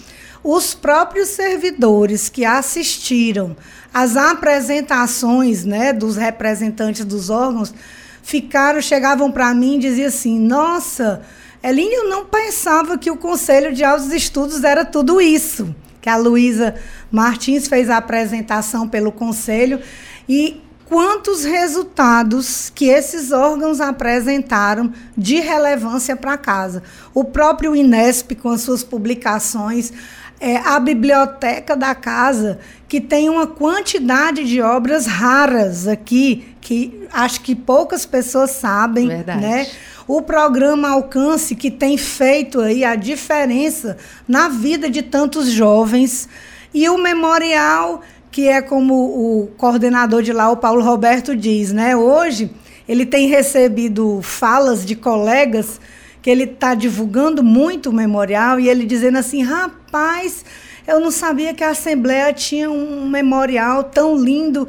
os 0.42 0.72
próprios 0.72 1.28
servidores 1.28 2.30
que 2.30 2.42
assistiram 2.42 3.54
às 3.92 4.16
apresentações 4.16 5.64
né, 5.66 5.92
dos 5.92 6.16
representantes 6.16 7.04
dos 7.04 7.28
órgãos 7.28 7.74
ficaram, 8.22 8.80
chegavam 8.80 9.30
para 9.30 9.52
mim 9.52 9.76
e 9.76 9.80
diziam 9.80 10.09
assim: 10.09 10.38
Nossa, 10.38 11.22
Elinho, 11.62 12.04
eu 12.04 12.09
não 12.09 12.24
pensava 12.24 12.96
que 12.96 13.11
o 13.11 13.16
Conselho 13.16 13.74
de 13.74 13.84
Altos 13.84 14.11
Estudos 14.11 14.64
era 14.64 14.86
tudo 14.86 15.20
isso. 15.20 15.74
Que 16.00 16.09
a 16.09 16.16
Luísa 16.16 16.76
Martins 17.11 17.68
fez 17.68 17.90
a 17.90 17.98
apresentação 17.98 18.88
pelo 18.88 19.12
Conselho 19.12 19.80
e 20.28 20.62
quantos 20.89 21.45
resultados 21.45 22.72
que 22.74 22.86
esses 22.86 23.30
órgãos 23.30 23.80
apresentaram 23.80 24.93
de 25.16 25.36
relevância 25.36 26.16
para 26.16 26.39
casa. 26.39 26.82
O 27.12 27.24
próprio 27.24 27.76
Inesp, 27.76 28.32
com 28.32 28.49
as 28.49 28.62
suas 28.62 28.82
publicações, 28.82 29.93
é, 30.41 30.57
a 30.57 30.80
biblioteca 30.80 31.76
da 31.76 31.95
casa, 31.95 32.59
que 32.89 33.01
tem 33.01 33.28
uma 33.28 33.47
quantidade 33.47 34.45
de 34.45 34.62
obras 34.62 35.07
raras 35.07 35.86
aqui, 35.86 36.55
que 36.61 37.07
acho 37.12 37.43
que 37.43 37.55
poucas 37.55 38.07
pessoas 38.07 38.53
sabem. 38.53 39.09
Verdade. 39.09 39.41
Né? 39.41 39.66
O 40.07 40.22
programa 40.22 40.89
Alcance, 40.89 41.55
que 41.55 41.70
tem 41.70 41.99
feito 41.99 42.61
aí 42.61 42.82
a 42.82 42.95
diferença 42.95 43.99
na 44.26 44.49
vida 44.49 44.89
de 44.89 45.03
tantos 45.03 45.51
jovens. 45.51 46.28
E 46.72 46.89
o 46.89 46.97
memorial 46.97 48.03
que 48.30 48.48
é 48.48 48.60
como 48.60 48.94
o 48.94 49.46
coordenador 49.56 50.22
de 50.22 50.32
lá, 50.32 50.50
o 50.50 50.56
Paulo 50.56 50.82
Roberto, 50.82 51.34
diz, 51.34 51.72
né? 51.72 51.96
Hoje 51.96 52.50
ele 52.88 53.04
tem 53.04 53.28
recebido 53.28 54.20
falas 54.22 54.84
de 54.84 54.96
colegas 54.96 55.80
que 56.22 56.30
ele 56.30 56.44
está 56.44 56.74
divulgando 56.74 57.42
muito 57.42 57.90
o 57.90 57.92
memorial 57.92 58.58
e 58.58 58.68
ele 58.68 58.84
dizendo 58.84 59.18
assim, 59.18 59.42
rapaz, 59.42 60.44
eu 60.86 61.00
não 61.00 61.10
sabia 61.10 61.52
que 61.52 61.62
a 61.62 61.70
Assembleia 61.70 62.32
tinha 62.32 62.70
um 62.70 63.08
memorial 63.08 63.84
tão 63.84 64.16
lindo. 64.16 64.66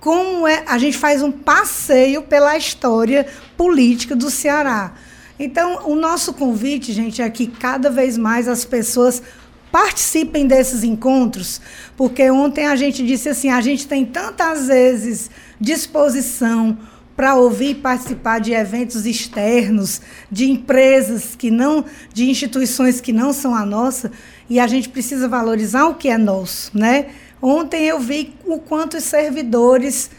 Como 0.00 0.46
é? 0.46 0.64
A 0.66 0.78
gente 0.78 0.98
faz 0.98 1.22
um 1.22 1.30
passeio 1.30 2.22
pela 2.22 2.56
história 2.56 3.26
política 3.56 4.16
do 4.16 4.30
Ceará. 4.30 4.94
Então, 5.38 5.88
o 5.88 5.94
nosso 5.94 6.34
convite, 6.34 6.92
gente, 6.92 7.22
é 7.22 7.30
que 7.30 7.46
cada 7.46 7.88
vez 7.88 8.18
mais 8.18 8.46
as 8.46 8.64
pessoas 8.64 9.22
participem 9.70 10.46
desses 10.46 10.82
encontros, 10.82 11.60
porque 11.96 12.30
ontem 12.30 12.66
a 12.66 12.76
gente 12.76 13.04
disse 13.04 13.28
assim, 13.28 13.50
a 13.50 13.60
gente 13.60 13.86
tem 13.86 14.04
tantas 14.04 14.66
vezes 14.66 15.30
disposição 15.60 16.78
para 17.16 17.34
ouvir 17.34 17.70
e 17.70 17.74
participar 17.74 18.38
de 18.40 18.52
eventos 18.52 19.04
externos, 19.04 20.00
de 20.30 20.50
empresas 20.50 21.34
que 21.36 21.50
não, 21.50 21.84
de 22.12 22.30
instituições 22.30 23.00
que 23.00 23.12
não 23.12 23.32
são 23.32 23.54
a 23.54 23.66
nossa, 23.66 24.10
e 24.48 24.58
a 24.58 24.66
gente 24.66 24.88
precisa 24.88 25.28
valorizar 25.28 25.86
o 25.86 25.94
que 25.94 26.08
é 26.08 26.16
nosso, 26.16 26.70
né? 26.76 27.08
Ontem 27.42 27.84
eu 27.84 28.00
vi 28.00 28.34
o 28.46 28.58
quanto 28.58 28.96
os 28.96 29.04
servidores 29.04 30.10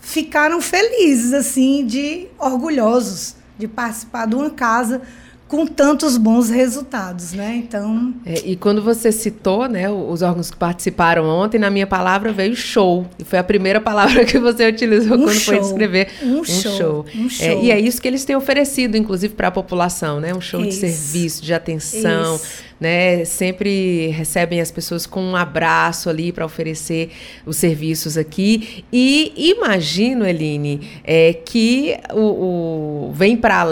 ficaram 0.00 0.60
felizes 0.60 1.32
assim, 1.32 1.84
de 1.84 2.26
orgulhosos 2.38 3.36
de 3.60 3.68
participar 3.68 4.26
de 4.26 4.34
uma 4.34 4.50
casa 4.50 5.02
com 5.50 5.66
tantos 5.66 6.16
bons 6.16 6.48
resultados, 6.48 7.32
né? 7.32 7.56
Então. 7.56 8.14
É, 8.24 8.34
e 8.44 8.54
quando 8.54 8.80
você 8.80 9.10
citou, 9.10 9.68
né, 9.68 9.90
os 9.90 10.22
órgãos 10.22 10.48
que 10.48 10.56
participaram 10.56 11.26
ontem, 11.26 11.58
na 11.58 11.68
minha 11.68 11.88
palavra 11.88 12.32
veio 12.32 12.54
show. 12.54 13.04
E 13.18 13.24
foi 13.24 13.36
a 13.36 13.42
primeira 13.42 13.80
palavra 13.80 14.24
que 14.24 14.38
você 14.38 14.68
utilizou 14.68 15.16
um 15.16 15.24
quando 15.24 15.34
show, 15.34 15.54
foi 15.54 15.58
descrever 15.58 16.08
um, 16.22 16.38
um 16.38 16.44
show. 16.44 16.76
show. 16.76 17.06
Um 17.16 17.28
show. 17.28 17.46
É, 17.46 17.64
e 17.64 17.70
é 17.72 17.80
isso 17.80 18.00
que 18.00 18.06
eles 18.06 18.24
têm 18.24 18.36
oferecido, 18.36 18.96
inclusive, 18.96 19.34
para 19.34 19.48
a 19.48 19.50
população, 19.50 20.20
né? 20.20 20.32
Um 20.32 20.40
show 20.40 20.60
isso. 20.60 20.80
de 20.80 20.92
serviço, 20.92 21.42
de 21.42 21.52
atenção. 21.52 22.36
Isso 22.36 22.70
né, 22.80 23.24
sempre 23.26 24.06
recebem 24.06 24.60
as 24.60 24.70
pessoas 24.70 25.04
com 25.04 25.22
um 25.22 25.36
abraço 25.36 26.08
ali 26.08 26.32
para 26.32 26.46
oferecer 26.46 27.10
os 27.44 27.58
serviços 27.58 28.16
aqui. 28.16 28.84
E 28.90 29.50
imagino, 29.50 30.24
Eline, 30.24 30.88
é, 31.04 31.34
que 31.34 31.98
o, 32.14 33.08
o 33.08 33.12
Vem 33.12 33.36
para 33.36 33.60
a 33.60 33.64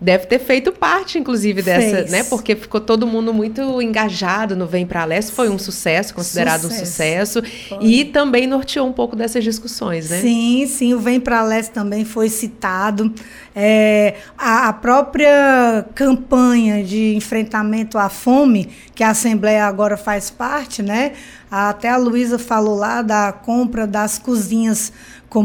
deve 0.00 0.26
ter 0.26 0.38
feito 0.38 0.72
parte, 0.72 1.18
inclusive, 1.18 1.60
dessa, 1.60 1.96
Fez. 1.96 2.10
né? 2.10 2.24
Porque 2.24 2.56
ficou 2.56 2.80
todo 2.80 3.06
mundo 3.06 3.34
muito 3.34 3.82
engajado 3.82 4.56
no 4.56 4.66
Vem 4.66 4.86
para 4.86 5.04
Leste, 5.04 5.32
foi 5.32 5.50
um 5.50 5.58
sucesso, 5.58 6.14
considerado 6.14 6.62
sucesso. 6.62 6.82
um 6.82 6.86
sucesso, 6.86 7.42
foi. 7.68 7.78
e 7.84 8.04
também 8.06 8.46
norteou 8.46 8.88
um 8.88 8.92
pouco 8.92 9.14
dessas 9.14 9.44
discussões, 9.44 10.08
né? 10.08 10.20
Sim, 10.20 10.66
sim, 10.66 10.94
o 10.94 10.98
Vem 11.00 11.20
para 11.20 11.42
Leste 11.42 11.72
também 11.72 12.04
foi 12.04 12.28
citado. 12.28 13.12
É, 13.54 14.14
a, 14.38 14.68
a, 14.68 14.72
própria 14.72 15.84
campanha 15.94 16.82
de 16.82 17.14
enfrentamento 17.14 17.98
à 17.98 18.08
fome, 18.08 18.68
que 18.94 19.02
a 19.02 19.10
Assembleia 19.10 19.66
agora 19.66 19.96
faz 19.96 20.30
parte, 20.30 20.82
né? 20.82 21.12
Até 21.50 21.88
a 21.88 21.96
Luísa 21.96 22.38
falou 22.38 22.76
lá 22.76 23.02
da 23.02 23.32
compra 23.32 23.86
das 23.86 24.18
cozinhas 24.18 24.92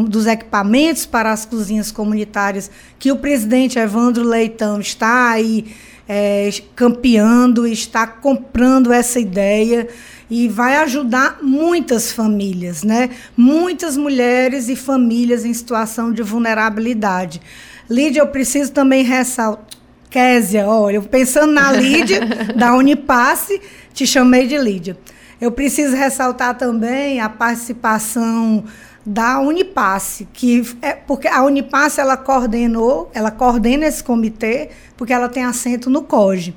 dos 0.08 0.26
equipamentos 0.26 1.06
para 1.06 1.32
as 1.32 1.46
cozinhas 1.46 1.92
comunitárias, 1.92 2.72
que 2.98 3.12
o 3.12 3.18
presidente 3.18 3.78
Evandro 3.78 4.24
Leitão 4.24 4.80
está 4.80 5.30
aí 5.30 5.76
é, 6.08 6.50
campeando, 6.76 7.68
está 7.68 8.06
comprando 8.08 8.92
essa 8.92 9.20
ideia 9.20 9.88
e 10.30 10.48
vai 10.48 10.78
ajudar 10.78 11.40
muitas 11.42 12.12
famílias, 12.12 12.84
né? 12.84 13.12
Muitas 13.38 13.96
mulheres 13.96 14.70
e 14.70 14.76
famílias 14.76 15.46
em 15.46 15.54
situação 15.54 16.12
de 16.12 16.24
vulnerabilidade. 16.24 17.42
Lídia, 17.90 18.22
eu 18.22 18.28
preciso 18.28 18.72
também 18.72 19.04
ressaltar. 19.04 19.66
Késia, 20.10 20.66
olha, 20.66 21.02
pensando 21.02 21.52
na 21.52 21.74
Lídia, 21.74 22.22
da 22.56 22.74
Unipasse, 22.74 23.62
te 23.94 24.08
chamei 24.08 24.48
de 24.48 24.58
Lídia. 24.58 24.98
Eu 25.40 25.52
preciso 25.52 25.96
ressaltar 25.96 26.58
também 26.58 27.20
a 27.20 27.30
participação 27.30 28.64
da 29.06 29.40
Unipasse, 29.40 30.28
que 30.34 30.64
é 30.82 30.94
porque 30.94 31.28
a 31.28 31.44
Unipasse 31.44 32.02
ela 32.02 32.18
coordenou, 32.18 33.12
ela 33.14 33.30
coordena 33.30 33.86
esse 33.86 34.04
comitê 34.04 34.70
porque 34.98 35.14
ela 35.14 35.30
tem 35.30 35.44
assento 35.44 35.90
no 35.90 36.02
COGE. 36.02 36.56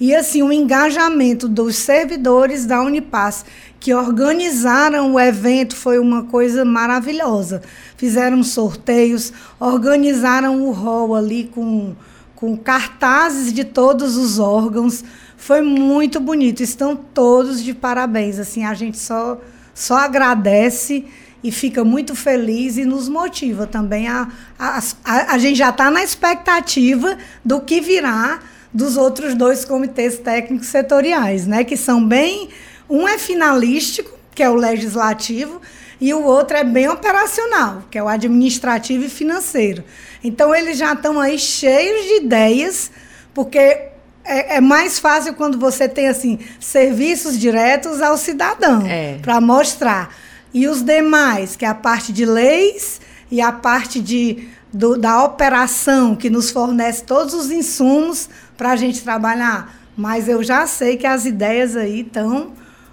E 0.00 0.14
assim, 0.14 0.42
o 0.42 0.52
engajamento 0.52 1.48
dos 1.48 1.74
servidores 1.74 2.64
da 2.64 2.80
Unipasse 2.80 3.44
que 3.80 3.92
organizaram 3.92 5.14
o 5.14 5.20
evento 5.20 5.74
foi 5.74 5.98
uma 5.98 6.24
coisa 6.24 6.64
maravilhosa. 6.64 7.62
Fizeram 7.96 8.42
sorteios, 8.44 9.32
organizaram 9.58 10.62
o 10.62 10.70
hall 10.70 11.16
ali 11.16 11.50
com, 11.52 11.96
com 12.36 12.56
cartazes 12.56 13.52
de 13.52 13.64
todos 13.64 14.16
os 14.16 14.38
órgãos. 14.38 15.02
Foi 15.38 15.62
muito 15.62 16.20
bonito. 16.20 16.62
Estão 16.62 16.94
todos 16.94 17.62
de 17.64 17.72
parabéns. 17.72 18.38
Assim, 18.38 18.64
a 18.64 18.74
gente 18.74 18.98
só 18.98 19.40
só 19.72 19.94
agradece 19.94 21.04
e 21.42 21.52
fica 21.52 21.84
muito 21.84 22.16
feliz 22.16 22.76
e 22.76 22.84
nos 22.84 23.08
motiva 23.08 23.64
também. 23.64 24.08
A, 24.08 24.28
a, 24.58 24.80
a, 25.04 25.34
a 25.34 25.38
gente 25.38 25.56
já 25.56 25.70
está 25.70 25.88
na 25.88 26.02
expectativa 26.02 27.16
do 27.44 27.60
que 27.60 27.80
virá 27.80 28.40
dos 28.74 28.96
outros 28.96 29.34
dois 29.34 29.64
comitês 29.64 30.18
técnicos 30.18 30.66
setoriais, 30.66 31.46
né? 31.46 31.62
Que 31.62 31.76
são 31.76 32.06
bem. 32.06 32.48
Um 32.90 33.06
é 33.06 33.18
finalístico, 33.18 34.10
que 34.34 34.42
é 34.42 34.50
o 34.50 34.54
legislativo, 34.54 35.62
e 36.00 36.12
o 36.12 36.24
outro 36.24 36.56
é 36.56 36.64
bem 36.64 36.88
operacional, 36.88 37.84
que 37.88 37.96
é 37.96 38.02
o 38.02 38.08
administrativo 38.08 39.04
e 39.04 39.08
financeiro. 39.08 39.84
Então, 40.24 40.52
eles 40.52 40.76
já 40.76 40.92
estão 40.92 41.20
aí 41.20 41.38
cheios 41.38 42.04
de 42.04 42.24
ideias, 42.24 42.90
porque 43.32 43.90
é, 44.28 44.56
é, 44.56 44.60
mais 44.60 44.98
fácil 44.98 45.34
quando 45.34 45.58
você 45.58 45.88
tem 45.88 46.08
assim 46.08 46.38
serviços 46.60 47.38
diretos 47.38 48.02
ao 48.02 48.16
cidadão 48.16 48.86
é. 48.86 49.18
para 49.22 49.40
mostrar 49.40 50.10
e 50.52 50.66
os 50.66 50.82
demais, 50.82 51.56
que 51.56 51.64
é 51.64 51.68
a 51.68 51.74
parte 51.74 52.12
de 52.12 52.24
leis 52.24 53.00
e 53.30 53.40
a 53.40 53.52
parte 53.52 54.00
de, 54.00 54.48
do, 54.72 54.96
da 54.96 55.22
operação, 55.24 56.16
que 56.16 56.30
nos 56.30 56.50
fornece 56.50 57.04
todos 57.04 57.34
os 57.34 57.50
insumos 57.50 58.28
para 58.56 58.70
a 58.72 58.76
gente 58.76 59.02
trabalhar. 59.02 59.74
Mas 59.96 60.28
eu 60.28 60.42
já 60.42 60.66
sei 60.66 60.96
que 60.96 61.06
as 61.06 61.26
ideias 61.26 61.76
aí 61.76 62.00
estão 62.00 62.52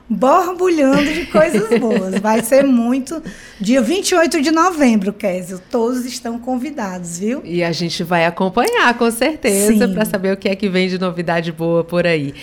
borbulhando 0.09 1.13
de 1.13 1.25
coisas 1.31 1.79
boas. 1.79 2.19
Vai 2.19 2.41
ser 2.43 2.63
muito. 2.63 3.21
Dia 3.59 3.81
28 3.81 4.41
de 4.41 4.51
novembro, 4.51 5.13
Kézio. 5.13 5.59
Todos 5.71 6.05
estão 6.05 6.37
convidados, 6.37 7.19
viu? 7.19 7.41
E 7.43 7.63
a 7.63 7.71
gente 7.71 8.03
vai 8.03 8.25
acompanhar, 8.25 8.93
com 8.97 9.09
certeza, 9.09 9.87
para 9.87 10.05
saber 10.05 10.33
o 10.33 10.37
que 10.37 10.49
é 10.49 10.55
que 10.55 10.69
vem 10.69 10.87
de 10.87 10.99
novidade 10.99 11.51
boa 11.51 11.83
por 11.83 12.05
aí. 12.05 12.33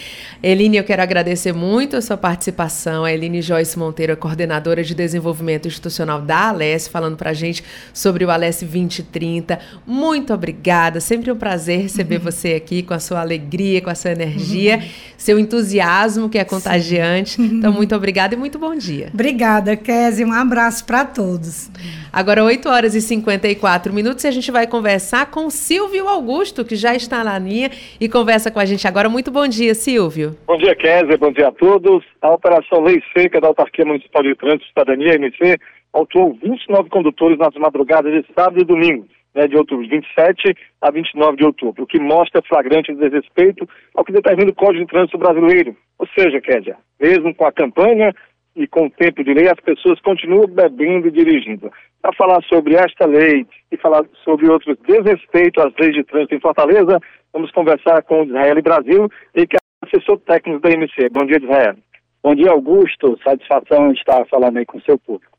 Eline, 0.43 0.79
eu 0.79 0.85
quero 0.85 1.03
agradecer 1.03 1.53
muito 1.53 1.97
a 1.97 2.03
sua 2.03 2.17
participação. 2.17 3.05
A 3.05 3.13
Eline 3.13 3.43
Joyce 3.43 3.79
Monteiro, 3.79 4.17
coordenadora 4.17 4.83
de 4.83 4.95
desenvolvimento 4.95 5.69
institucional 5.69 6.21
da 6.21 6.49
Alesse, 6.49 6.91
falando 6.91 7.17
para 7.17 7.31
a 7.31 7.35
gente 7.35 7.63
sobre 7.93 8.25
o 8.25 8.31
Alesse 8.31 8.65
2030. 8.65 9.59
Muito 9.87 10.33
obrigada. 10.33 10.99
Sempre 10.99 11.31
um 11.31 11.37
prazer 11.37 11.83
receber 11.83 12.17
uhum. 12.17 12.23
você 12.23 12.55
aqui 12.55 12.83
com 12.83 12.95
a 12.95 12.99
sua 12.99 13.21
alegria, 13.21 13.81
com 13.81 13.91
a 13.91 13.95
sua 13.95 14.13
energia, 14.13 14.79
uhum. 14.79 14.89
seu 15.17 15.39
entusiasmo 15.39 16.29
que 16.29 16.39
é 16.39 16.45
contagiante. 16.45 17.37
Sim. 17.37 17.52
Então, 17.59 17.73
muito 17.73 17.95
obrigada 17.95 18.35
e 18.35 18.39
muito 18.39 18.59
bom 18.59 18.75
dia. 18.75 19.11
Obrigada, 19.13 19.77
Kézia. 19.77 20.27
Um 20.27 20.33
abraço 20.33 20.87
para 20.87 21.05
todos. 21.05 21.71
Agora, 22.13 22.45
8 22.45 22.69
horas 22.69 22.95
e 22.95 23.01
54 23.01 23.93
minutos 23.93 24.25
e 24.25 24.29
a 24.29 24.31
gente 24.31 24.51
vai 24.51 24.67
conversar 24.67 25.31
com 25.31 25.49
Silvio 25.51 26.09
Augusto, 26.09 26.65
que 26.65 26.77
já 26.77 26.95
está 26.95 27.23
na 27.23 27.39
linha 27.39 27.71
e 28.01 28.09
conversa 28.09 28.51
com 28.51 28.59
a 28.59 28.65
gente 28.65 28.87
agora. 28.87 29.09
Muito 29.09 29.31
bom 29.31 29.47
dia, 29.47 29.75
Silvio. 29.75 30.37
Bom 30.47 30.57
dia, 30.57 30.75
Kézia. 30.75 31.17
Bom 31.19 31.33
dia 31.33 31.49
a 31.49 31.53
todos. 31.53 32.05
A 32.21 32.31
Operação 32.31 32.83
Lei 32.83 33.03
Seca 33.17 33.41
da 33.41 33.49
Autarquia 33.49 33.85
Municipal 33.85 34.23
de 34.23 34.35
Trânsito 34.35 34.65
e 34.65 34.69
Cidadania, 34.69 35.15
MC, 35.15 35.59
autuou 35.93 36.37
29 36.43 36.89
condutores 36.89 37.39
nas 37.39 37.55
madrugadas 37.55 38.13
de 38.13 38.27
sábado 38.35 38.61
e 38.61 38.65
domingo. 38.65 39.07
Né, 39.35 39.49
de 39.49 39.57
outubro, 39.57 39.89
27 39.89 40.55
a 40.83 40.91
29 40.91 41.39
de 41.39 41.45
outubro, 41.47 41.85
o 41.85 41.87
que 41.87 41.99
mostra 41.99 42.43
flagrante 42.43 42.95
desrespeito 42.95 43.67
ao 43.95 44.05
que 44.05 44.13
determina 44.13 44.51
o 44.51 44.55
Código 44.55 44.85
de 44.85 44.91
Trânsito 44.91 45.17
brasileiro. 45.17 45.75
Ou 45.99 46.07
seja, 46.19 46.39
Kédia, 46.39 46.77
mesmo 47.01 47.35
com 47.35 47.47
a 47.47 47.53
campanha 47.53 48.13
e 48.55 48.67
com 48.67 48.87
o 48.87 48.91
tempo 48.91 49.25
de 49.25 49.33
lei, 49.33 49.49
as 49.49 49.59
pessoas 49.61 49.99
continuam 50.01 50.47
bebendo 50.47 51.09
e 51.09 51.11
dirigindo. 51.11 51.73
Para 52.03 52.13
falar 52.13 52.43
sobre 52.43 52.75
esta 52.75 53.07
lei 53.07 53.47
e 53.71 53.77
falar 53.79 54.05
sobre 54.23 54.51
outros 54.51 54.77
desrespeitos 54.87 55.65
às 55.65 55.73
leis 55.81 55.95
de 55.95 56.05
trânsito 56.05 56.35
em 56.35 56.41
Fortaleza, 56.41 57.01
vamos 57.33 57.51
conversar 57.53 58.03
com 58.03 58.23
o 58.23 58.25
Israel 58.25 58.63
Brasil, 58.63 59.09
e 59.35 59.47
que 59.47 59.57
é 59.57 59.87
assessor 59.87 60.19
técnico 60.19 60.61
da 60.61 60.71
MC. 60.71 61.09
Bom 61.11 61.25
dia, 61.25 61.39
Israel. 61.43 61.77
Bom 62.23 62.35
dia, 62.35 62.51
Augusto. 62.51 63.19
Satisfação 63.25 63.93
estar 63.93 64.25
falando 64.27 64.59
aí 64.59 64.67
com 64.67 64.79
o 64.79 64.83
seu 64.83 64.99
público. 64.99 65.32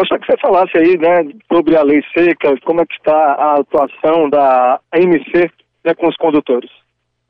Gostaria 0.00 0.24
que 0.24 0.32
você 0.32 0.38
falasse 0.38 0.78
aí, 0.78 0.96
né, 0.96 1.30
sobre 1.52 1.76
a 1.76 1.82
lei 1.82 2.02
seca, 2.16 2.56
como 2.64 2.80
é 2.80 2.86
que 2.86 2.94
está 2.94 3.14
a 3.14 3.60
atuação 3.60 4.30
da 4.30 4.80
MC 4.94 5.50
né, 5.84 5.92
com 5.94 6.08
os 6.08 6.16
condutores. 6.16 6.70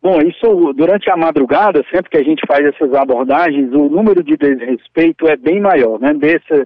Bom, 0.00 0.20
isso 0.22 0.72
durante 0.74 1.10
a 1.10 1.16
madrugada, 1.16 1.84
sempre 1.90 2.10
que 2.12 2.18
a 2.18 2.22
gente 2.22 2.46
faz 2.46 2.64
essas 2.64 2.94
abordagens, 2.94 3.72
o 3.72 3.88
número 3.88 4.22
de 4.22 4.36
desrespeito 4.36 5.26
é 5.26 5.36
bem 5.36 5.60
maior, 5.60 5.98
né? 5.98 6.14
Dessas 6.14 6.64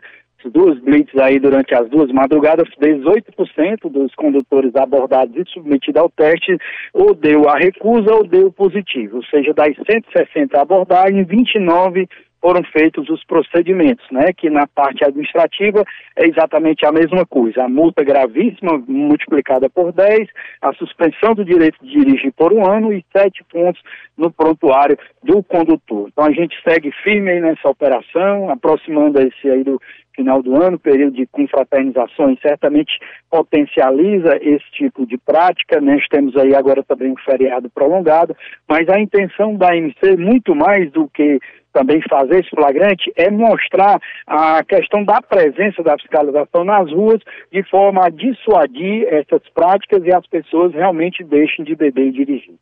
duas 0.53 0.79
blitz 0.81 1.17
aí 1.17 1.41
durante 1.41 1.75
as 1.75 1.89
duas 1.89 2.13
madrugadas, 2.13 2.69
18% 2.79 3.91
dos 3.91 4.15
condutores 4.15 4.77
abordados 4.77 5.35
e 5.35 5.51
submetidos 5.51 6.03
ao 6.03 6.11
teste 6.11 6.59
ou 6.93 7.15
deu 7.15 7.49
a 7.49 7.57
recusa 7.57 8.15
ou 8.15 8.27
deu 8.27 8.53
positivo, 8.53 9.17
ou 9.17 9.25
seja, 9.25 9.55
das 9.55 9.75
160 9.75 10.61
abordagens, 10.61 11.27
29 11.27 12.07
foram 12.45 12.63
feitos 12.63 13.09
os 13.09 13.25
procedimentos, 13.25 14.05
né? 14.11 14.31
Que 14.37 14.51
na 14.51 14.67
parte 14.67 15.03
administrativa 15.03 15.83
é 16.15 16.27
exatamente 16.27 16.85
a 16.85 16.93
mesma 16.93 17.25
coisa. 17.25 17.65
A 17.65 17.69
multa 17.71 18.05
gravíssima 18.05 18.77
multiplicada 18.87 19.71
por 19.71 19.91
10, 19.93 20.29
a 20.61 20.75
suspensão 20.75 21.35
do 21.35 21.43
direito 21.43 21.79
de 21.83 21.91
dirigir 21.91 22.35
por 22.35 22.53
um 22.53 22.71
ano 22.71 22.93
e 22.93 23.03
sete 23.17 23.43
pontos 23.45 23.81
no 24.15 24.31
prontuário 24.31 24.99
do 25.23 25.43
condutor. 25.43 26.11
Então 26.13 26.27
a 26.27 26.33
gente 26.33 26.55
segue 26.69 26.93
firme 27.03 27.41
nessa 27.41 27.67
operação, 27.67 28.51
aproximando 28.51 29.19
esse 29.23 29.49
aí 29.49 29.65
do 29.65 29.81
final 30.15 30.43
do 30.43 30.61
ano, 30.63 30.79
período 30.79 31.17
de 31.17 31.27
confraternizações, 31.27 32.39
certamente 32.41 32.99
potencializa 33.31 34.37
esse 34.41 34.71
tipo 34.73 35.07
de 35.07 35.19
prática. 35.19 35.81
Né? 35.81 35.95
Nós 35.95 36.09
temos 36.09 36.37
aí 36.37 36.55
agora 36.55 36.83
também 36.83 37.13
um 37.13 37.17
feriado 37.17 37.71
prolongado, 37.71 38.37
mas 38.69 38.89
a 38.89 39.01
intenção 39.01 39.57
da 39.57 39.77
MC, 39.77 40.17
muito 40.17 40.55
mais 40.55 40.91
do 40.91 41.09
que 41.09 41.41
também 41.73 42.01
fazer 42.09 42.41
esse 42.41 42.51
flagrante 42.51 43.13
é 43.17 43.29
mostrar 43.31 44.01
a 44.27 44.63
questão 44.63 45.05
da 45.05 45.21
presença 45.21 45.83
da 45.83 45.99
fiscalização 45.99 46.65
nas 46.65 46.91
ruas 46.91 47.21
de 47.53 47.63
forma 47.65 48.07
a 48.07 48.11
dissuadir 48.11 49.07
essas 49.09 49.43
práticas 49.53 50.05
e 50.05 50.15
as 50.15 50.25
pessoas 50.29 50.73
realmente 50.73 51.25
deixem 51.25 51.65
de 51.65 51.75
beber 51.75 52.07
e 52.07 52.13
dirigir. 52.13 52.55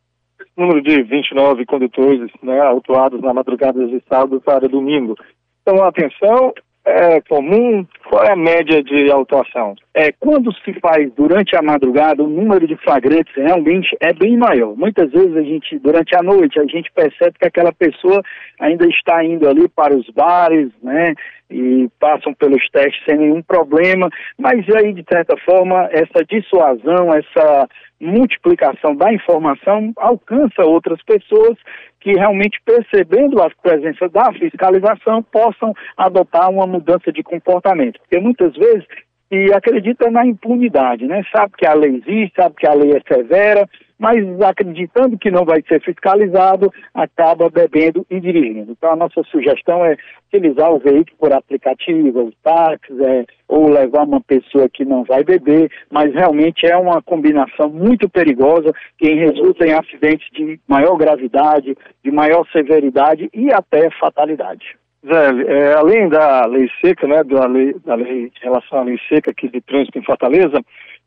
Número 0.57 0.83
de 0.83 1.03
29 1.03 1.65
condutores 1.67 2.31
né, 2.43 2.61
autuados 2.61 3.21
na 3.21 3.33
madrugada 3.35 3.87
de 3.87 4.03
sábado 4.09 4.41
para 4.41 4.69
domingo. 4.69 5.15
Então, 5.63 5.85
atenção, 5.85 6.53
é 6.85 7.21
comum 7.23 7.87
Qual 8.09 8.25
é 8.25 8.33
a 8.33 8.37
média 8.37 8.83
de 8.83 9.11
autuação? 9.11 9.75
É, 9.95 10.13
quando 10.13 10.53
se 10.53 10.73
faz 10.81 11.13
durante 11.15 11.57
a 11.57 11.63
madrugada, 11.63 12.23
o 12.23 12.29
número 12.29 12.67
de 12.67 12.77
flagrantes 12.77 13.33
realmente 13.35 13.97
é 14.01 14.13
bem 14.13 14.37
maior. 14.37 14.77
Muitas 14.77 15.11
vezes 15.11 15.37
a 15.37 15.43
gente, 15.43 15.79
durante 15.79 16.15
a 16.17 16.23
noite, 16.23 16.59
a 16.59 16.67
gente 16.67 16.91
percebe 16.93 17.39
que 17.39 17.47
aquela 17.47 17.73
pessoa 17.73 18.23
ainda 18.61 18.87
está 18.87 19.25
indo 19.25 19.49
ali 19.49 19.69
para 19.69 19.97
os 19.97 20.09
bares, 20.11 20.71
né? 20.83 21.15
E 21.51 21.89
passam 22.01 22.33
pelos 22.35 22.67
testes 22.71 23.05
sem 23.05 23.19
nenhum 23.19 23.43
problema, 23.43 24.09
mas 24.39 24.65
aí, 24.75 24.95
de 24.95 25.05
certa 25.11 25.37
forma, 25.39 25.89
essa 25.93 26.25
dissuasão, 26.25 27.13
essa 27.15 27.69
multiplicação 28.03 28.97
da 28.97 29.13
informação 29.13 29.93
alcança 29.97 30.63
outras 30.65 31.01
pessoas 31.05 31.57
que 32.01 32.13
realmente 32.13 32.61
percebendo 32.65 33.41
a 33.41 33.49
presença 33.63 34.09
da 34.09 34.33
fiscalização 34.33 35.23
possam 35.23 35.73
adotar 35.97 36.51
uma 36.51 36.67
mudança 36.67 37.13
de 37.13 37.23
comportamento. 37.23 38.01
Porque 38.01 38.19
muitas 38.19 38.53
vezes 38.55 38.85
e 39.31 39.51
acredita 39.55 40.11
na 40.11 40.27
impunidade, 40.27 41.07
né? 41.07 41.23
Sabe 41.35 41.55
que 41.57 41.67
a 41.67 41.73
lei 41.73 41.97
existe, 41.97 42.35
sabe 42.37 42.55
que 42.55 42.67
a 42.67 42.75
lei 42.75 42.93
é 42.93 43.15
severa, 43.15 43.67
mas 44.03 44.19
acreditando 44.41 45.17
que 45.17 45.31
não 45.31 45.45
vai 45.45 45.63
ser 45.63 45.81
fiscalizado, 45.81 46.73
acaba 46.93 47.49
bebendo 47.49 48.05
e 48.11 48.19
dirigindo. 48.19 48.73
Então 48.73 48.91
a 48.91 48.97
nossa 48.97 49.23
sugestão 49.31 49.85
é 49.85 49.97
utilizar 50.27 50.73
o 50.73 50.81
veículo 50.81 51.17
por 51.21 51.33
aplicativo, 51.33 52.25
os 52.25 52.35
táxis, 52.43 52.99
é, 52.99 53.25
ou 53.47 53.71
levar 53.71 54.03
uma 54.03 54.21
pessoa 54.21 54.69
que 54.69 54.85
não 54.85 55.05
vai 55.05 55.23
beber, 55.23 55.71
mas 55.89 56.13
realmente 56.13 56.67
é 56.67 56.77
uma 56.77 57.01
combinação 57.01 57.69
muito 57.69 58.09
perigosa 58.09 58.75
que 58.99 59.15
resulta 59.15 59.65
em 59.65 59.73
acidentes 59.73 60.29
de 60.33 60.59
maior 60.67 60.97
gravidade, 60.97 61.79
de 62.03 62.11
maior 62.11 62.45
severidade 62.51 63.31
e 63.33 63.53
até 63.53 63.89
fatalidade. 64.01 64.65
Zé, 65.07 65.31
é, 65.47 65.75
além 65.75 66.09
da 66.09 66.47
lei 66.47 66.69
seca, 66.81 67.07
né, 67.07 67.23
da 67.25 67.47
lei, 67.47 67.75
da 67.85 67.95
lei 67.95 68.27
em 68.27 68.33
relação 68.41 68.79
à 68.79 68.83
lei 68.83 68.99
seca 69.09 69.31
aqui 69.33 69.49
de 69.49 69.61
trânsito 69.61 69.99
em 69.99 70.05
Fortaleza, 70.05 70.61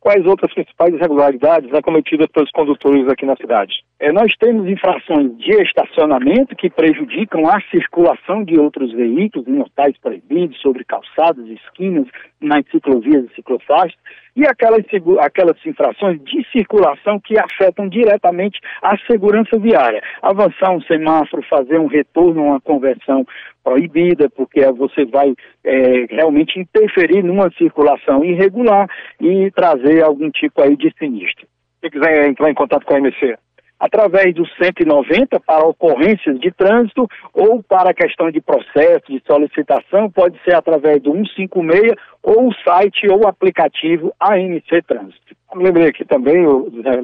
quais 0.06 0.24
outras 0.28 0.54
principais 0.54 0.94
irregularidades 0.94 1.74
acometidas 1.74 2.28
pelos 2.28 2.52
condutores 2.52 3.08
aqui 3.08 3.26
na 3.26 3.36
cidade? 3.36 3.74
É, 4.00 4.12
nós 4.12 4.32
temos 4.40 4.70
infrações 4.70 5.36
de 5.40 5.52
estacionamento 5.64 6.56
que 6.56 6.70
prejudicam 6.70 7.50
a 7.50 7.60
circulação 7.72 8.44
de 8.44 8.56
outros 8.60 8.94
veículos 8.94 9.48
em 9.48 9.58
locais 9.58 9.98
proibidos, 9.98 10.62
sobre 10.62 10.86
calçadas, 10.86 11.48
esquinas, 11.48 12.06
nas 12.40 12.64
ciclovias 12.70 13.26
e 13.26 13.34
ciclofaixas, 13.34 13.98
e 14.36 14.46
aquelas, 14.46 14.84
aquelas 15.20 15.66
infrações 15.66 16.22
de 16.24 16.46
circulação 16.52 17.20
que 17.20 17.40
afetam 17.40 17.88
diretamente 17.88 18.60
a 18.82 18.98
segurança 19.10 19.58
viária. 19.58 20.04
Avançar 20.22 20.72
um 20.72 20.82
semáforo, 20.82 21.42
fazer 21.50 21.80
um 21.80 21.88
retorno, 21.88 22.44
uma 22.44 22.60
conversão 22.60 23.26
proibida, 23.64 24.30
porque 24.30 24.62
você 24.74 25.06
vai 25.06 25.34
é, 25.64 26.06
realmente 26.10 26.60
interferir 26.60 27.24
numa 27.24 27.50
circulação 27.52 28.24
irregular 28.24 28.88
e 29.22 29.50
trazer 29.52 30.04
algum 30.04 30.30
tipo 30.30 30.62
aí 30.62 30.76
de 30.76 30.94
sinistro. 31.00 31.48
Se 31.82 31.90
quiser 31.90 32.28
entrar 32.28 32.50
em 32.50 32.54
contato 32.54 32.86
com 32.86 32.96
a 32.96 32.98
MC, 32.98 33.36
através 33.80 34.34
do 34.34 34.46
190 34.48 35.40
para 35.40 35.66
ocorrências 35.66 36.40
de 36.40 36.52
trânsito 36.52 37.08
ou 37.34 37.62
para 37.64 37.94
questão 37.94 38.32
de 38.32 38.42
processo, 38.42 39.06
de 39.10 39.22
solicitação, 39.26 40.10
pode 40.10 40.38
ser 40.44 40.56
através 40.56 41.02
do 41.02 41.12
156 41.12 41.94
ou 42.24 42.48
o 42.48 42.54
site 42.64 43.08
ou 43.08 43.28
aplicativo 43.28 44.14
AMC 44.20 44.82
Trânsito. 44.88 45.36
Lembrei 45.56 45.88
aqui 45.88 46.06
também, 46.06 46.44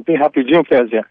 bem 0.05 0.17
rapidinho, 0.17 0.63
Kézia, 0.63 1.05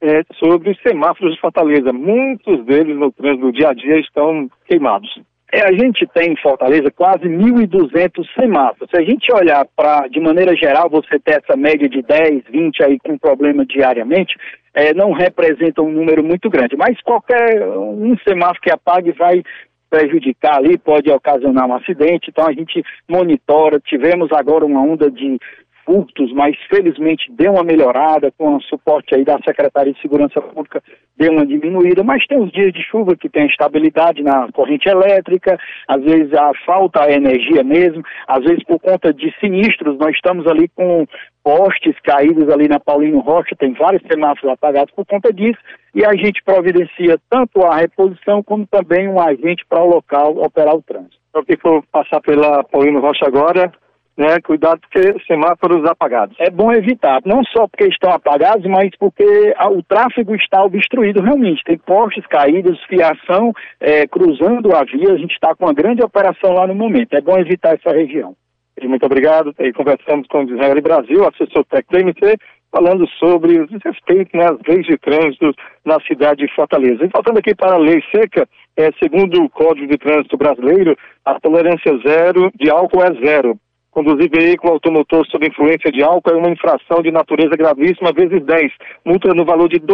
é, 0.00 0.22
sobre 0.34 0.70
os 0.70 0.80
semáforos 0.82 1.34
de 1.34 1.40
Fortaleza. 1.40 1.92
Muitos 1.92 2.64
deles 2.64 2.96
no 2.96 3.10
trânsito 3.12 3.46
do 3.46 3.52
dia 3.52 3.70
a 3.70 3.74
dia 3.74 3.98
estão 3.98 4.48
queimados. 4.66 5.08
É, 5.52 5.60
a 5.62 5.72
gente 5.72 6.06
tem 6.08 6.32
em 6.32 6.36
Fortaleza 6.36 6.90
quase 6.90 7.24
1.200 7.24 8.26
semáforos. 8.38 8.90
Se 8.90 9.00
a 9.00 9.04
gente 9.04 9.32
olhar 9.32 9.64
para, 9.76 10.08
de 10.08 10.18
maneira 10.20 10.56
geral, 10.56 10.90
você 10.90 11.18
ter 11.20 11.42
essa 11.42 11.56
média 11.56 11.88
de 11.88 12.02
10, 12.02 12.44
20 12.50 12.82
aí 12.82 12.98
com 12.98 13.16
problema 13.16 13.64
diariamente, 13.64 14.36
é, 14.74 14.92
não 14.92 15.12
representa 15.12 15.82
um 15.82 15.90
número 15.90 16.22
muito 16.24 16.50
grande. 16.50 16.76
Mas 16.76 17.00
qualquer 17.00 17.62
um 17.66 18.16
semáforo 18.26 18.60
que 18.60 18.70
apague 18.70 19.12
vai 19.12 19.42
prejudicar 19.88 20.56
ali, 20.56 20.76
pode 20.76 21.10
ocasionar 21.10 21.66
um 21.66 21.74
acidente. 21.74 22.28
Então 22.28 22.46
a 22.46 22.52
gente 22.52 22.82
monitora. 23.08 23.80
Tivemos 23.80 24.32
agora 24.32 24.66
uma 24.66 24.82
onda 24.82 25.10
de 25.10 25.38
furtos, 25.86 26.32
mas 26.32 26.56
felizmente 26.68 27.30
deu 27.30 27.52
uma 27.52 27.62
melhorada 27.62 28.32
com 28.36 28.56
o 28.56 28.62
suporte 28.62 29.14
aí 29.14 29.24
da 29.24 29.38
Secretaria 29.38 29.92
de 29.92 30.02
Segurança 30.02 30.42
Pública, 30.42 30.82
deu 31.16 31.32
uma 31.32 31.46
diminuída, 31.46 32.02
mas 32.02 32.26
tem 32.26 32.38
os 32.38 32.50
dias 32.50 32.72
de 32.72 32.82
chuva 32.82 33.16
que 33.16 33.28
tem 33.28 33.46
estabilidade 33.46 34.22
na 34.22 34.50
corrente 34.52 34.88
elétrica, 34.88 35.56
às 35.86 36.02
vezes 36.02 36.34
a 36.34 36.50
falta 36.66 37.04
a 37.04 37.10
energia 37.10 37.62
mesmo, 37.62 38.02
às 38.26 38.44
vezes 38.44 38.64
por 38.64 38.80
conta 38.80 39.14
de 39.14 39.32
sinistros, 39.38 39.96
nós 39.96 40.14
estamos 40.14 40.46
ali 40.48 40.68
com 40.74 41.06
postes 41.44 41.94
caídos 42.00 42.48
ali 42.50 42.66
na 42.68 42.80
Paulino 42.80 43.20
Rocha, 43.20 43.54
tem 43.56 43.72
vários 43.72 44.02
semáforos 44.10 44.52
apagados 44.52 44.92
por 44.92 45.06
conta 45.06 45.32
disso, 45.32 45.60
e 45.94 46.04
a 46.04 46.12
gente 46.16 46.42
providencia 46.42 47.16
tanto 47.30 47.62
a 47.62 47.76
reposição 47.76 48.42
como 48.42 48.66
também 48.66 49.08
um 49.08 49.20
agente 49.20 49.64
para 49.68 49.82
o 49.82 49.88
local 49.88 50.36
operar 50.38 50.74
o 50.74 50.82
trânsito. 50.82 51.16
Então, 51.30 51.44
que 51.44 51.56
for 51.56 51.84
passar 51.92 52.20
pela 52.20 52.64
Paulino 52.64 52.98
Rocha 52.98 53.26
agora, 53.26 53.72
né? 54.16 54.40
Cuidado 54.40 54.80
porque 54.80 55.14
semáforos 55.26 55.84
apagados. 55.84 56.36
É 56.40 56.50
bom 56.50 56.72
evitar, 56.72 57.20
não 57.24 57.44
só 57.44 57.68
porque 57.68 57.86
estão 57.86 58.10
apagados, 58.10 58.64
mas 58.66 58.90
porque 58.98 59.54
o 59.70 59.82
tráfego 59.82 60.34
está 60.34 60.62
obstruído 60.64 61.20
realmente. 61.20 61.62
Tem 61.64 61.78
postes 61.78 62.26
caídos, 62.26 62.82
fiação 62.84 63.52
é, 63.80 64.06
cruzando 64.06 64.74
a 64.74 64.84
via. 64.84 65.12
A 65.12 65.18
gente 65.18 65.32
está 65.32 65.54
com 65.54 65.66
uma 65.66 65.74
grande 65.74 66.02
operação 66.02 66.52
lá 66.52 66.66
no 66.66 66.74
momento. 66.74 67.14
É 67.14 67.20
bom 67.20 67.38
evitar 67.38 67.74
essa 67.74 67.94
região. 67.94 68.34
Muito 68.82 69.06
obrigado. 69.06 69.54
E 69.58 69.72
conversamos 69.72 70.26
com 70.28 70.44
o 70.44 70.54
Israel 70.54 70.82
Brasil, 70.82 71.26
assessor 71.26 71.64
técnico 71.64 71.92
da 71.92 72.00
MC, 72.00 72.38
falando 72.70 73.08
sobre 73.18 73.58
o 73.58 73.66
desrespeito 73.66 74.36
né, 74.36 74.44
às 74.44 74.58
leis 74.68 74.86
de 74.86 74.98
trânsito 74.98 75.52
na 75.84 75.98
cidade 76.00 76.46
de 76.46 76.54
Fortaleza. 76.54 77.04
E 77.04 77.10
faltando 77.10 77.38
aqui 77.38 77.54
para 77.54 77.74
a 77.74 77.78
lei 77.78 78.02
seca, 78.14 78.46
é, 78.76 78.90
segundo 79.02 79.42
o 79.42 79.48
Código 79.48 79.86
de 79.86 79.96
Trânsito 79.96 80.36
Brasileiro, 80.36 80.96
a 81.24 81.40
tolerância 81.40 81.98
zero 82.06 82.50
de 82.54 82.70
álcool 82.70 83.02
é 83.02 83.12
zero. 83.24 83.58
Conduzir 83.96 84.28
veículo 84.30 84.74
automotor 84.74 85.26
sob 85.28 85.46
influência 85.46 85.90
de 85.90 86.02
álcool 86.02 86.34
é 86.34 86.36
uma 86.36 86.50
infração 86.50 87.00
de 87.00 87.10
natureza 87.10 87.56
gravíssima 87.56 88.12
vezes 88.12 88.44
10. 88.44 88.70
Multa 89.06 89.32
no 89.32 89.42
valor 89.42 89.70
de 89.70 89.76
R$ 89.76 89.86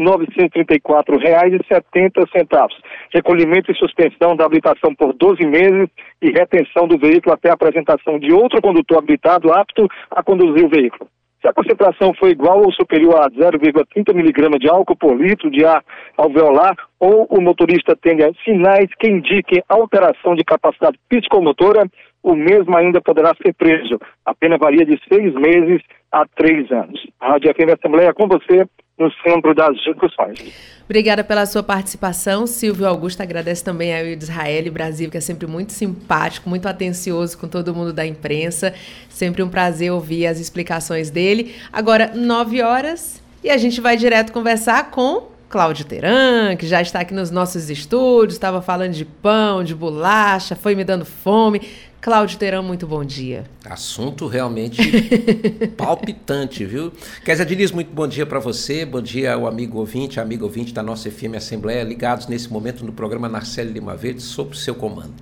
2.934,70. 0.00 2.68
Recolhimento 3.12 3.70
e 3.70 3.76
suspensão 3.76 4.34
da 4.34 4.46
habilitação 4.46 4.92
por 4.96 5.12
12 5.12 5.46
meses 5.46 5.88
e 6.20 6.32
retenção 6.32 6.88
do 6.88 6.98
veículo 6.98 7.36
até 7.36 7.50
a 7.50 7.54
apresentação 7.54 8.18
de 8.18 8.32
outro 8.32 8.60
condutor 8.60 8.98
habilitado 8.98 9.52
apto 9.52 9.88
a 10.10 10.20
conduzir 10.20 10.66
o 10.66 10.68
veículo. 10.68 11.08
Se 11.40 11.46
a 11.46 11.52
concentração 11.52 12.12
for 12.14 12.28
igual 12.28 12.64
ou 12.64 12.72
superior 12.72 13.20
a 13.20 13.30
0,30 13.30 14.10
mg 14.10 14.58
de 14.58 14.68
álcool 14.68 14.96
por 14.96 15.14
litro 15.14 15.52
de 15.52 15.64
ar 15.64 15.84
alveolar, 16.16 16.74
ou 16.98 17.28
o 17.30 17.40
motorista 17.40 17.94
tenha 17.94 18.32
sinais 18.44 18.88
que 18.98 19.08
indiquem 19.08 19.62
alteração 19.68 20.34
de 20.34 20.42
capacidade 20.42 20.98
psicomotora, 21.08 21.88
o 22.24 22.34
mesmo 22.34 22.74
ainda 22.74 23.02
poderá 23.02 23.34
ser 23.40 23.52
preso. 23.54 24.00
A 24.24 24.34
pena 24.34 24.56
varia 24.56 24.84
de 24.84 24.98
seis 25.06 25.32
meses 25.34 25.82
a 26.10 26.24
três 26.26 26.72
anos. 26.72 26.98
A 27.20 27.32
Rádio 27.32 27.52
FM 27.54 27.78
Assembleia 27.78 28.08
é 28.08 28.12
com 28.14 28.26
você 28.26 28.66
no 28.98 29.12
centro 29.22 29.54
das 29.54 29.76
discussões. 29.76 30.74
Obrigada 30.84 31.22
pela 31.22 31.44
sua 31.44 31.62
participação. 31.62 32.46
Silvio 32.46 32.86
Augusto 32.86 33.22
agradece 33.22 33.62
também 33.62 33.94
ao 33.94 34.06
Israel 34.06 34.72
Brasil, 34.72 35.10
que 35.10 35.18
é 35.18 35.20
sempre 35.20 35.46
muito 35.46 35.72
simpático, 35.72 36.48
muito 36.48 36.66
atencioso 36.66 37.38
com 37.38 37.46
todo 37.46 37.74
mundo 37.74 37.92
da 37.92 38.06
imprensa. 38.06 38.72
Sempre 39.08 39.42
um 39.42 39.48
prazer 39.50 39.92
ouvir 39.92 40.26
as 40.26 40.40
explicações 40.40 41.10
dele. 41.10 41.54
Agora, 41.70 42.12
nove 42.14 42.62
horas, 42.62 43.22
e 43.42 43.50
a 43.50 43.58
gente 43.58 43.80
vai 43.82 43.96
direto 43.96 44.32
conversar 44.32 44.90
com 44.90 45.34
Cláudio 45.54 45.84
Teran, 45.84 46.56
que 46.56 46.66
já 46.66 46.80
está 46.80 47.00
aqui 47.00 47.14
nos 47.14 47.30
nossos 47.30 47.70
estúdios, 47.70 48.34
estava 48.34 48.60
falando 48.60 48.92
de 48.92 49.04
pão, 49.04 49.62
de 49.62 49.74
bolacha, 49.74 50.56
foi 50.56 50.74
me 50.74 50.82
dando 50.82 51.04
fome. 51.04 51.60
Cláudio 52.04 52.38
Teran, 52.38 52.60
muito 52.60 52.86
bom 52.86 53.02
dia. 53.02 53.44
Assunto 53.64 54.26
realmente 54.26 54.78
palpitante, 55.74 56.62
viu? 56.62 56.92
Kézia 57.24 57.46
Diniz, 57.46 57.72
muito 57.72 57.90
bom 57.94 58.06
dia 58.06 58.26
para 58.26 58.38
você, 58.38 58.84
bom 58.84 59.00
dia 59.00 59.32
ao 59.32 59.46
amigo 59.46 59.78
ouvinte, 59.78 60.20
amigo 60.20 60.44
ouvinte 60.44 60.74
da 60.74 60.82
nossa 60.82 61.10
FM 61.10 61.34
Assembleia, 61.34 61.82
ligados 61.82 62.26
nesse 62.26 62.52
momento 62.52 62.84
no 62.84 62.92
programa 62.92 63.26
Narcélio 63.26 63.72
Lima 63.72 63.96
Verde, 63.96 64.22
sob 64.22 64.50
o 64.50 64.54
seu 64.54 64.74
comando. 64.74 65.14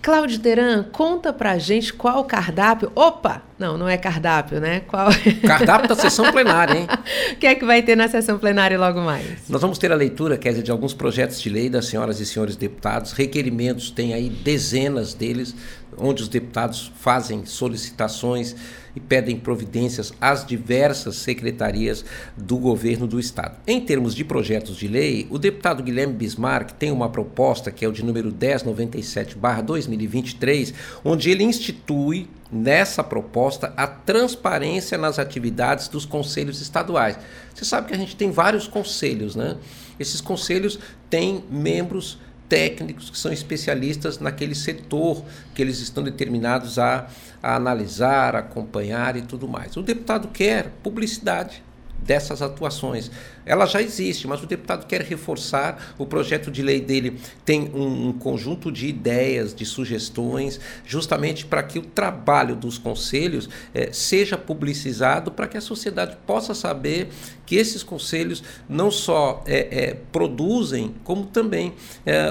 Cláudio 0.00 0.38
Teran, 0.38 0.84
conta 0.84 1.32
pra 1.32 1.58
gente 1.58 1.92
qual 1.92 2.20
o 2.20 2.24
cardápio. 2.24 2.90
Opa! 2.94 3.42
Não, 3.58 3.76
não 3.76 3.88
é 3.88 3.96
cardápio, 3.98 4.60
né? 4.60 4.80
Qual... 4.86 5.08
Cardápio 5.44 5.88
da 5.88 5.96
sessão 5.96 6.30
plenária, 6.32 6.78
hein? 6.78 6.86
O 7.32 7.36
que 7.36 7.46
é 7.46 7.54
que 7.56 7.64
vai 7.64 7.82
ter 7.82 7.96
na 7.96 8.06
sessão 8.06 8.38
plenária 8.38 8.78
logo 8.78 9.00
mais? 9.00 9.48
Nós 9.48 9.60
vamos 9.60 9.76
ter 9.76 9.90
a 9.90 9.96
leitura, 9.96 10.38
dizer, 10.38 10.62
de 10.62 10.70
alguns 10.70 10.94
projetos 10.94 11.40
de 11.40 11.50
lei 11.50 11.68
das 11.68 11.86
senhoras 11.86 12.20
e 12.20 12.26
senhores 12.26 12.54
deputados, 12.54 13.12
requerimentos, 13.12 13.90
tem 13.90 14.14
aí 14.14 14.30
dezenas 14.30 15.14
deles 15.14 15.54
onde 16.00 16.22
os 16.22 16.28
deputados 16.28 16.90
fazem 16.96 17.44
solicitações 17.44 18.56
e 18.94 19.00
pedem 19.00 19.38
providências 19.38 20.12
às 20.20 20.44
diversas 20.44 21.16
secretarias 21.16 22.04
do 22.36 22.56
governo 22.56 23.06
do 23.06 23.20
estado. 23.20 23.56
Em 23.66 23.80
termos 23.80 24.14
de 24.14 24.24
projetos 24.24 24.76
de 24.76 24.88
lei, 24.88 25.26
o 25.30 25.38
deputado 25.38 25.82
Guilherme 25.82 26.14
Bismarck 26.14 26.72
tem 26.72 26.90
uma 26.90 27.08
proposta 27.08 27.70
que 27.70 27.84
é 27.84 27.88
o 27.88 27.92
de 27.92 28.04
número 28.04 28.32
1097/2023, 28.32 30.74
onde 31.04 31.30
ele 31.30 31.44
institui 31.44 32.28
nessa 32.50 33.04
proposta 33.04 33.74
a 33.76 33.86
transparência 33.86 34.96
nas 34.96 35.18
atividades 35.18 35.88
dos 35.88 36.06
conselhos 36.06 36.60
estaduais. 36.60 37.18
Você 37.54 37.64
sabe 37.64 37.88
que 37.88 37.94
a 37.94 37.98
gente 37.98 38.16
tem 38.16 38.30
vários 38.30 38.66
conselhos, 38.66 39.36
né? 39.36 39.56
Esses 39.98 40.20
conselhos 40.20 40.78
têm 41.10 41.44
membros 41.50 42.18
técnicos 42.48 43.10
que 43.10 43.18
são 43.18 43.32
especialistas 43.32 44.18
naquele 44.18 44.54
setor 44.54 45.24
que 45.54 45.60
eles 45.60 45.80
estão 45.80 46.02
determinados 46.02 46.78
a, 46.78 47.08
a 47.42 47.56
analisar, 47.56 48.34
acompanhar 48.34 49.16
e 49.16 49.22
tudo 49.22 49.46
mais. 49.46 49.76
O 49.76 49.82
deputado 49.82 50.28
quer 50.28 50.70
publicidade 50.82 51.62
dessas 52.02 52.40
atuações. 52.40 53.10
Ela 53.48 53.66
já 53.66 53.82
existe, 53.82 54.26
mas 54.28 54.42
o 54.42 54.46
deputado 54.46 54.86
quer 54.86 55.00
reforçar. 55.00 55.94
O 55.98 56.06
projeto 56.06 56.50
de 56.50 56.62
lei 56.62 56.80
dele 56.80 57.18
tem 57.44 57.70
um, 57.74 58.08
um 58.08 58.12
conjunto 58.12 58.70
de 58.70 58.86
ideias, 58.86 59.54
de 59.54 59.64
sugestões, 59.64 60.60
justamente 60.84 61.46
para 61.46 61.62
que 61.62 61.78
o 61.78 61.82
trabalho 61.82 62.54
dos 62.54 62.78
conselhos 62.78 63.48
eh, 63.74 63.90
seja 63.92 64.36
publicizado, 64.36 65.30
para 65.30 65.46
que 65.46 65.56
a 65.56 65.60
sociedade 65.60 66.16
possa 66.26 66.54
saber 66.54 67.08
que 67.46 67.56
esses 67.56 67.82
conselhos 67.82 68.42
não 68.68 68.90
só 68.90 69.42
eh, 69.46 69.68
eh, 69.70 69.96
produzem, 70.12 70.94
como 71.02 71.24
também 71.26 71.72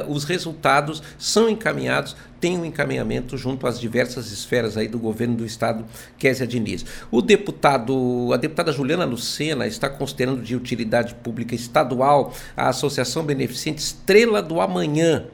os 0.08 0.24
resultados 0.24 1.02
são 1.18 1.50
encaminhados 1.50 2.16
tem 2.40 2.58
um 2.58 2.66
encaminhamento 2.66 3.38
junto 3.38 3.66
às 3.66 3.80
diversas 3.80 4.32
esferas 4.32 4.78
aí 4.78 4.88
do 4.88 5.00
governo 5.00 5.36
do 5.36 5.46
estado, 5.46 5.86
Kézia 6.18 6.46
Diniz. 6.46 6.86
O 7.10 7.22
deputado, 7.22 8.32
a 8.34 8.38
deputada 8.38 8.72
Juliana 8.72 9.06
Lucena 9.06 9.66
está 9.66 9.90
considerando 9.90 10.42
de 10.42 10.56
utilidade 10.56 11.07
Pública 11.16 11.56
Estadual, 11.56 12.34
a 12.56 12.70
Associação 12.70 13.24
Beneficente 13.24 13.82
Estrela 13.82 14.42
do 14.42 14.62
Amanhã, 14.62 15.26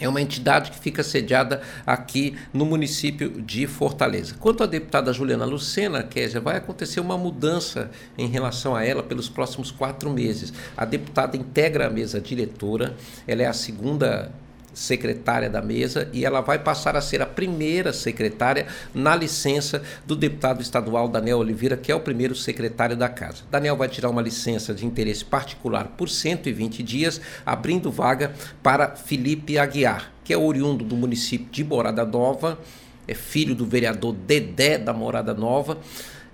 é 0.00 0.08
uma 0.08 0.20
entidade 0.20 0.70
que 0.70 0.78
fica 0.78 1.02
sediada 1.02 1.60
aqui 1.86 2.34
no 2.52 2.64
município 2.64 3.40
de 3.42 3.66
Fortaleza. 3.66 4.34
Quanto 4.40 4.62
à 4.62 4.66
deputada 4.66 5.12
Juliana 5.12 5.44
Lucena, 5.44 6.02
Kézia, 6.02 6.40
vai 6.40 6.56
acontecer 6.56 6.98
uma 6.98 7.16
mudança 7.16 7.90
em 8.18 8.26
relação 8.26 8.74
a 8.74 8.84
ela 8.84 9.02
pelos 9.02 9.28
próximos 9.28 9.70
quatro 9.70 10.10
meses. 10.10 10.52
A 10.76 10.84
deputada 10.84 11.36
integra 11.36 11.86
a 11.86 11.90
mesa 11.90 12.20
diretora, 12.20 12.96
ela 13.28 13.42
é 13.42 13.46
a 13.46 13.52
segunda 13.52 14.32
secretária 14.72 15.48
da 15.48 15.60
mesa 15.60 16.08
e 16.12 16.24
ela 16.24 16.40
vai 16.40 16.58
passar 16.58 16.96
a 16.96 17.00
ser 17.00 17.22
a 17.22 17.26
primeira 17.26 17.92
secretária 17.92 18.66
na 18.94 19.14
licença 19.14 19.82
do 20.06 20.16
deputado 20.16 20.62
estadual 20.62 21.08
Daniel 21.08 21.38
Oliveira, 21.38 21.76
que 21.76 21.92
é 21.92 21.94
o 21.94 22.00
primeiro 22.00 22.34
secretário 22.34 22.96
da 22.96 23.08
casa. 23.08 23.42
Daniel 23.50 23.76
vai 23.76 23.88
tirar 23.88 24.10
uma 24.10 24.22
licença 24.22 24.74
de 24.74 24.86
interesse 24.86 25.24
particular 25.24 25.88
por 25.96 26.08
120 26.08 26.82
dias, 26.82 27.20
abrindo 27.44 27.90
vaga 27.90 28.32
para 28.62 28.96
Felipe 28.96 29.58
Aguiar, 29.58 30.12
que 30.24 30.32
é 30.32 30.38
oriundo 30.38 30.84
do 30.84 30.96
município 30.96 31.48
de 31.50 31.64
Morada 31.64 32.04
Nova, 32.04 32.58
é 33.06 33.14
filho 33.14 33.54
do 33.54 33.66
vereador 33.66 34.12
Dedé 34.12 34.78
da 34.78 34.92
Morada 34.92 35.34
Nova 35.34 35.78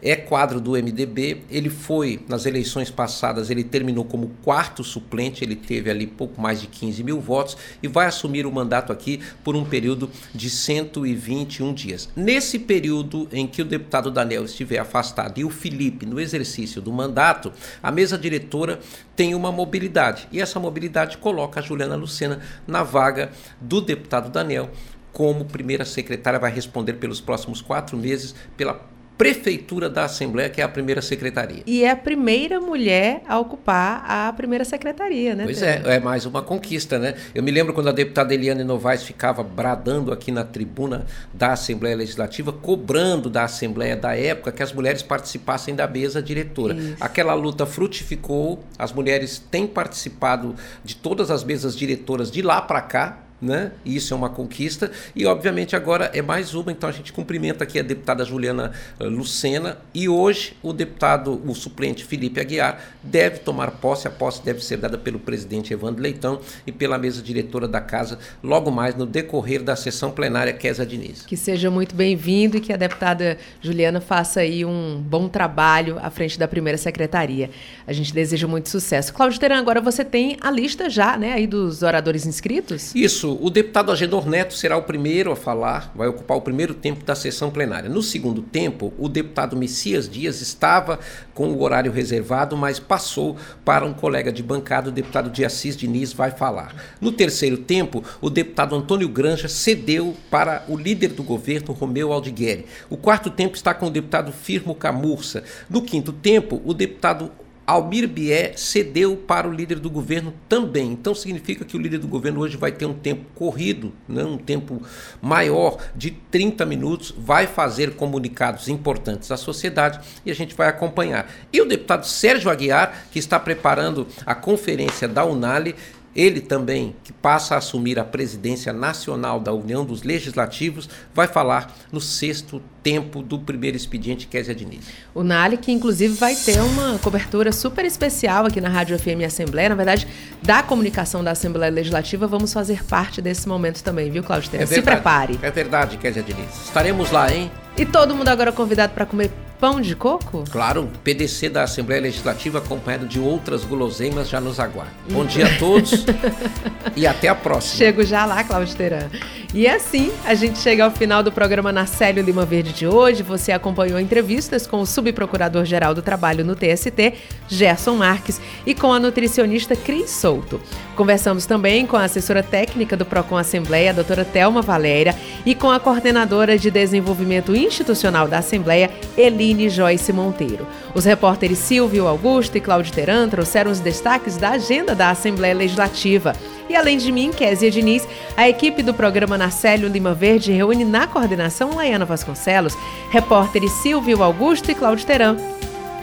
é 0.03 0.17
quadro 0.17 0.61
do 0.61 0.73
MDB. 0.73 1.43
Ele 1.51 1.71
foi, 1.71 2.21
nas 2.29 2.47
eleições 2.47 2.91
passadas, 2.91 3.51
ele 3.51 3.65
terminou 3.65 4.05
como 4.05 4.31
quarto 4.43 4.83
suplente, 4.85 5.45
ele 5.45 5.57
teve 5.57 5.91
ali 5.91 6.07
pouco 6.07 6.41
mais 6.41 6.61
de 6.61 6.67
15 6.67 7.03
mil 7.03 7.21
votos 7.21 7.57
e 7.83 7.89
vai 7.89 8.07
assumir 8.07 8.47
o 8.47 8.53
mandato 8.53 8.93
aqui 8.93 9.21
por 9.43 9.57
um 9.57 9.65
período 9.65 10.11
de 10.35 10.49
121 10.49 11.75
dias. 11.75 12.09
Nesse 12.15 12.59
período 12.59 13.29
em 13.33 13.47
que 13.47 13.63
o 13.63 13.65
deputado 13.65 14.11
Daniel 14.11 14.45
estiver 14.45 14.79
afastado 14.79 15.39
e 15.39 15.45
o 15.45 15.51
Felipe 15.51 16.07
no 16.07 16.21
exercício 16.21 16.81
do 16.81 16.93
mandato, 16.93 17.53
a 17.83 17.91
mesa 17.91 18.17
diretora 18.17 18.81
tem 19.17 19.35
uma 19.35 19.51
mobilidade 19.51 20.29
e 20.31 20.41
essa 20.41 20.61
mobilidade 20.61 21.19
coloca 21.19 21.61
a 21.61 21.63
Juliana 21.63 21.97
Lucena 21.97 22.41
na 22.67 22.83
vaga 22.83 23.31
do 23.61 23.81
deputado 23.81 24.31
Daniel 24.31 24.71
como 25.13 25.45
primeira 25.45 25.85
secretária, 25.85 26.39
vai 26.39 26.53
responder 26.53 26.95
pelos 26.95 27.21
próximos 27.21 27.61
quatro 27.61 27.97
meses 27.97 28.35
pela 28.57 28.81
prefeitura 29.19 29.91
da 29.91 30.05
Assembleia, 30.05 30.49
que 30.49 30.61
é 30.61 30.65
a 30.65 30.69
primeira 30.69 31.03
secretaria. 31.03 31.65
E 31.67 31.83
é 31.83 31.91
a 31.91 31.97
primeira 31.97 32.61
mulher 32.61 33.21
a 33.27 33.37
ocupar 33.37 34.05
a 34.09 34.33
primeira 34.33 34.65
secretaria, 34.65 35.35
né? 35.35 35.43
Pois 35.43 35.61
é, 35.61 35.83
é 35.85 35.99
mais 35.99 36.25
uma 36.25 36.41
conquista, 36.41 37.01
né? 37.01 37.17
Eu 37.35 37.43
me 37.43 37.51
lembro 37.51 37.75
quando 37.75 37.89
a 37.89 37.93
deputada 37.93 38.33
Eliane 38.33 38.63
Novaes 38.63 39.03
ficava 39.03 39.43
bradando 39.43 40.13
aqui 40.13 40.31
na 40.31 40.45
tribuna 40.45 41.05
da 41.35 41.53
Assembleia 41.53 41.97
Legislativa, 41.97 42.53
cobrando 42.53 43.29
da 43.29 43.43
Assembleia 43.43 43.97
da 43.97 44.17
época 44.17 44.53
que 44.53 44.63
as 44.63 44.73
mulheres 44.73 45.03
participassem 45.03 45.75
da 45.75 45.89
mesa 45.89 46.23
diretora. 46.23 46.75
Isso. 46.75 46.97
Aquela 47.01 47.35
luta 47.35 47.67
frutificou, 47.67 48.63
as 48.79 48.93
mulheres 48.93 49.45
têm 49.51 49.67
participado 49.67 50.55
de 50.85 50.95
todas 50.95 51.29
as 51.29 51.43
mesas 51.43 51.75
diretoras 51.75 52.31
de 52.31 52.41
lá 52.41 52.63
para 52.63 52.81
cá, 52.81 53.19
né? 53.41 53.73
Isso 53.85 54.13
é 54.13 54.17
uma 54.17 54.29
conquista 54.29 54.91
e 55.15 55.25
obviamente 55.25 55.77
agora 55.77 56.11
é 56.13 56.21
mais 56.21 56.55
uma, 56.55 56.73
então 56.73 56.89
a 56.89 56.93
gente 56.93 57.13
cumprimenta 57.13 57.65
aqui 57.65 57.79
a 57.79 57.83
deputada 57.83 58.25
Juliana 58.25 58.73
eh, 58.99 59.05
Lucena 59.05 59.79
e 59.95 60.09
hoje 60.09 60.57
o 60.63 60.73
deputado, 60.73 61.41
o 61.47 61.55
suplente 61.55 62.05
Felipe 62.05 62.41
Aguiar 62.41 62.81
deve 63.03 63.39
tomar 63.39 63.71
posse, 63.73 64.09
a 64.09 64.11
posse 64.11 64.45
deve 64.45 64.63
ser 64.63 64.79
dada 64.79 64.99
pelo 64.99 65.19
presidente 65.19 65.73
Evandro 65.73 66.03
Leitão 66.03 66.41
e 66.67 66.73
pela 66.73 66.99
mesa 66.99 67.23
diretora 67.23 67.69
da 67.69 67.81
casa 67.81 68.19
logo 68.43 68.71
mais 68.71 68.95
no 68.95 69.07
decorrer 69.07 69.63
da 69.63 69.77
sessão 69.77 70.11
plenária 70.11 70.53
Kézia 70.53 70.85
Diniz. 70.85 71.23
Que 71.23 71.37
seja 71.37 71.71
muito 71.71 71.95
bem-vindo 71.95 72.57
e 72.57 72.61
que 72.61 72.73
a 72.73 72.77
deputada 72.77 73.39
Juliana 73.61 74.01
faça 74.01 74.41
aí 74.41 74.65
um 74.65 75.01
bom 75.01 75.29
trabalho 75.29 75.99
à 76.01 76.11
frente 76.11 76.39
da 76.39 76.49
primeira 76.49 76.77
secretaria. 76.77 77.51
A 77.87 77.93
gente 77.93 78.13
deseja 78.13 78.47
muito 78.47 78.69
sucesso. 78.69 79.13
Cláudio 79.13 79.39
Teran, 79.39 79.59
agora 79.59 79.81
você 79.81 80.05
tem 80.05 80.37
a 80.41 80.51
lista 80.51 80.91
já, 80.91 81.17
né, 81.17 81.33
aí 81.33 81.47
dos 81.47 81.83
oradores 81.83 82.27
inscritos? 82.27 82.95
Isso 82.95 83.28
isso, 83.29 83.39
o 83.41 83.51
deputado 83.51 83.93
Agenor 83.93 84.27
Neto 84.27 84.55
será 84.55 84.77
o 84.77 84.83
primeiro 84.83 85.31
a 85.31 85.37
falar, 85.37 85.93
vai 85.95 86.09
ocupar 86.09 86.37
o 86.37 86.41
primeiro 86.41 86.73
tempo 86.73 87.05
da 87.05 87.15
sessão 87.15 87.51
plenária. 87.51 87.91
No 87.91 88.03
segundo 88.03 88.41
tempo, 88.41 88.93
o 88.99 89.09
deputado 89.09 89.57
Messias 89.57 90.09
Dias 90.09 90.41
estava 90.41 90.99
com 91.35 91.49
o 91.49 91.63
horário 91.63 91.93
reservado, 91.93 92.57
mas 92.57 92.79
passou 92.79 93.37
para 93.65 93.85
um 93.85 93.93
colega 93.93 94.33
de 94.33 94.43
bancada, 94.43 94.89
o 94.89 94.93
deputado 94.93 95.31
de 95.31 95.45
Assis 95.45 95.77
Diniz 95.77 96.13
vai 96.13 96.31
falar. 96.31 96.75
No 97.01 97.13
terceiro 97.13 97.59
tempo, 97.59 98.03
o 98.21 98.31
deputado 98.31 98.75
Antônio 98.75 99.09
Granja 99.09 99.49
cedeu 99.49 100.17
para 100.31 100.65
o 100.69 100.77
líder 100.77 101.09
do 101.09 101.23
governo, 101.23 101.75
Romeu 101.75 102.13
Aldigueri. 102.13 102.67
O 102.89 102.97
quarto 102.97 103.31
tempo 103.31 103.57
está 103.57 103.75
com 103.75 103.87
o 103.87 103.91
deputado 103.91 104.33
Firmo 104.33 104.75
Camurça. 104.75 105.43
No 105.69 105.83
quinto 105.83 106.13
tempo, 106.13 106.63
o 106.65 106.73
deputado 106.73 107.31
Almir 107.69 108.09
Bié 108.09 108.55
cedeu 108.57 109.15
para 109.15 109.47
o 109.47 109.53
líder 109.53 109.79
do 109.79 109.91
governo 109.91 110.33
também. 110.49 110.91
Então 110.93 111.15
significa 111.15 111.67
que 111.67 111.77
o 111.77 111.79
líder 111.79 111.99
do 111.99 112.09
governo 112.09 112.41
hoje 112.41 112.57
vai 112.57 112.73
ter 112.73 112.87
um 112.87 112.95
tempo 112.95 113.27
corrido, 113.35 113.93
né? 114.09 114.25
um 114.25 114.39
tempo 114.39 114.81
maior 115.21 115.77
de 115.95 116.13
30 116.13 116.65
minutos, 116.65 117.15
vai 117.19 117.47
fazer 117.47 117.95
comunicados 117.95 118.69
importantes 118.69 119.31
à 119.31 119.37
sociedade 119.37 120.01
e 120.25 120.31
a 120.31 120.35
gente 120.35 120.55
vai 120.55 120.67
acompanhar. 120.67 121.31
E 121.53 121.61
o 121.61 121.67
deputado 121.67 122.07
Sérgio 122.07 122.51
Aguiar, 122.51 123.09
que 123.13 123.19
está 123.19 123.39
preparando 123.39 124.07
a 124.25 124.35
conferência 124.35 125.07
da 125.07 125.27
Unali, 125.27 125.77
ele 126.15 126.41
também, 126.41 126.97
que 127.05 127.13
passa 127.13 127.55
a 127.55 127.59
assumir 127.59 127.99
a 127.99 128.05
presidência 128.05 128.73
nacional 128.73 129.39
da 129.39 129.53
União 129.53 129.85
dos 129.85 130.03
Legislativos, 130.03 130.89
vai 131.15 131.27
falar 131.27 131.75
no 131.93 132.01
sexto 132.01 132.61
tempo 132.83 133.23
do 133.23 133.39
primeiro 133.39 133.77
expediente 133.77 134.27
Kézia 134.27 134.55
Diniz. 134.55 134.87
O 135.15 135.23
Nali, 135.23 135.57
que 135.57 135.71
inclusive 135.71 136.15
vai 136.15 136.35
ter 136.35 136.61
uma 136.61 136.99
cobertura 136.99 137.53
super 137.53 137.85
especial 137.85 138.47
aqui 138.47 138.61
na 138.61 138.69
Rádio 138.69 138.99
FM 138.99 139.25
Assembleia, 139.27 139.69
na 139.69 139.75
verdade, 139.75 140.07
da 140.43 140.63
comunicação 140.63 141.23
da 141.23 141.33
Assembleia 141.33 141.73
Legislativa, 141.73 142.27
vamos 142.27 142.53
fazer 142.53 142.85
parte 142.85 143.21
desse 143.21 143.47
momento 143.47 143.83
também, 143.83 144.11
viu, 144.11 144.23
Cláudio? 144.23 144.51
É 144.55 144.67
Se 144.67 144.83
prepare. 144.83 145.39
É 145.43 145.51
verdade, 145.51 145.97
Kézia 145.99 146.23
Diniz. 146.23 146.65
Estaremos 146.65 147.11
lá, 147.11 147.33
hein? 147.33 147.51
E 147.77 147.85
todo 147.87 148.15
mundo 148.15 148.29
agora 148.29 148.51
convidado 148.51 148.93
para 148.93 149.07
comer 149.07 149.31
pão 149.59 149.81
de 149.81 149.95
coco? 149.95 150.45
Claro, 150.51 150.89
PDC 151.03 151.49
da 151.49 151.65
Assembleia 151.65 152.01
Legislativa 152.01 152.59
acompanhado 152.59 153.07
de 153.07 153.19
outras 153.19 153.65
guloseimas 153.65 154.29
já 154.29 154.41
nos 154.41 154.61
aguarda. 154.61 154.93
Bom 155.11 155.25
dia 155.25 155.47
a 155.47 155.59
todos 155.59 156.07
e 156.97 157.07
até 157.07 157.29
a 157.29 157.35
próxima. 157.35 157.77
Chego 157.77 158.05
já 158.05 158.25
lá, 158.25 158.43
Cláudio 158.45 158.75
Teran. 158.77 159.09
E 159.55 159.67
assim, 159.67 160.13
a 160.27 160.35
gente 160.35 160.59
chega 160.59 160.85
ao 160.85 160.91
final 160.91 161.23
do 161.23 161.33
programa 161.33 161.73
Narcélio 161.73 162.23
Lima 162.23 162.45
Verde 162.45 162.71
de 162.71 162.87
hoje. 162.87 163.23
Você 163.23 163.51
acompanhou 163.51 163.99
entrevistas 163.99 164.67
com 164.67 164.79
o 164.83 164.87
subprocurador-geral 164.87 165.95
do 165.95 166.03
Trabalho 166.03 166.45
no 166.45 166.55
TST, 166.55 167.15
Gerson 167.49 167.95
Marques, 167.95 168.39
e 168.67 168.75
com 168.75 168.93
a 168.93 169.01
nutricionista 169.01 169.75
Cris 169.75 170.11
Souto. 170.11 170.61
Conversamos 170.95 171.47
também 171.47 171.87
com 171.87 171.97
a 171.97 172.05
assessora 172.05 172.43
técnica 172.43 172.95
do 172.95 173.07
Procon 173.07 173.39
Assembleia, 173.39 173.89
a 173.89 173.95
doutora 173.95 174.23
Thelma 174.23 174.61
Valéria, 174.61 175.17
e 175.47 175.55
com 175.55 175.71
a 175.71 175.81
coordenadora 175.81 176.59
de 176.59 176.71
desenvolvimento 176.71 177.57
institucional 177.57 178.29
da 178.29 178.39
Assembleia, 178.39 178.91
Eline 179.17 179.71
Joyce 179.71 180.13
Monteiro. 180.13 180.67
Os 180.95 181.07
repórteres 181.07 181.59
Silvio 181.59 182.07
Augusto 182.07 182.59
e 182.59 182.61
Cláudio 182.61 182.93
Teran 182.93 183.31
trouxeram 183.31 183.71
os 183.71 183.81
destaques 183.81 184.37
da 184.37 184.51
agenda 184.51 184.95
da 184.95 185.09
Assembleia 185.09 185.55
Legislativa. 185.55 186.35
E 186.69 186.77
além 186.77 186.99
de 186.99 187.11
mim, 187.11 187.31
Kézia 187.31 187.71
Diniz, 187.71 188.07
a 188.37 188.49
equipe 188.49 188.83
do 188.83 188.93
programa 188.93 189.39
Narcélio 189.39 189.89
Lima 189.89 190.15
Verde 190.15 190.53
reúne 190.53 190.85
na 190.85 191.07
coordenação 191.07 191.75
Laiana 191.75 192.05
Vasconcelos, 192.05 192.77
repórteres 193.11 193.73
Silvio 193.73 194.23
Augusto 194.23 194.71
e 194.71 194.75
Cláudio 194.75 195.07
Teran. 195.07 195.37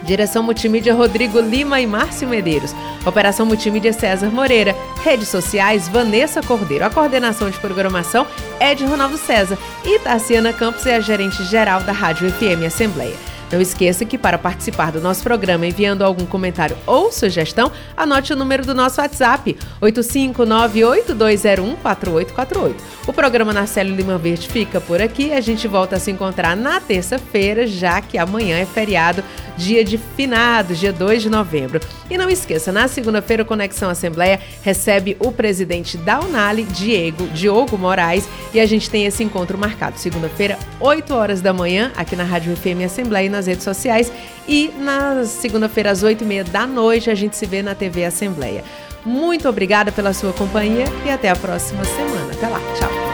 Direção 0.03 0.43
Multimídia 0.43 0.93
Rodrigo 0.93 1.39
Lima 1.39 1.82
e 1.82 1.88
Márcio 1.88 2.28
Medeiros. 2.28 2.76
Operação 3.05 3.45
Multimídia 3.45 3.91
César 3.91 4.30
Moreira. 4.30 4.76
Redes 5.03 5.30
sociais 5.30 5.88
Vanessa 5.88 6.41
Cordeiro. 6.43 6.86
A 6.86 6.89
coordenação 6.89 7.49
de 7.49 7.57
programação 7.57 8.28
é 8.59 8.76
de 8.76 8.86
Ronaldo 8.86 9.18
César. 9.18 9.57
E 9.84 9.97
Tarciana 9.99 10.53
Campos 10.53 10.86
é 10.86 10.95
a 10.95 10.99
gerente 10.99 11.43
geral 11.43 11.82
da 11.82 11.91
Rádio 11.91 12.30
FM 12.32 12.66
Assembleia. 12.68 13.34
Não 13.51 13.61
esqueça 13.61 14.05
que 14.05 14.17
para 14.17 14.37
participar 14.37 14.91
do 14.91 14.99
nosso 14.99 15.23
programa 15.23 15.65
enviando 15.67 16.03
algum 16.03 16.25
comentário 16.25 16.75
ou 16.85 17.09
sugestão, 17.11 17.71
anote 17.95 18.33
o 18.33 18.35
número 18.35 18.65
do 18.65 18.73
nosso 18.73 18.99
WhatsApp, 18.99 19.55
85982014848. 19.81 22.73
O 23.07 23.13
programa 23.13 23.53
Narcélio 23.53 23.95
Lima 23.95 24.17
Verde 24.17 24.47
fica 24.47 24.81
por 24.81 24.99
aqui. 25.01 25.31
A 25.31 25.41
gente 25.41 25.67
volta 25.67 25.97
a 25.97 25.99
se 25.99 26.09
encontrar 26.09 26.57
na 26.57 26.81
terça-feira, 26.81 27.67
já 27.67 28.01
que 28.01 28.17
amanhã 28.17 28.57
é 28.57 28.65
feriado, 28.65 29.23
dia 29.55 29.83
de 29.83 29.97
finados, 29.97 30.79
dia 30.79 30.91
2 30.91 31.21
de 31.21 31.29
novembro. 31.29 31.79
E 32.09 32.17
não 32.17 32.29
esqueça, 32.29 32.71
na 32.71 32.87
segunda-feira 32.87 33.43
o 33.43 33.45
Conexão 33.45 33.89
Assembleia 33.89 34.39
recebe 34.63 35.15
o 35.19 35.31
presidente 35.31 35.97
da 35.97 36.19
Unali, 36.19 36.63
Diego, 36.63 37.27
Diogo 37.27 37.77
Moraes, 37.77 38.27
e 38.53 38.59
a 38.59 38.65
gente 38.65 38.89
tem 38.89 39.05
esse 39.05 39.23
encontro 39.23 39.57
marcado 39.57 39.99
segunda-feira, 39.99 40.57
8 40.79 41.13
horas 41.13 41.41
da 41.41 41.53
manhã, 41.53 41.91
aqui 41.95 42.15
na 42.15 42.23
Rádio 42.23 42.55
FM 42.55 42.85
Assembleia 42.85 43.29
nas 43.36 43.47
redes 43.47 43.63
sociais. 43.63 44.11
E 44.47 44.71
na 44.77 45.23
segunda-feira, 45.25 45.91
às 45.91 46.03
8 46.03 46.23
e 46.23 46.27
meia 46.27 46.43
da 46.43 46.65
noite, 46.65 47.09
a 47.09 47.15
gente 47.15 47.36
se 47.36 47.45
vê 47.45 47.61
na 47.61 47.75
TV 47.75 48.05
Assembleia. 48.05 48.63
Muito 49.05 49.47
obrigada 49.47 49.91
pela 49.91 50.13
sua 50.13 50.33
companhia 50.33 50.86
e 51.05 51.09
até 51.09 51.29
a 51.29 51.36
próxima 51.36 51.83
semana. 51.83 52.33
Até 52.33 52.47
lá, 52.47 52.59
tchau. 52.79 53.04